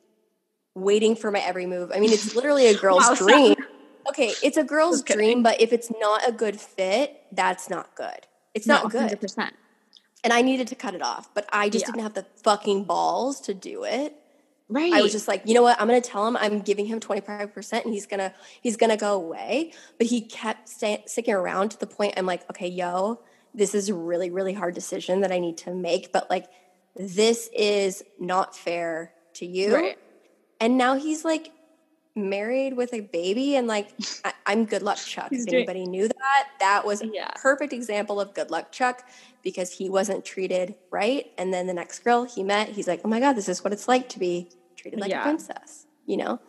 waiting 0.75 1.15
for 1.15 1.31
my 1.31 1.39
every 1.39 1.65
move." 1.65 1.91
I 1.93 1.99
mean, 1.99 2.11
it's 2.11 2.35
literally 2.35 2.67
a 2.67 2.73
girl's 2.79 3.09
Wow, 3.09 3.15
dream. 3.15 3.55
Okay, 4.09 4.35
it's 4.41 4.55
a 4.55 4.63
girl's 4.63 5.01
kidding. 5.01 5.19
dream, 5.19 5.43
but 5.43 5.59
if 5.59 5.73
it's 5.73 5.91
not 5.99 6.25
a 6.25 6.31
good 6.31 6.57
fit, 6.61 7.13
that's 7.33 7.69
not 7.69 7.93
good. 7.97 8.25
It's 8.53 8.65
No, 8.65 8.75
not 8.75 8.89
good. 8.89 9.19
100%. 9.19 9.49
And 10.23 10.31
I 10.31 10.41
needed 10.41 10.69
to 10.69 10.75
cut 10.75 10.95
it 10.95 11.01
off, 11.01 11.27
but 11.35 11.45
I 11.51 11.67
just 11.67 11.83
Yeah. 11.83 11.91
didn't 11.91 12.03
have 12.03 12.13
the 12.13 12.25
fucking 12.41 12.85
balls 12.85 13.41
to 13.41 13.53
do 13.53 13.83
it. 13.83 14.15
Right. 14.69 14.91
I 14.91 15.01
was 15.01 15.13
just 15.13 15.27
like, 15.27 15.43
you 15.45 15.53
know 15.53 15.61
what? 15.61 15.79
I'm 15.79 15.87
going 15.87 16.01
to 16.01 16.09
tell 16.09 16.27
him 16.27 16.35
I'm 16.35 16.59
giving 16.59 16.85
him 16.85 16.99
25% 16.99 17.85
and 17.85 17.93
he's 17.93 18.05
going 18.05 18.19
to 18.19 18.33
he's 18.61 18.75
going 18.75 18.89
to 18.89 18.97
go 18.97 19.13
away. 19.13 19.71
But 19.97 20.07
he 20.07 20.21
kept 20.21 20.67
stay, 20.67 21.03
sticking 21.07 21.33
around 21.33 21.69
to 21.69 21.79
the 21.79 21.87
point 21.87 22.15
I'm 22.17 22.25
like, 22.25 22.49
okay, 22.49 22.67
yo, 22.67 23.21
this 23.53 23.73
is 23.73 23.89
a 23.89 23.93
really 23.93 24.29
really 24.29 24.53
hard 24.53 24.75
decision 24.75 25.21
that 25.21 25.31
I 25.31 25.39
need 25.39 25.57
to 25.59 25.73
make, 25.73 26.11
but 26.11 26.29
like 26.29 26.47
this 26.95 27.49
is 27.55 28.03
not 28.19 28.55
fair 28.55 29.13
to 29.35 29.45
you. 29.45 29.73
Right. 29.73 29.97
And 30.59 30.77
now 30.77 30.95
he's 30.95 31.23
like 31.23 31.51
married 32.17 32.75
with 32.75 32.93
a 32.93 33.01
baby 33.01 33.55
and 33.55 33.67
like 33.67 33.91
I, 34.25 34.33
I'm 34.45 34.65
good 34.65 34.81
luck 34.81 34.97
Chuck. 34.97 35.29
If 35.31 35.47
anybody 35.47 35.85
knew 35.85 36.07
that, 36.07 36.47
that 36.59 36.85
was 36.85 37.01
a 37.01 37.09
perfect 37.35 37.71
example 37.73 38.19
of 38.19 38.33
good 38.33 38.51
luck 38.51 38.71
Chuck 38.71 39.07
because 39.43 39.71
he 39.71 39.89
wasn't 39.89 40.25
treated 40.25 40.75
right. 40.91 41.27
And 41.37 41.53
then 41.53 41.67
the 41.67 41.73
next 41.73 41.99
girl 41.99 42.25
he 42.25 42.43
met, 42.43 42.69
he's 42.69 42.87
like, 42.87 43.01
oh 43.05 43.07
my 43.07 43.19
God, 43.19 43.33
this 43.33 43.47
is 43.47 43.63
what 43.63 43.71
it's 43.71 43.87
like 43.87 44.09
to 44.09 44.19
be 44.19 44.49
treated 44.75 44.99
like 44.99 45.11
Yeah. 45.11 45.21
a 45.21 45.23
princess, 45.23 45.85
you 46.05 46.17
know? 46.17 46.39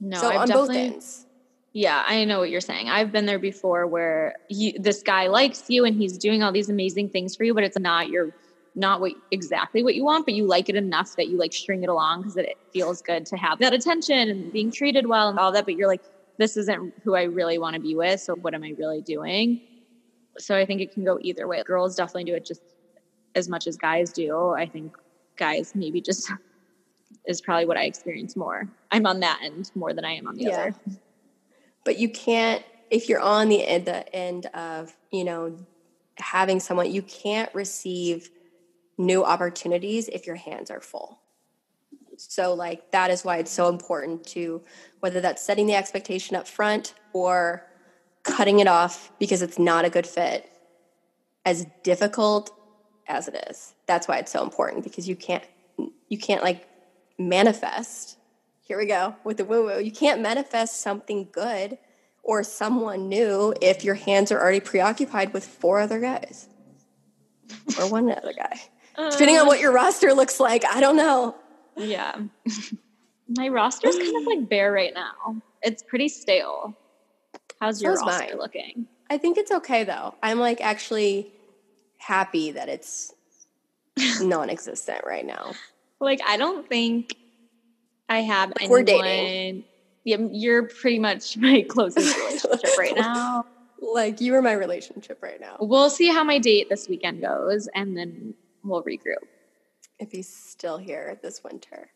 No, 0.00 0.20
so 0.20 0.28
I've 0.28 0.40
on 0.42 0.48
both 0.48 0.70
ends. 0.70 1.26
Yeah, 1.72 2.04
I 2.06 2.24
know 2.24 2.38
what 2.40 2.50
you're 2.50 2.60
saying. 2.60 2.90
I've 2.90 3.12
been 3.12 3.24
there 3.24 3.38
before 3.38 3.86
where 3.86 4.34
you, 4.50 4.78
this 4.78 5.02
guy 5.02 5.28
likes 5.28 5.64
you 5.68 5.84
and 5.86 5.96
he's 5.96 6.18
doing 6.18 6.42
all 6.42 6.52
these 6.52 6.68
amazing 6.68 7.08
things 7.08 7.34
for 7.34 7.44
you, 7.44 7.54
but 7.54 7.64
it's 7.64 7.78
not 7.78 8.10
your 8.10 8.34
not 8.74 9.00
what 9.00 9.12
exactly 9.30 9.82
what 9.82 9.94
you 9.94 10.04
want, 10.04 10.24
but 10.24 10.34
you 10.34 10.46
like 10.46 10.68
it 10.68 10.76
enough 10.76 11.14
that 11.16 11.28
you 11.28 11.36
like 11.38 11.52
string 11.52 11.82
it 11.82 11.88
along 11.88 12.22
because 12.22 12.36
it 12.36 12.56
feels 12.72 13.02
good 13.02 13.26
to 13.26 13.36
have 13.36 13.58
that 13.58 13.72
attention 13.74 14.28
and 14.28 14.52
being 14.52 14.70
treated 14.70 15.06
well 15.06 15.28
and 15.28 15.38
all 15.38 15.52
that. 15.52 15.64
But 15.64 15.74
you're 15.74 15.88
like, 15.88 16.02
this 16.38 16.56
isn't 16.56 16.94
who 17.04 17.14
I 17.14 17.24
really 17.24 17.58
want 17.58 17.74
to 17.74 17.80
be 17.80 17.94
with. 17.94 18.20
So 18.20 18.34
what 18.34 18.54
am 18.54 18.62
I 18.62 18.74
really 18.78 19.02
doing? 19.02 19.60
So 20.38 20.56
I 20.56 20.64
think 20.64 20.80
it 20.80 20.92
can 20.92 21.04
go 21.04 21.18
either 21.20 21.46
way. 21.46 21.62
Girls 21.62 21.94
definitely 21.94 22.24
do 22.24 22.34
it 22.34 22.46
just 22.46 22.62
as 23.34 23.48
much 23.48 23.66
as 23.66 23.76
guys 23.76 24.12
do. 24.12 24.50
I 24.50 24.66
think 24.66 24.94
guys 25.36 25.72
maybe 25.74 26.00
just 26.00 26.32
is 27.26 27.40
probably 27.40 27.66
what 27.66 27.76
I 27.76 27.84
experience 27.84 28.36
more. 28.36 28.68
I'm 28.90 29.06
on 29.06 29.20
that 29.20 29.40
end 29.42 29.70
more 29.74 29.92
than 29.92 30.04
I 30.04 30.14
am 30.14 30.26
on 30.26 30.36
the 30.36 30.44
Yeah. 30.44 30.58
other. 30.58 30.74
But 31.84 31.98
you 31.98 32.08
can't, 32.08 32.64
if 32.90 33.08
you're 33.08 33.20
on 33.20 33.48
the 33.48 33.66
end, 33.66 33.86
the 33.86 34.14
end 34.14 34.46
of, 34.54 34.96
you 35.10 35.24
know, 35.24 35.58
having 36.18 36.60
someone, 36.60 36.90
you 36.90 37.02
can't 37.02 37.52
receive 37.54 38.30
new 39.02 39.24
opportunities 39.24 40.08
if 40.08 40.26
your 40.26 40.36
hands 40.36 40.70
are 40.70 40.80
full. 40.80 41.18
So, 42.16 42.54
like, 42.54 42.92
that 42.92 43.10
is 43.10 43.24
why 43.24 43.38
it's 43.38 43.50
so 43.50 43.68
important 43.68 44.26
to, 44.28 44.62
whether 45.00 45.20
that's 45.20 45.42
setting 45.42 45.66
the 45.66 45.74
expectation 45.74 46.36
up 46.36 46.46
front 46.46 46.94
or 47.12 47.66
cutting 48.22 48.60
it 48.60 48.68
off 48.68 49.12
because 49.18 49.42
it's 49.42 49.58
not 49.58 49.84
a 49.84 49.90
good 49.90 50.06
fit, 50.06 50.48
as 51.44 51.66
difficult 51.82 52.50
as 53.08 53.28
it 53.28 53.46
is. 53.50 53.74
That's 53.86 54.06
why 54.06 54.18
it's 54.18 54.30
so 54.30 54.42
important 54.42 54.84
because 54.84 55.08
you 55.08 55.16
can't 55.16 55.44
you 56.08 56.18
can't 56.18 56.42
like 56.42 56.68
manifest. 57.18 58.18
Here 58.60 58.78
we 58.78 58.86
go 58.86 59.16
with 59.24 59.38
the 59.38 59.44
woo 59.44 59.64
woo. 59.64 59.80
You 59.80 59.90
can't 59.90 60.20
manifest 60.20 60.80
something 60.80 61.28
good 61.32 61.78
or 62.22 62.44
someone 62.44 63.08
new 63.08 63.52
if 63.60 63.82
your 63.84 63.96
hands 63.96 64.30
are 64.30 64.40
already 64.40 64.60
preoccupied 64.60 65.32
with 65.32 65.44
four 65.44 65.80
other 65.80 65.98
guys 65.98 66.48
or 67.78 67.90
one 67.90 68.10
other 68.10 68.32
guy. 68.32 68.60
Depending 68.96 69.36
on 69.36 69.42
um, 69.42 69.46
what 69.48 69.60
your 69.60 69.72
roster 69.72 70.12
looks 70.12 70.38
like, 70.40 70.64
I 70.70 70.80
don't 70.80 70.96
know. 70.96 71.34
Yeah. 71.76 72.16
My 73.36 73.48
roster's 73.48 73.96
kind 73.96 74.16
of 74.16 74.24
like 74.26 74.48
bare 74.48 74.72
right 74.72 74.92
now. 74.94 75.36
It's 75.62 75.82
pretty 75.82 76.08
stale. 76.08 76.76
How's 77.60 77.80
your 77.80 77.96
So's 77.96 78.06
roster 78.06 78.26
mine. 78.30 78.38
looking? 78.38 78.86
I 79.08 79.18
think 79.18 79.38
it's 79.38 79.50
okay 79.50 79.84
though. 79.84 80.14
I'm 80.22 80.38
like 80.38 80.60
actually 80.60 81.32
happy 81.98 82.52
that 82.52 82.68
it's 82.68 83.14
non-existent 84.20 85.02
right 85.06 85.24
now. 85.24 85.52
Like, 86.00 86.20
I 86.26 86.36
don't 86.36 86.68
think 86.68 87.14
I 88.08 88.20
have 88.20 88.48
Like, 88.50 88.62
anyone. 88.62 88.80
we're 88.80 88.84
dating. 88.84 89.64
Yeah, 90.04 90.16
you're 90.32 90.64
pretty 90.64 90.98
much 90.98 91.36
my 91.38 91.62
closest 91.68 92.16
relationship 92.16 92.76
right 92.78 92.96
now. 92.96 93.46
Like 93.80 94.20
you 94.20 94.34
are 94.34 94.42
my 94.42 94.52
relationship 94.52 95.22
right 95.22 95.40
now. 95.40 95.56
We'll 95.60 95.90
see 95.90 96.08
how 96.08 96.22
my 96.24 96.38
date 96.38 96.68
this 96.68 96.88
weekend 96.88 97.20
goes, 97.20 97.68
and 97.74 97.96
then 97.96 98.34
we'll 98.64 98.82
regroup. 98.82 99.22
If 99.98 100.10
he's 100.10 100.34
still 100.34 100.78
here 100.78 101.18
this 101.22 101.42
winter. 101.44 101.90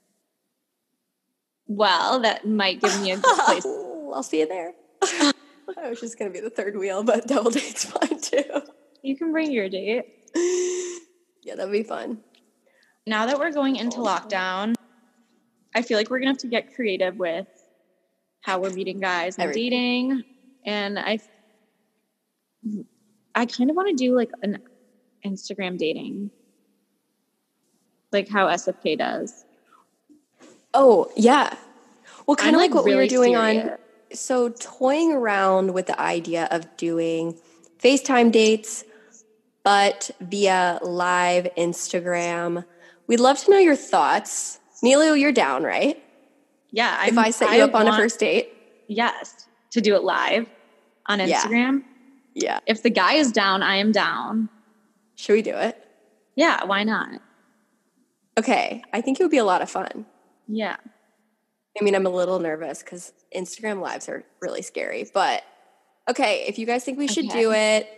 Well, 1.66 2.20
that 2.20 2.46
might 2.46 2.80
give 2.80 3.00
me 3.00 3.12
a 3.12 3.16
good 3.16 3.38
place. 3.44 3.66
I'll 4.14 4.22
see 4.22 4.40
you 4.40 4.46
there. 4.46 4.72
I 5.02 5.88
was 5.90 6.00
just 6.00 6.18
gonna 6.18 6.30
be 6.30 6.40
the 6.40 6.50
third 6.50 6.76
wheel, 6.76 7.02
but 7.02 7.26
double 7.28 7.50
date's 7.50 7.84
fine 7.84 8.20
too. 8.20 8.44
You 9.02 9.16
can 9.16 9.32
bring 9.32 9.50
your 9.50 9.68
date. 9.68 10.04
Yeah, 11.42 11.54
that'd 11.56 11.72
be 11.72 11.82
fun. 11.82 12.18
Now 13.06 13.26
that 13.26 13.38
we're 13.38 13.52
going 13.52 13.76
into 13.76 13.98
lockdown, 13.98 14.74
I 15.74 15.82
feel 15.82 15.96
like 15.96 16.10
we're 16.10 16.18
gonna 16.18 16.30
have 16.30 16.38
to 16.38 16.48
get 16.48 16.74
creative 16.74 17.16
with 17.16 17.46
how 18.42 18.60
we're 18.60 18.70
meeting 18.70 19.00
guys 19.00 19.36
and 19.36 19.48
Everything. 19.48 19.70
dating. 19.70 20.24
And 20.64 20.98
I, 20.98 21.18
I 23.34 23.46
kind 23.46 23.70
of 23.70 23.76
want 23.76 23.88
to 23.88 23.94
do 23.94 24.14
like 24.16 24.30
an 24.42 24.60
Instagram 25.24 25.78
dating, 25.78 26.30
like 28.16 28.28
how 28.28 28.46
SFK 28.46 28.98
does. 28.98 29.44
Oh 30.74 31.10
yeah. 31.16 31.54
Well, 32.26 32.36
kind 32.36 32.56
of 32.56 32.60
like, 32.60 32.74
what 32.74 32.84
we 32.84 32.92
were 32.92 32.98
really 32.98 33.08
doing 33.08 33.36
on. 33.36 33.72
So 34.12 34.48
toying 34.48 35.12
around 35.12 35.74
with 35.74 35.86
the 35.86 36.00
idea 36.00 36.48
of 36.50 36.76
doing 36.76 37.38
FaceTime 37.78 38.32
dates, 38.32 38.84
but 39.62 40.10
via 40.20 40.80
live 40.82 41.48
Instagram. 41.56 42.64
We'd 43.06 43.20
love 43.20 43.38
to 43.44 43.50
know 43.50 43.58
your 43.58 43.76
thoughts. 43.76 44.58
Nilu, 44.82 45.18
you're 45.20 45.32
down, 45.32 45.62
right? 45.62 46.02
Yeah, 46.70 47.06
if 47.06 47.16
I 47.16 47.30
set 47.30 47.52
you 47.56 47.62
up 47.62 47.74
on 47.74 47.86
a 47.86 47.96
first 47.96 48.18
date. 48.18 48.52
yes, 48.88 49.46
to 49.70 49.80
do 49.80 49.94
it 49.94 50.02
live 50.02 50.46
on 51.06 51.20
Yeah. 51.20 51.26
Instagram. 51.26 51.84
Yeah. 52.34 52.58
If 52.66 52.82
the 52.82 52.90
guy 52.90 53.14
is 53.14 53.32
down, 53.32 53.62
I 53.62 53.76
am 53.76 53.92
down. 53.92 54.48
Should 55.14 55.32
we 55.34 55.42
do 55.42 55.54
it? 55.54 55.82
Yeah, 56.34 56.64
why 56.64 56.84
not? 56.84 57.20
Okay. 58.38 58.82
I 58.92 59.00
think 59.00 59.18
it 59.20 59.24
would 59.24 59.30
be 59.30 59.38
a 59.38 59.44
lot 59.44 59.62
of 59.62 59.70
fun. 59.70 60.06
Yeah. 60.48 60.76
I 61.80 61.84
mean, 61.84 61.94
I'm 61.94 62.06
a 62.06 62.10
little 62.10 62.38
nervous 62.38 62.82
because 62.82 63.12
Instagram 63.34 63.80
lives 63.80 64.08
are 64.08 64.24
really 64.40 64.62
scary. 64.62 65.06
But 65.12 65.42
okay, 66.08 66.44
if 66.48 66.58
you 66.58 66.66
guys 66.66 66.84
think 66.84 66.98
we 66.98 67.08
should 67.08 67.26
Okay. 67.26 67.40
do 67.42 67.52
it, 67.52 67.88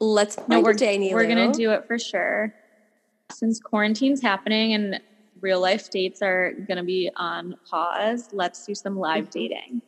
let's 0.00 0.38
No, 0.48 0.60
we're 0.60 0.72
day, 0.72 0.98
Nilu. 0.98 1.12
we're 1.14 1.26
gonna 1.26 1.52
do 1.52 1.70
it 1.72 1.86
for 1.86 1.98
sure. 1.98 2.54
Since 3.32 3.60
quarantine's 3.60 4.22
happening 4.22 4.72
and 4.74 5.00
real 5.40 5.60
life 5.60 5.90
dates 5.90 6.22
are 6.22 6.52
gonna 6.52 6.84
be 6.84 7.10
on 7.16 7.56
pause, 7.68 8.28
let's 8.32 8.64
do 8.64 8.74
some 8.74 8.98
live 8.98 9.26
Mhm. 9.26 9.30
dating. 9.30 9.82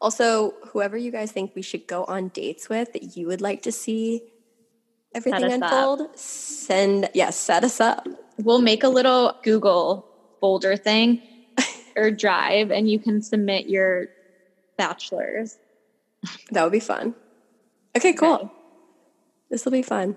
Also, 0.00 0.52
whoever 0.68 0.96
you 0.96 1.10
guys 1.10 1.30
think 1.32 1.54
we 1.54 1.62
should 1.62 1.86
go 1.86 2.04
on 2.04 2.28
dates 2.28 2.68
with 2.68 2.92
that 2.94 3.16
you 3.16 3.26
would 3.26 3.40
like 3.40 3.62
to 3.62 3.72
see 3.72 4.22
everything 5.14 5.44
us 5.44 5.52
up. 5.52 5.62
unfold, 5.62 6.18
send 6.18 7.10
yes, 7.14 7.36
set 7.36 7.62
us 7.64 7.80
up. 7.80 8.06
We'll 8.38 8.60
make 8.60 8.82
a 8.82 8.88
little 8.88 9.36
Google 9.42 10.06
folder 10.40 10.76
thing 10.76 11.22
or 11.96 12.10
drive, 12.10 12.70
and 12.70 12.88
you 12.88 12.98
can 12.98 13.22
submit 13.22 13.68
your 13.68 14.08
bachelors. 14.76 15.58
That 16.50 16.62
would 16.64 16.72
be 16.72 16.80
fun. 16.80 17.14
Okay, 17.96 18.12
cool. 18.12 18.34
Okay. 18.34 18.48
This 19.50 19.64
will 19.64 19.72
be 19.72 19.82
fun. 19.82 20.16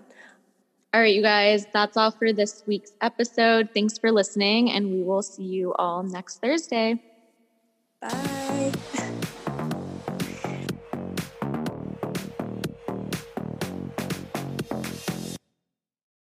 All 0.93 1.01
right, 1.01 1.13
you 1.13 1.21
guys, 1.21 1.67
that's 1.73 1.97
all 1.97 2.11
for 2.11 2.33
this 2.33 2.63
week's 2.65 2.93
episode. 3.01 3.69
Thanks 3.73 3.97
for 3.97 4.11
listening, 4.11 4.71
and 4.71 4.89
we 4.89 5.03
will 5.03 5.21
see 5.21 5.43
you 5.43 5.73
all 5.73 6.01
next 6.01 6.41
Thursday. 6.41 7.01
Bye. 8.01 8.71